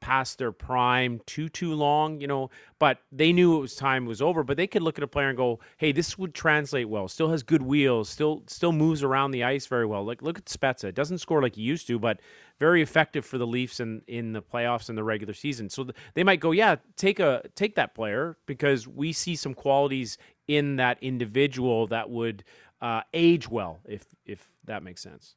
past 0.00 0.38
their 0.38 0.52
prime 0.52 1.20
too 1.26 1.48
too 1.48 1.74
long, 1.74 2.20
you 2.20 2.26
know, 2.26 2.50
but 2.78 2.98
they 3.10 3.32
knew 3.32 3.56
it 3.56 3.60
was 3.60 3.74
time 3.74 4.06
was 4.06 4.22
over. 4.22 4.42
But 4.42 4.56
they 4.56 4.66
could 4.66 4.82
look 4.82 4.98
at 4.98 5.04
a 5.04 5.08
player 5.08 5.28
and 5.28 5.36
go, 5.36 5.60
"Hey, 5.76 5.92
this 5.92 6.16
would 6.18 6.34
translate 6.34 6.88
well. 6.88 7.08
Still 7.08 7.30
has 7.30 7.42
good 7.42 7.62
wheels. 7.62 8.08
Still 8.08 8.42
still 8.46 8.72
moves 8.72 9.02
around 9.02 9.30
the 9.32 9.44
ice 9.44 9.66
very 9.66 9.86
well. 9.86 10.04
Like 10.04 10.22
look 10.22 10.38
at 10.38 10.46
Spezza. 10.46 10.94
Doesn't 10.94 11.18
score 11.18 11.42
like 11.42 11.56
he 11.56 11.62
used 11.62 11.86
to, 11.88 11.98
but 11.98 12.20
very 12.58 12.82
effective 12.82 13.24
for 13.24 13.38
the 13.38 13.46
Leafs 13.46 13.80
in 13.80 14.02
in 14.06 14.32
the 14.32 14.42
playoffs 14.42 14.88
and 14.88 14.98
the 14.98 15.04
regular 15.04 15.34
season. 15.34 15.70
So 15.70 15.84
th- 15.84 15.96
they 16.14 16.24
might 16.24 16.40
go, 16.40 16.52
yeah, 16.52 16.76
take 16.96 17.20
a 17.20 17.42
take 17.54 17.74
that 17.76 17.94
player 17.94 18.36
because 18.46 18.86
we 18.86 19.12
see 19.12 19.36
some 19.36 19.54
qualities 19.54 20.18
in 20.46 20.76
that 20.76 20.98
individual 21.02 21.86
that 21.88 22.10
would 22.10 22.44
uh, 22.80 23.02
age 23.12 23.48
well, 23.48 23.80
if 23.86 24.06
if 24.24 24.50
that 24.64 24.82
makes 24.82 25.02
sense. 25.02 25.34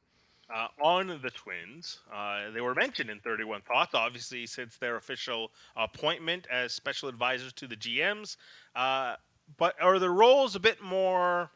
Uh, 0.54 0.68
on 0.82 1.06
the 1.22 1.30
Twins, 1.30 2.00
uh, 2.14 2.50
they 2.50 2.60
were 2.60 2.74
mentioned 2.74 3.08
in 3.08 3.18
31 3.20 3.62
Thoughts, 3.62 3.94
obviously, 3.94 4.44
since 4.46 4.76
their 4.76 4.96
official 4.96 5.50
appointment 5.76 6.46
as 6.50 6.74
special 6.74 7.08
advisors 7.08 7.54
to 7.54 7.66
the 7.66 7.76
GMs. 7.76 8.36
Uh, 8.76 9.14
but 9.56 9.74
are 9.80 9.98
the 9.98 10.10
roles 10.10 10.54
a 10.54 10.60
bit 10.60 10.82
more 10.82 11.50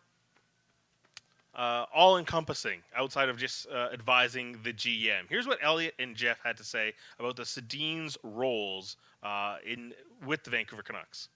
uh, 1.55 1.85
all 1.95 2.17
encompassing 2.19 2.81
outside 2.95 3.29
of 3.29 3.37
just 3.37 3.67
uh, 3.69 3.89
advising 3.93 4.59
the 4.63 4.73
GM? 4.73 5.23
Here's 5.29 5.47
what 5.47 5.59
Elliot 5.63 5.95
and 5.99 6.17
Jeff 6.17 6.39
had 6.43 6.57
to 6.57 6.65
say 6.65 6.95
about 7.19 7.37
the 7.37 7.45
Sedin's 7.45 8.17
roles 8.23 8.97
uh, 9.23 9.57
in 9.67 9.93
with 10.25 10.45
the 10.45 10.51
Vancouver 10.51 10.83
Canucks. 10.83 11.29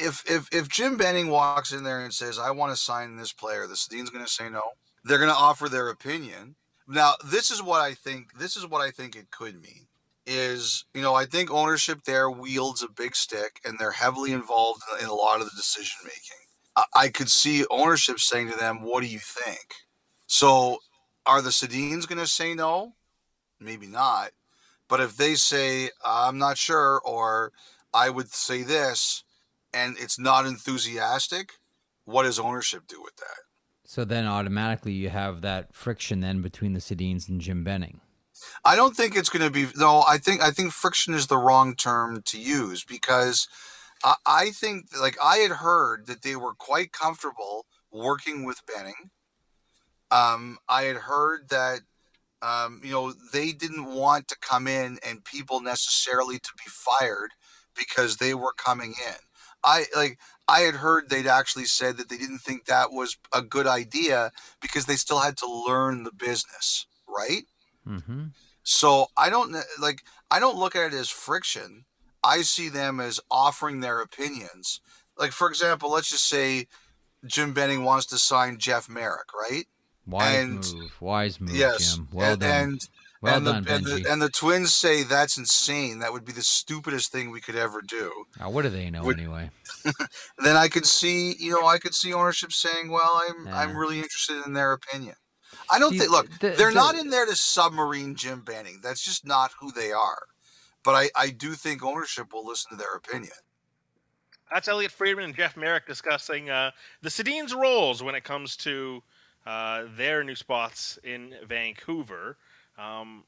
if 0.00 0.22
if 0.30 0.48
if 0.52 0.68
Jim 0.68 0.96
Benning 0.96 1.28
walks 1.28 1.72
in 1.72 1.84
there 1.84 2.00
and 2.00 2.14
says, 2.14 2.38
"I 2.38 2.50
want 2.50 2.72
to 2.72 2.76
sign 2.76 3.16
this 3.16 3.32
player," 3.32 3.66
the 3.66 3.76
Sedin's 3.76 4.10
going 4.10 4.24
to 4.24 4.30
say 4.30 4.48
no. 4.48 4.62
They're 5.04 5.18
going 5.18 5.30
to 5.30 5.36
offer 5.36 5.68
their 5.68 5.88
opinion. 5.88 6.56
Now, 6.88 7.14
this 7.22 7.50
is 7.50 7.62
what 7.62 7.82
I 7.82 7.92
think. 7.92 8.38
This 8.38 8.56
is 8.56 8.66
what 8.66 8.80
I 8.80 8.90
think 8.90 9.14
it 9.14 9.30
could 9.30 9.60
mean. 9.60 9.86
Is 10.26 10.84
you 10.94 11.02
know 11.02 11.14
I 11.14 11.26
think 11.26 11.50
ownership 11.50 12.04
there 12.04 12.30
wields 12.30 12.82
a 12.82 12.88
big 12.88 13.14
stick, 13.14 13.60
and 13.64 13.78
they're 13.78 13.92
heavily 13.92 14.32
involved 14.32 14.82
in 15.00 15.06
a 15.06 15.14
lot 15.14 15.40
of 15.40 15.46
the 15.46 15.56
decision 15.56 15.98
making. 16.04 16.44
I, 16.76 16.84
I 16.94 17.08
could 17.08 17.30
see 17.30 17.64
ownership 17.70 18.18
saying 18.18 18.50
to 18.50 18.56
them, 18.56 18.82
"What 18.82 19.02
do 19.02 19.06
you 19.06 19.18
think?" 19.18 19.74
So, 20.26 20.78
are 21.26 21.42
the 21.42 21.50
Sedins 21.50 22.06
going 22.06 22.18
to 22.18 22.26
say 22.26 22.54
no? 22.54 22.94
Maybe 23.60 23.86
not. 23.86 24.30
But 24.88 25.00
if 25.00 25.16
they 25.16 25.34
say, 25.34 25.90
"I'm 26.04 26.38
not 26.38 26.58
sure," 26.58 27.00
or 27.04 27.52
"I 27.92 28.10
would 28.10 28.30
say 28.32 28.62
this," 28.62 29.24
and 29.72 29.96
it's 29.98 30.18
not 30.18 30.46
enthusiastic, 30.46 31.52
what 32.04 32.24
does 32.24 32.38
ownership 32.38 32.86
do 32.86 33.02
with 33.02 33.16
that? 33.16 33.47
So 33.88 34.04
then 34.04 34.26
automatically 34.26 34.92
you 34.92 35.08
have 35.08 35.40
that 35.40 35.74
friction 35.74 36.20
then 36.20 36.42
between 36.42 36.74
the 36.74 36.78
Sedins 36.78 37.26
and 37.26 37.40
Jim 37.40 37.64
Benning. 37.64 38.02
I 38.62 38.76
don't 38.76 38.94
think 38.94 39.16
it's 39.16 39.30
going 39.30 39.46
to 39.46 39.50
be. 39.50 39.66
No, 39.78 40.04
I 40.06 40.18
think 40.18 40.42
I 40.42 40.50
think 40.50 40.72
friction 40.72 41.14
is 41.14 41.28
the 41.28 41.38
wrong 41.38 41.74
term 41.74 42.20
to 42.26 42.38
use 42.38 42.84
because 42.84 43.48
I, 44.04 44.16
I 44.26 44.50
think 44.50 44.88
like 45.00 45.16
I 45.24 45.38
had 45.38 45.52
heard 45.52 46.06
that 46.06 46.20
they 46.20 46.36
were 46.36 46.52
quite 46.52 46.92
comfortable 46.92 47.64
working 47.90 48.44
with 48.44 48.60
Benning. 48.66 49.08
Um, 50.10 50.58
I 50.68 50.82
had 50.82 50.96
heard 50.96 51.48
that 51.48 51.80
um, 52.42 52.82
you 52.84 52.90
know 52.90 53.14
they 53.32 53.52
didn't 53.52 53.86
want 53.86 54.28
to 54.28 54.36
come 54.42 54.66
in 54.66 54.98
and 55.02 55.24
people 55.24 55.62
necessarily 55.62 56.38
to 56.38 56.50
be 56.58 56.68
fired 56.68 57.30
because 57.74 58.18
they 58.18 58.34
were 58.34 58.52
coming 58.54 58.92
in. 59.08 59.16
I 59.64 59.86
like 59.96 60.18
I 60.48 60.60
had 60.60 60.76
heard 60.76 61.10
they'd 61.10 61.26
actually 61.26 61.66
said 61.66 61.98
that 61.98 62.08
they 62.08 62.16
didn't 62.16 62.38
think 62.38 62.64
that 62.64 62.90
was 62.90 63.18
a 63.34 63.42
good 63.42 63.66
idea 63.66 64.32
because 64.62 64.86
they 64.86 64.96
still 64.96 65.18
had 65.18 65.36
to 65.38 65.46
learn 65.46 66.04
the 66.04 66.12
business, 66.12 66.86
right? 67.06 67.42
Mm-hmm. 67.86 68.26
So 68.62 69.06
I 69.16 69.30
don't 69.30 69.54
like 69.80 70.02
I 70.30 70.40
don't 70.40 70.56
look 70.58 70.74
at 70.74 70.92
it 70.92 70.96
as 70.96 71.10
friction. 71.10 71.84
I 72.24 72.42
see 72.42 72.68
them 72.68 72.98
as 72.98 73.20
offering 73.30 73.80
their 73.80 74.00
opinions. 74.00 74.80
Like 75.18 75.32
for 75.32 75.48
example, 75.48 75.90
let's 75.90 76.10
just 76.10 76.28
say 76.28 76.66
Jim 77.26 77.52
Benning 77.52 77.84
wants 77.84 78.06
to 78.06 78.18
sign 78.18 78.58
Jeff 78.58 78.88
Marek, 78.88 79.28
right? 79.34 79.66
Wise 80.06 80.36
And- 80.36 80.74
move. 80.74 81.00
Wise 81.00 81.40
move, 81.40 81.54
yes. 81.56 81.94
Jim. 81.94 82.08
Well 82.12 82.32
and, 82.32 82.40
done. 82.40 82.50
And 82.50 82.88
well 83.20 83.36
and 83.36 83.44
done, 83.44 83.64
the, 83.64 83.74
and 83.74 83.84
Benji. 83.86 84.02
the 84.04 84.12
and 84.12 84.22
the 84.22 84.28
twins 84.28 84.72
say 84.72 85.02
that's 85.02 85.36
insane. 85.38 85.98
That 86.00 86.12
would 86.12 86.24
be 86.24 86.32
the 86.32 86.42
stupidest 86.42 87.10
thing 87.12 87.30
we 87.30 87.40
could 87.40 87.56
ever 87.56 87.82
do. 87.82 88.12
Now, 88.38 88.50
what 88.50 88.62
do 88.62 88.68
they 88.68 88.90
know 88.90 89.02
Would- 89.04 89.18
anyway? 89.18 89.50
Then 90.38 90.56
I 90.56 90.68
could 90.68 90.86
see, 90.86 91.34
you 91.38 91.50
know, 91.52 91.66
I 91.66 91.78
could 91.78 91.94
see 91.94 92.12
ownership 92.12 92.52
saying, 92.52 92.90
"Well, 92.90 93.22
I'm 93.28 93.46
Yeah. 93.46 93.58
I'm 93.58 93.76
really 93.76 93.98
interested 93.98 94.44
in 94.46 94.52
their 94.52 94.72
opinion." 94.72 95.14
I 95.70 95.78
don't 95.78 95.92
See, 95.92 95.98
think. 96.00 96.10
Look, 96.10 96.28
the- 96.38 96.50
they're 96.50 96.68
the- 96.68 96.74
not 96.74 96.94
in 96.94 97.10
there 97.10 97.26
to 97.26 97.34
submarine 97.36 98.14
Jim 98.14 98.42
Benning. 98.42 98.80
That's 98.82 99.04
just 99.04 99.26
not 99.26 99.50
who 99.60 99.72
they 99.72 99.92
are. 99.92 100.22
But 100.84 100.94
I 100.94 101.10
I 101.16 101.30
do 101.30 101.52
think 101.54 101.82
ownership 101.84 102.32
will 102.32 102.46
listen 102.46 102.70
to 102.70 102.76
their 102.76 102.94
opinion. 102.94 103.32
That's 104.52 104.68
Elliot 104.68 104.92
Friedman 104.92 105.24
and 105.26 105.36
Jeff 105.36 105.56
Marek 105.58 105.86
discussing 105.86 106.48
uh, 106.48 106.70
the 107.02 107.10
Sedin's 107.10 107.54
roles 107.54 108.02
when 108.02 108.14
it 108.14 108.24
comes 108.24 108.56
to 108.58 109.02
uh, 109.44 109.84
their 109.96 110.24
new 110.24 110.34
spots 110.36 110.98
in 111.04 111.34
Vancouver. 111.46 112.38
Um, 112.78 113.24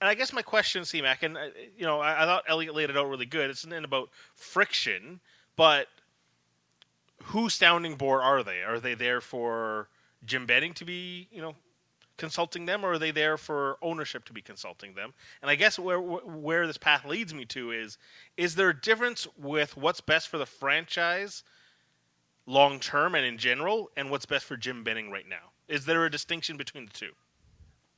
and 0.00 0.08
I 0.08 0.14
guess 0.14 0.32
my 0.32 0.42
question, 0.42 0.84
C-Mac, 0.84 1.22
and 1.22 1.36
uh, 1.36 1.46
you 1.76 1.84
know, 1.84 2.00
I, 2.00 2.22
I 2.22 2.26
thought 2.26 2.44
Elliot 2.48 2.74
laid 2.74 2.90
it 2.90 2.96
out 2.96 3.08
really 3.08 3.26
good. 3.26 3.50
It's 3.50 3.66
not 3.66 3.84
about 3.84 4.10
friction, 4.34 5.20
but 5.56 5.88
whose 7.24 7.54
sounding 7.54 7.96
board 7.96 8.22
are 8.22 8.42
they? 8.42 8.62
Are 8.62 8.78
they 8.78 8.94
there 8.94 9.20
for 9.20 9.88
Jim 10.24 10.46
Benning 10.46 10.74
to 10.74 10.84
be, 10.84 11.28
you 11.32 11.40
know, 11.40 11.54
consulting 12.16 12.66
them, 12.66 12.84
or 12.84 12.92
are 12.92 12.98
they 12.98 13.10
there 13.10 13.36
for 13.36 13.78
ownership 13.82 14.24
to 14.26 14.32
be 14.32 14.42
consulting 14.42 14.94
them? 14.94 15.12
And 15.42 15.50
I 15.50 15.54
guess 15.54 15.78
where 15.78 16.00
where 16.00 16.66
this 16.66 16.78
path 16.78 17.04
leads 17.04 17.34
me 17.34 17.44
to 17.46 17.72
is 17.72 17.98
is 18.36 18.54
there 18.54 18.68
a 18.68 18.80
difference 18.80 19.26
with 19.38 19.76
what's 19.76 20.00
best 20.00 20.28
for 20.28 20.38
the 20.38 20.46
franchise 20.46 21.42
long 22.46 22.78
term 22.78 23.14
and 23.14 23.24
in 23.24 23.38
general, 23.38 23.90
and 23.96 24.10
what's 24.10 24.26
best 24.26 24.44
for 24.44 24.56
Jim 24.56 24.84
Benning 24.84 25.10
right 25.10 25.28
now? 25.28 25.50
Is 25.66 25.86
there 25.86 26.04
a 26.04 26.10
distinction 26.10 26.56
between 26.56 26.84
the 26.84 26.92
two? 26.92 27.12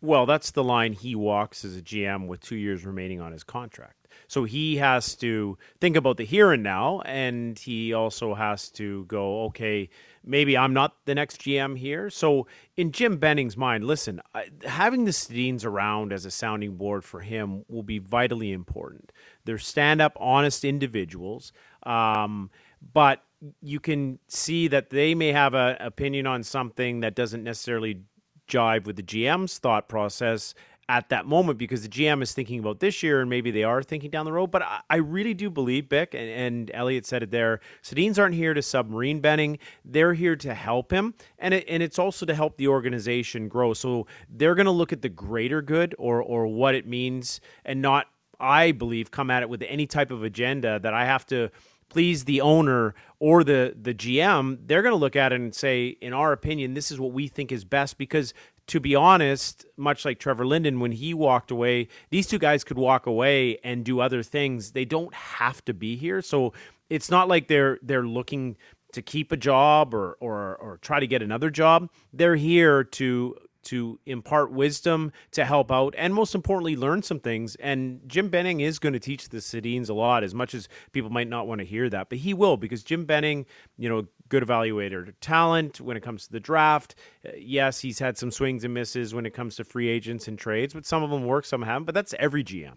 Well, 0.07 0.25
that's 0.25 0.53
the 0.53 0.63
line 0.63 0.93
he 0.93 1.17
walks 1.17 1.65
as 1.65 1.77
a 1.77 1.83
GM 1.83 2.29
with 2.29 2.41
two 2.41 2.55
years 2.55 2.87
remaining 2.87 3.21
on 3.21 3.33
his 3.33 3.43
contract. 3.43 4.07
So 4.29 4.45
he 4.45 4.77
has 4.77 5.17
to 5.17 5.59
think 5.81 5.97
about 5.97 6.17
the 6.17 6.25
here 6.25 6.53
and 6.53 6.63
now, 6.63 7.01
and 7.01 7.59
he 7.59 7.93
also 7.93 8.33
has 8.35 8.71
to 8.71 9.05
go, 9.07 9.47
okay, 9.47 9.89
maybe 10.25 10.57
I'm 10.57 10.73
not 10.73 10.95
the 11.07 11.15
next 11.17 11.41
GM 11.41 11.77
here. 11.77 12.09
So 12.09 12.47
in 12.77 12.93
Jim 12.93 13.17
Benning's 13.17 13.57
mind, 13.57 13.83
listen, 13.83 14.21
having 14.65 15.07
the 15.07 15.11
Sedins 15.11 15.65
around 15.65 16.13
as 16.13 16.25
a 16.25 16.31
sounding 16.31 16.77
board 16.77 17.05
for 17.05 17.19
him 17.19 17.65
will 17.69 17.83
be 17.83 17.99
vitally 17.99 18.53
important. 18.53 19.11
They're 19.45 19.59
stand 19.59 20.01
up, 20.01 20.17
honest 20.21 20.65
individuals, 20.65 21.51
um, 21.83 22.51
but 22.93 23.25
you 23.61 23.81
can 23.81 24.21
see 24.29 24.69
that 24.69 24.91
they 24.91 25.17
may 25.17 25.33
have 25.33 25.55
an 25.55 25.79
opinion 25.81 26.29
on 26.29 26.45
something 26.45 27.01
that 27.01 27.17
doesn't 27.17 27.43
necessarily 27.43 28.03
jive 28.47 28.87
with 28.87 28.97
the 28.97 29.03
GM's 29.03 29.59
thought 29.59 29.89
process 29.89 30.55
at 30.89 31.09
that 31.09 31.27
moment 31.27 31.59
because 31.59 31.83
the 31.83 31.89
GM 31.89 32.23
is 32.23 32.33
thinking 32.33 32.61
about 32.61 32.79
this 32.81 33.03
year 33.03 33.21
and 33.21 33.29
maybe 33.29 33.51
they 33.51 33.65
are 33.65 33.83
thinking 33.83 34.11
down 34.11 34.25
the 34.25 34.33
road. 34.33 34.51
But 34.51 34.63
I, 34.63 34.81
I 34.89 34.97
really 34.97 35.35
do 35.35 35.51
believe, 35.51 35.85
Bik, 35.85 36.15
and, 36.15 36.31
and, 36.31 36.71
Elliot 36.73 37.07
said 37.07 37.23
it 37.23 37.31
there, 37.31 37.61
Sedins 37.83 38.19
aren't 38.19 38.35
here 38.35 38.55
to 38.55 38.63
submarine 38.63 39.21
Benning. 39.21 39.59
They're 39.85 40.15
here 40.15 40.37
to 40.37 40.55
help 40.55 40.93
him. 40.93 41.15
And, 41.39 41.55
it, 41.55 41.65
and 41.69 41.83
it's 41.83 41.99
also 41.99 42.25
to 42.27 42.35
help 42.35 42.57
the 42.57 42.69
organization 42.69 43.49
grow. 43.49 43.75
So 43.75 44.07
they're 44.29 44.55
going 44.55 44.67
to 44.67 44.73
look 44.73 44.93
at 44.93 45.03
the 45.03 45.09
greater 45.09 45.61
good 45.61 45.95
or, 45.99 46.23
or 46.23 46.47
what 46.47 46.75
it 46.75 46.87
means 46.87 47.41
and 47.65 47.83
not, 47.83 48.07
I 48.39 48.73
believe, 48.73 49.11
come 49.11 49.31
at 49.31 49.43
it 49.43 49.49
with 49.49 49.63
any 49.67 49.87
type 49.87 50.11
of 50.11 50.23
agenda 50.23 50.79
that 50.81 50.95
I 50.95 51.05
have 51.05 51.27
to 51.27 51.51
please 51.89 52.24
the 52.24 52.41
owner 52.41 52.95
or 53.18 53.45
the 53.45 53.74
the 53.80 53.95
GM, 53.95 54.59
they're 54.66 54.82
going 54.82 54.93
to 54.93 54.99
look 54.99 55.16
at 55.16 55.32
it 55.32 55.41
and 55.41 55.55
say, 55.55 55.89
in 56.01 56.12
our 56.12 56.32
opinion, 56.32 56.74
this 56.74 56.91
is 56.91 57.01
what 57.01 57.12
we 57.12 57.28
think 57.28 57.53
is 57.53 57.64
best 57.64 57.99
because 57.99 58.34
to 58.68 58.80
be 58.80 58.95
honest, 58.97 59.64
much 59.76 60.05
like 60.05 60.18
Trevor 60.18 60.45
Linden, 60.45 60.80
when 60.80 60.93
he 60.93 61.14
walked 61.14 61.51
away, 61.51 61.89
these 62.11 62.26
two 62.26 62.39
guys 62.39 62.64
could 62.64 62.78
walk 62.78 63.07
away 63.07 63.59
and 63.62 63.84
do 63.84 64.01
other 64.01 64.22
things. 64.22 64.72
They 64.72 64.84
don't 64.84 65.14
have 65.14 65.64
to 65.66 65.74
be 65.74 65.97
here. 65.97 66.20
So 66.20 66.53
it's 66.91 67.11
not 67.11 67.28
like 67.28 67.49
they're 67.49 67.78
they're 67.82 68.07
looking 68.07 68.57
to 68.93 69.03
keep 69.03 69.30
a 69.30 69.37
job 69.37 69.95
or 69.95 70.16
or 70.20 70.57
or 70.57 70.78
try 70.78 71.01
to 71.01 71.07
get 71.07 71.22
another 71.22 71.51
job. 71.51 71.91
They're 72.12 72.37
here 72.37 72.82
to 72.82 73.37
to 73.67 73.99
impart 74.07 74.53
wisdom, 74.53 75.12
to 75.33 75.45
help 75.45 75.71
out, 75.71 75.95
and 75.97 76.14
most 76.14 76.35
importantly, 76.35 76.77
learn 76.77 77.03
some 77.03 77.21
things. 77.21 77.55
And 77.57 78.01
Jim 78.07 78.29
Benning 78.29 78.61
is 78.61 78.79
going 78.79 78.93
to 78.93 78.99
teach 78.99 79.29
the 79.29 79.39
Sedins 79.39 79.89
a 79.89 79.95
lot, 79.95 80.25
as 80.25 80.35
much 80.35 80.55
as 80.55 80.69
people 80.93 81.11
might 81.11 81.29
not 81.29 81.47
want 81.47 81.61
to 81.61 81.64
hear 81.64 81.89
that, 81.91 82.09
but 82.09 82.19
he 82.19 82.35
will 82.35 82.57
because 82.57 82.83
Jim 82.83 83.05
Benning, 83.05 83.47
you 83.77 83.89
know, 83.89 84.07
good 84.29 84.43
evaluator 84.43 85.09
of 85.09 85.21
talent 85.21 85.81
when 85.81 85.97
it 85.97 86.03
comes 86.03 86.27
to 86.27 86.33
the 86.33 86.41
draft. 86.41 86.95
Uh, 87.27 87.33
yes, 87.37 87.81
he's 87.81 87.99
had 87.99 88.17
some 88.19 88.31
swings 88.31 88.64
and 88.64 88.75
misses 88.75 89.14
when 89.14 89.27
it 89.27 89.35
comes 89.35 89.57
to 89.57 89.64
free 89.64 89.89
agents 89.89 90.29
and 90.29 90.39
trades, 90.39 90.75
but 90.75 90.87
some 90.87 91.03
of 91.03 91.11
them 91.11 91.25
work, 91.25 91.45
some 91.45 91.62
haven't. 91.62 91.85
But 91.85 91.95
that's 91.95 92.14
every 92.19 92.45
GM. 92.45 92.75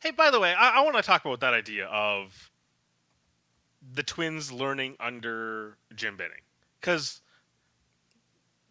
Hey, 0.00 0.10
by 0.10 0.30
the 0.30 0.40
way, 0.40 0.52
I, 0.52 0.78
I 0.78 0.80
want 0.82 0.96
to 0.96 1.02
talk 1.02 1.24
about 1.24 1.40
that 1.40 1.54
idea 1.54 1.86
of 1.86 2.50
the 3.92 4.02
Twins 4.02 4.52
learning 4.52 4.96
under 5.00 5.78
Jim 5.94 6.16
Benning 6.16 6.42
because 6.80 7.22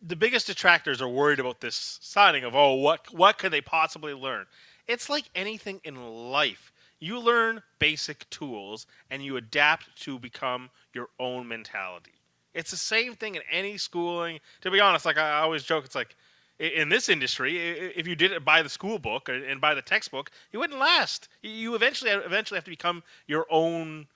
the 0.06 0.16
biggest 0.16 0.48
detractors 0.48 1.02
are 1.02 1.08
worried 1.08 1.40
about 1.40 1.62
this 1.62 1.98
signing 2.02 2.44
of 2.44 2.56
oh 2.56 2.74
what 2.76 3.14
what 3.14 3.38
could 3.38 3.52
they 3.52 3.62
possibly 3.62 4.14
learn? 4.14 4.46
It's 4.88 5.10
like 5.10 5.30
anything 5.34 5.80
in 5.84 5.96
life. 6.32 6.74
You 7.00 7.20
learn 7.20 7.62
basic 7.80 8.30
tools 8.30 8.86
and 9.10 9.24
you 9.24 9.38
adapt 9.38 9.96
to 10.04 10.20
become 10.20 10.70
your 10.94 11.08
own 11.20 11.48
mentality. 11.48 12.14
It's 12.54 12.72
the 12.72 12.78
same 12.78 13.16
thing 13.16 13.36
in 13.36 13.42
any 13.52 13.78
schooling. 13.78 14.40
To 14.62 14.72
be 14.72 14.80
honest 14.80 15.06
like 15.06 15.18
i 15.18 15.40
always 15.40 15.64
joke 15.64 15.86
it's 15.86 15.96
like 15.96 16.16
in 16.60 16.88
this 16.90 17.10
industry 17.10 17.58
if 17.58 18.08
you 18.08 18.16
did 18.16 18.32
it 18.32 18.46
by 18.46 18.62
the 18.62 18.70
school 18.70 19.00
book 19.00 19.28
and 19.28 19.60
by 19.60 19.74
the 19.74 19.82
textbook 19.82 20.32
it 20.52 20.58
wouldn't 20.58 20.80
last. 20.80 21.30
You 21.42 21.76
eventually 21.76 22.12
eventually 22.12 22.58
have 22.58 22.66
to 22.66 22.72
become 22.72 23.04
your 23.28 23.46
own 23.50 24.08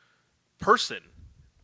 person 0.60 1.00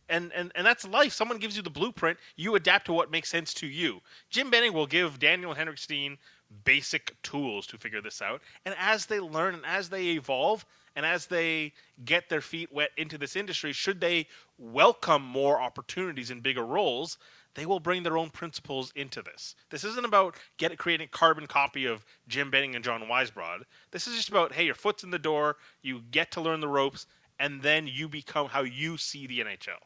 and, 0.08 0.32
and 0.34 0.52
and 0.54 0.66
that's 0.66 0.86
life. 0.86 1.12
Someone 1.12 1.38
gives 1.38 1.56
you 1.56 1.62
the 1.62 1.70
blueprint, 1.70 2.18
you 2.36 2.54
adapt 2.54 2.86
to 2.86 2.92
what 2.92 3.10
makes 3.10 3.28
sense 3.28 3.54
to 3.54 3.66
you. 3.66 4.00
Jim 4.30 4.50
Benning 4.50 4.72
will 4.72 4.86
give 4.86 5.18
Daniel 5.18 5.54
Henrik 5.54 5.78
Sedin 5.78 6.18
basic 6.64 7.20
tools 7.22 7.66
to 7.66 7.78
figure 7.78 8.00
this 8.00 8.22
out, 8.22 8.40
and 8.64 8.74
as 8.78 9.06
they 9.06 9.20
learn 9.20 9.54
and 9.54 9.66
as 9.66 9.88
they 9.88 10.08
evolve 10.08 10.64
and 10.96 11.04
as 11.04 11.26
they 11.26 11.72
get 12.04 12.28
their 12.28 12.40
feet 12.40 12.72
wet 12.72 12.90
into 12.96 13.18
this 13.18 13.36
industry, 13.36 13.72
should 13.72 14.00
they 14.00 14.26
welcome 14.58 15.22
more 15.22 15.60
opportunities 15.60 16.30
and 16.30 16.42
bigger 16.42 16.64
roles, 16.64 17.18
they 17.54 17.66
will 17.66 17.80
bring 17.80 18.02
their 18.02 18.18
own 18.18 18.30
principles 18.30 18.92
into 18.94 19.22
this. 19.22 19.54
This 19.70 19.84
isn't 19.84 20.06
about 20.06 20.36
get 20.56 20.76
creating 20.78 21.06
a 21.06 21.16
carbon 21.16 21.46
copy 21.46 21.86
of 21.86 22.04
Jim 22.28 22.50
Benning 22.50 22.74
and 22.74 22.84
John 22.84 23.02
Weisbrod. 23.02 23.62
This 23.90 24.06
is 24.06 24.16
just 24.16 24.28
about 24.28 24.52
hey, 24.52 24.64
your 24.64 24.74
foot's 24.74 25.04
in 25.04 25.10
the 25.10 25.18
door, 25.18 25.56
you 25.82 26.02
get 26.10 26.30
to 26.32 26.40
learn 26.40 26.60
the 26.60 26.68
ropes, 26.68 27.06
and 27.38 27.62
then 27.62 27.86
you 27.86 28.08
become 28.08 28.48
how 28.48 28.62
you 28.62 28.96
see 28.96 29.26
the 29.26 29.40
NHL. 29.40 29.80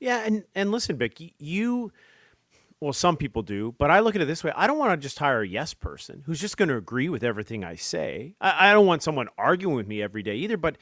Yeah, 0.00 0.22
and 0.24 0.44
and 0.54 0.72
listen, 0.72 0.96
Vic, 0.96 1.20
you 1.38 1.92
well, 2.80 2.94
some 2.94 3.18
people 3.18 3.42
do, 3.42 3.74
but 3.76 3.90
I 3.90 4.00
look 4.00 4.16
at 4.16 4.22
it 4.22 4.24
this 4.24 4.42
way. 4.42 4.52
I 4.56 4.66
don't 4.66 4.78
want 4.78 4.92
to 4.92 4.96
just 4.96 5.18
hire 5.18 5.42
a 5.42 5.46
yes 5.46 5.74
person 5.74 6.22
who's 6.24 6.40
just 6.40 6.56
going 6.56 6.70
to 6.70 6.78
agree 6.78 7.10
with 7.10 7.22
everything 7.22 7.62
I 7.62 7.74
say. 7.74 8.36
I, 8.40 8.70
I, 8.70 8.72
don't 8.72 8.86
want 8.86 9.02
someone 9.02 9.28
arguing 9.36 9.76
with 9.76 9.86
me 9.86 10.02
every 10.02 10.22
day 10.22 10.36
either, 10.36 10.56
but 10.56 10.78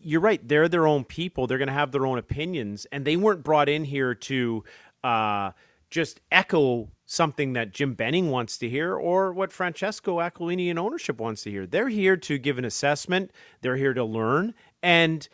you're 0.00 0.20
right. 0.20 0.46
They're 0.46 0.68
their 0.68 0.88
own 0.88 1.04
people. 1.04 1.46
They're 1.46 1.58
going 1.58 1.68
to 1.68 1.72
have 1.74 1.92
their 1.92 2.04
own 2.04 2.18
opinions, 2.18 2.84
and 2.90 3.04
they 3.04 3.16
weren't 3.16 3.44
brought 3.44 3.68
in 3.68 3.84
here 3.84 4.12
to 4.12 4.64
uh, 5.04 5.52
just 5.88 6.20
echo 6.32 6.90
something 7.04 7.52
that 7.52 7.70
Jim 7.70 7.94
Benning 7.94 8.32
wants 8.32 8.58
to 8.58 8.68
hear 8.68 8.96
or 8.96 9.32
what 9.32 9.52
Francesco 9.52 10.18
Aquilini 10.18 10.68
and 10.68 10.80
ownership 10.80 11.20
wants 11.20 11.44
to 11.44 11.50
hear. 11.52 11.64
They're 11.64 11.88
here 11.90 12.16
to 12.16 12.38
give 12.38 12.58
an 12.58 12.64
assessment, 12.64 13.30
they're 13.60 13.76
here 13.76 13.94
to 13.94 14.02
learn, 14.02 14.52
and 14.82 15.28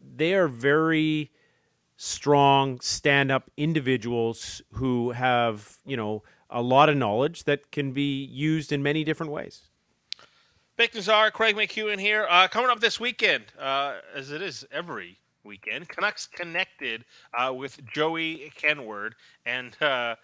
they 0.00 0.32
are 0.32 0.48
very 0.48 1.32
strong 1.98 2.78
stand-up 2.80 3.50
individuals 3.56 4.62
who 4.74 5.10
have 5.10 5.78
you 5.84 5.96
know 5.96 6.22
a 6.48 6.62
lot 6.62 6.88
of 6.88 6.96
knowledge 6.96 7.44
that 7.44 7.70
can 7.70 7.92
be 7.92 8.24
used 8.24 8.72
in 8.72 8.82
many 8.82 9.04
different 9.04 9.30
ways. 9.30 9.62
Bik 10.78 10.92
Nizzar, 10.92 11.32
Craig 11.32 11.56
McEwen 11.56 11.98
here. 11.98 12.26
Uh, 12.30 12.46
coming 12.46 12.70
up 12.70 12.78
this 12.78 13.00
weekend, 13.00 13.46
uh, 13.58 13.96
as 14.14 14.30
it 14.30 14.40
is 14.40 14.64
every 14.70 15.18
weekend, 15.42 15.88
Canucks 15.88 16.28
Connected 16.28 17.04
uh, 17.36 17.52
with 17.52 17.84
Joey 17.92 18.52
Kenward. 18.56 19.14
And 19.44 19.76
uh, 19.82 20.14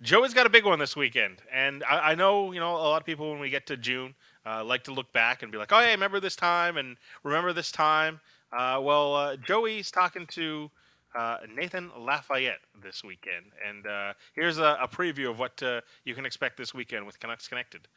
Joey's 0.00 0.32
got 0.32 0.46
a 0.46 0.50
big 0.50 0.64
one 0.64 0.78
this 0.78 0.94
weekend. 0.94 1.42
And 1.52 1.82
I, 1.82 2.12
I, 2.12 2.14
know, 2.14 2.52
you 2.52 2.60
know, 2.60 2.76
a 2.76 2.86
lot 2.86 3.02
of 3.02 3.04
people 3.04 3.32
when 3.32 3.40
we 3.40 3.50
get 3.50 3.66
to 3.66 3.76
June 3.76 4.14
uh, 4.46 4.62
like 4.64 4.84
to 4.84 4.92
look 4.92 5.12
back 5.12 5.42
and 5.42 5.50
be 5.50 5.58
like, 5.58 5.72
oh, 5.72 5.80
yeah, 5.80 5.90
remember 5.90 6.20
this 6.20 6.36
time 6.36 6.76
and 6.76 6.96
remember 7.24 7.52
this 7.52 7.72
time. 7.72 8.20
Uh, 8.56 8.78
well, 8.80 9.36
Joey's 9.38 9.90
talking 9.90 10.24
to 10.28 10.70
uh, 11.16 11.38
Nathan 11.54 11.90
Lafayette 11.98 12.60
this 12.82 13.02
weekend. 13.02 13.46
And 13.66 13.86
uh, 13.86 14.12
here's 14.34 14.58
a, 14.58 14.78
a, 14.80 14.88
preview 14.88 15.30
of 15.30 15.38
what 15.38 15.62
uh, 15.62 15.80
you 16.04 16.14
can 16.14 16.26
expect 16.26 16.56
this 16.56 16.74
weekend 16.74 17.06
with 17.06 17.18
Canucks 17.18 17.48
Connected. 17.48 17.88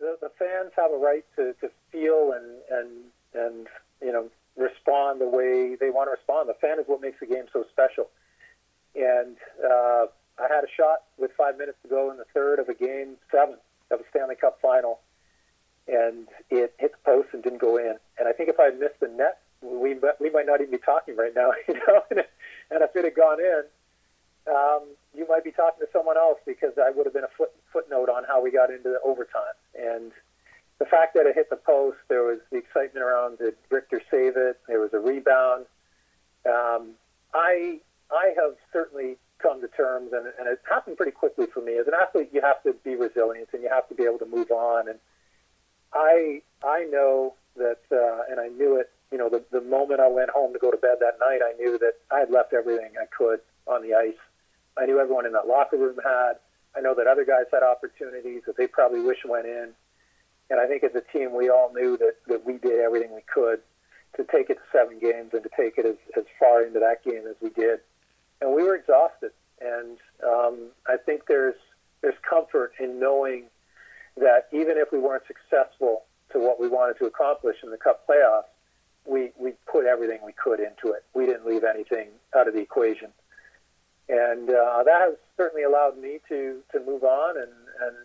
The, 0.00 0.16
the 0.20 0.30
fans 0.38 0.72
have 0.76 0.90
a 0.90 0.96
right 0.96 1.24
to, 1.36 1.54
to 1.60 1.70
feel 1.92 2.32
and, 2.32 2.56
and, 2.70 2.90
and, 3.34 3.66
you 4.02 4.12
know, 4.12 4.28
respond 4.56 5.20
the 5.20 5.28
way 5.28 5.76
they 5.78 5.90
want 5.90 6.08
to 6.08 6.12
respond. 6.12 6.48
The 6.48 6.54
fan 6.54 6.78
is 6.78 6.84
what 6.86 7.00
makes 7.00 7.20
the 7.20 7.26
game 7.26 7.44
so 7.52 7.64
special. 7.70 8.08
And 8.94 9.36
uh, 9.64 10.06
I 10.38 10.48
had 10.48 10.64
a 10.64 10.70
shot 10.76 11.04
with 11.18 11.30
five 11.36 11.56
minutes 11.56 11.78
to 11.82 11.88
go 11.88 12.10
in 12.10 12.16
the 12.16 12.24
third 12.34 12.58
of 12.58 12.68
a 12.68 12.74
game 12.74 13.16
seven 13.30 13.56
of 13.90 14.00
a 14.00 14.04
Stanley 14.10 14.36
Cup 14.36 14.58
final, 14.60 15.00
and 15.86 16.26
it 16.50 16.74
hit 16.78 16.92
the 16.92 16.98
post 17.04 17.28
and 17.32 17.42
didn't 17.42 17.60
go 17.60 17.76
in. 17.76 17.96
And 18.18 18.28
I 18.28 18.32
think 18.32 18.48
if 18.48 18.58
I 18.58 18.64
had 18.64 18.78
missed 18.78 19.00
the 19.00 19.08
net, 19.08 19.38
we 19.62 19.94
we 20.20 20.30
might 20.30 20.46
not 20.46 20.60
even 20.60 20.70
be 20.70 20.78
talking 20.78 21.16
right 21.16 21.34
now, 21.34 21.52
you 21.68 21.74
know. 21.74 22.02
and 22.10 22.82
if 22.82 22.96
it 22.96 23.04
had 23.04 23.14
gone 23.14 23.40
in, 23.40 23.62
um, 24.48 24.82
you 25.14 25.26
might 25.28 25.44
be 25.44 25.52
talking 25.52 25.84
to 25.84 25.92
someone 25.92 26.16
else 26.16 26.38
because 26.46 26.72
I 26.78 26.90
would 26.90 27.06
have 27.06 27.14
been 27.14 27.24
a 27.24 27.34
foot, 27.36 27.52
footnote 27.72 28.08
on 28.08 28.24
how 28.24 28.42
we 28.42 28.50
got 28.50 28.70
into 28.70 28.88
the 28.88 29.00
overtime. 29.04 29.56
And 29.78 30.12
the 30.78 30.86
fact 30.86 31.14
that 31.14 31.26
it 31.26 31.34
hit 31.34 31.50
the 31.50 31.56
post, 31.56 31.98
there 32.08 32.22
was 32.22 32.38
the 32.50 32.58
excitement 32.58 33.04
around 33.04 33.38
did 33.38 33.54
Richter 33.70 34.00
save 34.10 34.36
it? 34.36 34.58
There 34.66 34.80
was 34.80 34.92
a 34.94 34.98
rebound. 34.98 35.66
Um, 36.46 36.92
I 37.34 37.80
I 38.10 38.32
have 38.36 38.56
certainly 38.72 39.16
come 39.38 39.60
to 39.60 39.68
terms, 39.68 40.12
and, 40.12 40.26
and 40.38 40.48
it 40.48 40.60
happened 40.68 40.96
pretty 40.96 41.12
quickly 41.12 41.46
for 41.46 41.60
me. 41.60 41.78
As 41.78 41.86
an 41.86 41.94
athlete, 41.94 42.30
you 42.32 42.40
have 42.40 42.62
to 42.62 42.74
be 42.84 42.94
resilient 42.96 43.48
and 43.52 43.62
you 43.62 43.68
have 43.68 43.88
to 43.88 43.94
be 43.94 44.04
able 44.04 44.18
to 44.18 44.26
move 44.26 44.50
on. 44.50 44.88
And 44.88 44.98
I 45.92 46.42
I 46.64 46.84
know 46.90 47.34
that, 47.56 47.80
uh, 47.92 48.30
and 48.30 48.40
I 48.40 48.48
knew 48.48 48.76
it 48.76 48.90
you 49.12 49.18
know, 49.18 49.28
the, 49.28 49.44
the 49.50 49.60
moment 49.60 50.00
I 50.00 50.08
went 50.08 50.30
home 50.30 50.52
to 50.52 50.58
go 50.58 50.70
to 50.70 50.76
bed 50.76 50.96
that 51.00 51.18
night, 51.18 51.40
I 51.42 51.52
knew 51.58 51.78
that 51.78 51.94
I 52.10 52.20
had 52.20 52.30
left 52.30 52.52
everything 52.52 52.92
I 53.00 53.06
could 53.06 53.40
on 53.66 53.82
the 53.82 53.94
ice. 53.94 54.18
I 54.78 54.86
knew 54.86 55.00
everyone 55.00 55.26
in 55.26 55.32
that 55.32 55.46
locker 55.46 55.76
room 55.76 55.98
had. 56.02 56.34
I 56.76 56.80
know 56.80 56.94
that 56.94 57.06
other 57.06 57.24
guys 57.24 57.46
had 57.52 57.62
opportunities 57.62 58.42
that 58.46 58.56
they 58.56 58.66
probably 58.66 59.00
wish 59.00 59.18
went 59.24 59.46
in. 59.46 59.70
And 60.50 60.60
I 60.60 60.66
think 60.66 60.84
as 60.84 60.94
a 60.94 61.02
team, 61.16 61.34
we 61.34 61.50
all 61.50 61.72
knew 61.74 61.96
that, 61.98 62.14
that 62.28 62.46
we 62.46 62.58
did 62.58 62.80
everything 62.80 63.14
we 63.14 63.22
could 63.32 63.60
to 64.16 64.24
take 64.24 64.50
it 64.50 64.54
to 64.54 64.66
seven 64.72 64.98
games 64.98 65.30
and 65.32 65.42
to 65.42 65.50
take 65.56 65.78
it 65.78 65.86
as, 65.86 65.96
as 66.16 66.24
far 66.38 66.62
into 66.62 66.78
that 66.80 67.04
game 67.04 67.24
as 67.28 67.36
we 67.40 67.50
did. 67.50 67.80
And 68.40 68.54
we 68.54 68.62
were 68.62 68.74
exhausted. 68.74 69.30
And 69.60 69.98
um, 70.24 70.70
I 70.86 70.96
think 70.96 71.22
there's 71.28 71.54
there's 72.00 72.16
comfort 72.28 72.72
in 72.80 72.98
knowing 72.98 73.44
that 74.16 74.48
even 74.52 74.78
if 74.78 74.90
we 74.90 74.98
weren't 74.98 75.24
successful 75.26 76.04
to 76.32 76.38
what 76.38 76.58
we 76.58 76.66
wanted 76.66 76.98
to 76.98 77.04
accomplish 77.04 77.56
in 77.62 77.70
the 77.70 77.76
Cup 77.76 78.06
playoffs, 78.08 78.48
we 79.06 79.30
we 79.38 79.52
put 79.70 79.86
everything 79.86 80.18
we 80.24 80.32
could 80.32 80.60
into 80.60 80.94
it. 80.94 81.04
We 81.14 81.26
didn't 81.26 81.46
leave 81.46 81.64
anything 81.64 82.08
out 82.36 82.48
of 82.48 82.54
the 82.54 82.60
equation, 82.60 83.08
and 84.08 84.50
uh, 84.50 84.82
that 84.84 85.00
has 85.00 85.14
certainly 85.36 85.62
allowed 85.62 85.98
me 85.98 86.20
to 86.28 86.60
to 86.72 86.80
move 86.80 87.04
on 87.04 87.36
and 87.36 87.52
and 87.80 87.96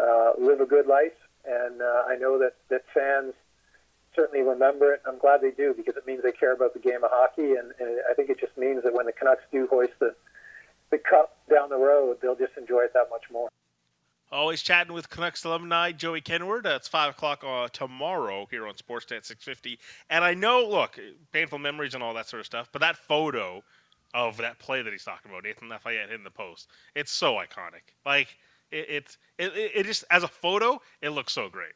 uh, 0.00 0.32
live 0.38 0.60
a 0.60 0.66
good 0.66 0.86
life. 0.86 1.16
And 1.48 1.80
uh, 1.80 2.02
I 2.08 2.16
know 2.16 2.38
that 2.38 2.54
that 2.70 2.82
fans 2.92 3.34
certainly 4.14 4.44
remember 4.44 4.92
it. 4.94 5.02
I'm 5.06 5.18
glad 5.18 5.42
they 5.42 5.50
do 5.50 5.74
because 5.76 5.96
it 5.96 6.06
means 6.06 6.22
they 6.22 6.32
care 6.32 6.52
about 6.52 6.72
the 6.72 6.80
game 6.80 7.04
of 7.04 7.10
hockey, 7.12 7.52
and, 7.52 7.72
and 7.78 8.00
I 8.10 8.14
think 8.14 8.30
it 8.30 8.40
just 8.40 8.56
means 8.56 8.82
that 8.82 8.94
when 8.94 9.06
the 9.06 9.12
Canucks 9.12 9.44
do 9.52 9.68
hoist 9.70 9.92
the 10.00 10.14
the 10.90 10.98
cup 10.98 11.36
down 11.50 11.68
the 11.68 11.76
road, 11.76 12.18
they'll 12.22 12.36
just 12.36 12.56
enjoy 12.56 12.80
it 12.80 12.92
that 12.94 13.08
much 13.10 13.24
more. 13.32 13.48
Always 14.32 14.60
chatting 14.62 14.92
with 14.92 15.08
Canucks 15.08 15.44
alumni 15.44 15.92
Joey 15.92 16.20
Kenward. 16.20 16.64
That's 16.64 16.88
five 16.88 17.10
o'clock 17.10 17.44
uh, 17.46 17.68
tomorrow 17.72 18.46
here 18.50 18.66
on 18.66 18.74
Sportsnet 18.74 19.24
650. 19.24 19.78
And 20.10 20.24
I 20.24 20.34
know, 20.34 20.66
look, 20.68 20.98
painful 21.32 21.58
memories 21.60 21.94
and 21.94 22.02
all 22.02 22.12
that 22.14 22.28
sort 22.28 22.40
of 22.40 22.46
stuff, 22.46 22.68
but 22.72 22.80
that 22.80 22.96
photo 22.96 23.62
of 24.14 24.36
that 24.38 24.58
play 24.58 24.82
that 24.82 24.92
he's 24.92 25.04
talking 25.04 25.30
about, 25.30 25.44
Nathan 25.44 25.68
Lafayette 25.68 26.08
hitting 26.08 26.24
the 26.24 26.30
post, 26.30 26.68
it's 26.94 27.12
so 27.12 27.34
iconic. 27.34 27.94
Like 28.04 28.36
it, 28.72 28.86
it's 28.88 29.18
it, 29.38 29.52
it 29.54 29.86
just 29.86 30.04
as 30.10 30.24
a 30.24 30.28
photo, 30.28 30.80
it 31.00 31.10
looks 31.10 31.32
so 31.32 31.48
great. 31.48 31.72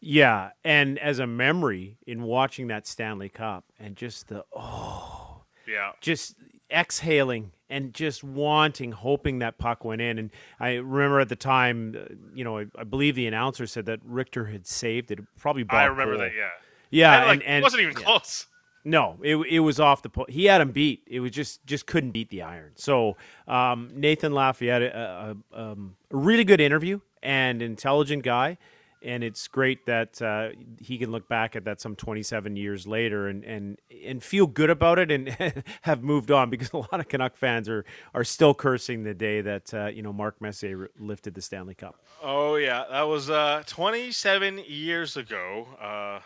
Yeah, 0.00 0.50
and 0.62 0.98
as 0.98 1.18
a 1.18 1.26
memory 1.26 1.96
in 2.06 2.22
watching 2.22 2.68
that 2.68 2.86
Stanley 2.86 3.28
Cup 3.30 3.64
and 3.78 3.96
just 3.96 4.28
the 4.28 4.44
oh, 4.54 5.42
Yeah. 5.66 5.92
just 6.00 6.36
exhaling 6.70 7.52
and 7.68 7.92
just 7.92 8.22
wanting, 8.22 8.92
hoping 8.92 9.40
that 9.40 9.58
puck 9.58 9.84
went 9.84 10.00
in. 10.00 10.18
And 10.18 10.30
I 10.60 10.74
remember 10.74 11.20
at 11.20 11.28
the 11.28 11.36
time, 11.36 11.96
uh, 11.98 12.14
you 12.34 12.44
know, 12.44 12.58
I, 12.58 12.66
I 12.78 12.84
believe 12.84 13.14
the 13.14 13.26
announcer 13.26 13.66
said 13.66 13.86
that 13.86 14.00
Richter 14.04 14.46
had 14.46 14.66
saved 14.66 15.10
it. 15.10 15.18
Probably 15.38 15.64
I 15.68 15.84
remember 15.84 16.14
Cole. 16.14 16.24
that. 16.24 16.32
Yeah. 16.36 16.48
Yeah, 16.88 17.18
And, 17.18 17.26
like, 17.28 17.38
and, 17.40 17.48
and 17.48 17.58
it 17.58 17.62
wasn't 17.64 17.82
even 17.82 17.96
yeah. 17.98 18.04
close. 18.04 18.46
No, 18.84 19.18
it 19.20 19.34
it 19.50 19.58
was 19.58 19.80
off 19.80 20.02
the 20.02 20.08
po- 20.08 20.26
he 20.28 20.44
had 20.44 20.60
him 20.60 20.70
beat. 20.70 21.02
It 21.08 21.18
was 21.18 21.32
just 21.32 21.66
just 21.66 21.86
couldn't 21.86 22.12
beat 22.12 22.28
the 22.30 22.42
iron. 22.42 22.70
So 22.76 23.16
um, 23.48 23.90
Nathan 23.92 24.32
Lafayette, 24.32 24.82
a, 24.82 25.36
a, 25.52 25.60
um, 25.60 25.96
a 26.12 26.16
really 26.16 26.44
good 26.44 26.60
interview 26.60 27.00
and 27.20 27.60
intelligent 27.62 28.22
guy, 28.22 28.58
and 29.06 29.22
it's 29.22 29.46
great 29.46 29.86
that 29.86 30.20
uh, 30.20 30.48
he 30.80 30.98
can 30.98 31.12
look 31.12 31.28
back 31.28 31.54
at 31.54 31.64
that 31.64 31.80
some 31.80 31.94
27 31.94 32.56
years 32.56 32.86
later 32.86 33.28
and 33.28 33.44
and 33.44 33.78
and 34.04 34.22
feel 34.22 34.46
good 34.46 34.68
about 34.68 34.98
it 34.98 35.10
and 35.10 35.28
have 35.82 36.02
moved 36.02 36.30
on 36.30 36.50
because 36.50 36.72
a 36.72 36.78
lot 36.78 37.00
of 37.00 37.08
Canuck 37.08 37.36
fans 37.36 37.68
are 37.68 37.84
are 38.14 38.24
still 38.24 38.52
cursing 38.52 39.04
the 39.04 39.14
day 39.14 39.40
that 39.40 39.72
uh, 39.72 39.86
you 39.86 40.02
know 40.02 40.12
Mark 40.12 40.40
Messier 40.40 40.90
lifted 40.98 41.34
the 41.34 41.40
Stanley 41.40 41.74
Cup. 41.74 41.96
Oh 42.22 42.56
yeah, 42.56 42.84
that 42.90 43.02
was 43.02 43.30
uh, 43.30 43.62
27 43.66 44.62
years 44.66 45.16
ago. 45.16 45.66
Uh, 45.80 46.20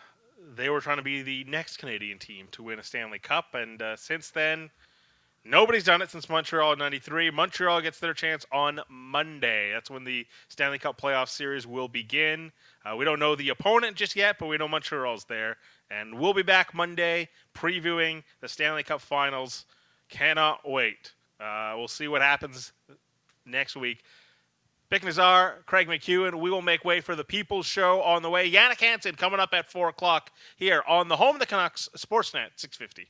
they 0.55 0.69
were 0.69 0.81
trying 0.81 0.97
to 0.97 1.03
be 1.03 1.21
the 1.21 1.43
next 1.45 1.77
Canadian 1.77 2.17
team 2.17 2.47
to 2.51 2.63
win 2.63 2.79
a 2.79 2.83
Stanley 2.83 3.19
Cup, 3.19 3.53
and 3.53 3.81
uh, 3.81 3.95
since 3.95 4.31
then, 4.31 4.71
nobody's 5.45 5.83
done 5.83 6.01
it 6.01 6.09
since 6.09 6.27
Montreal 6.27 6.73
in 6.73 6.79
'93. 6.79 7.29
Montreal 7.29 7.81
gets 7.81 7.99
their 7.99 8.13
chance 8.13 8.45
on 8.51 8.81
Monday. 8.89 9.71
That's 9.71 9.89
when 9.89 10.03
the 10.03 10.25
Stanley 10.49 10.79
Cup 10.79 10.99
playoff 10.99 11.29
series 11.29 11.67
will 11.67 11.87
begin. 11.87 12.51
Uh, 12.85 12.95
we 12.95 13.05
don't 13.05 13.19
know 13.19 13.35
the 13.35 13.49
opponent 13.49 13.95
just 13.95 14.15
yet, 14.15 14.37
but 14.39 14.47
we 14.47 14.57
know 14.57 14.67
Montreal's 14.67 15.25
there, 15.25 15.57
and 15.89 16.17
we'll 16.17 16.33
be 16.33 16.41
back 16.41 16.73
Monday 16.73 17.29
previewing 17.53 18.23
the 18.41 18.47
Stanley 18.47 18.83
Cup 18.83 19.01
Finals. 19.01 19.65
Cannot 20.09 20.67
wait. 20.67 21.13
Uh, 21.39 21.73
we'll 21.77 21.87
see 21.87 22.07
what 22.07 22.21
happens 22.21 22.73
next 23.45 23.75
week. 23.75 24.03
Bik 24.91 25.01
Nizzar, 25.03 25.65
Craig 25.67 25.87
McEwen. 25.87 26.35
We 26.35 26.49
will 26.49 26.61
make 26.61 26.83
way 26.83 26.99
for 26.99 27.15
the 27.15 27.23
People's 27.23 27.65
Show 27.65 28.01
on 28.01 28.23
the 28.23 28.29
way. 28.29 28.51
Jannik 28.51 28.81
Hansen 28.81 29.15
coming 29.15 29.39
up 29.39 29.53
at 29.53 29.71
4 29.71 29.87
o'clock 29.87 30.31
here 30.57 30.83
on 30.85 31.07
the 31.07 31.15
home 31.15 31.35
of 31.35 31.39
the 31.39 31.45
Canucks, 31.45 31.87
Sportsnet 31.95 32.49
650. 32.57 33.07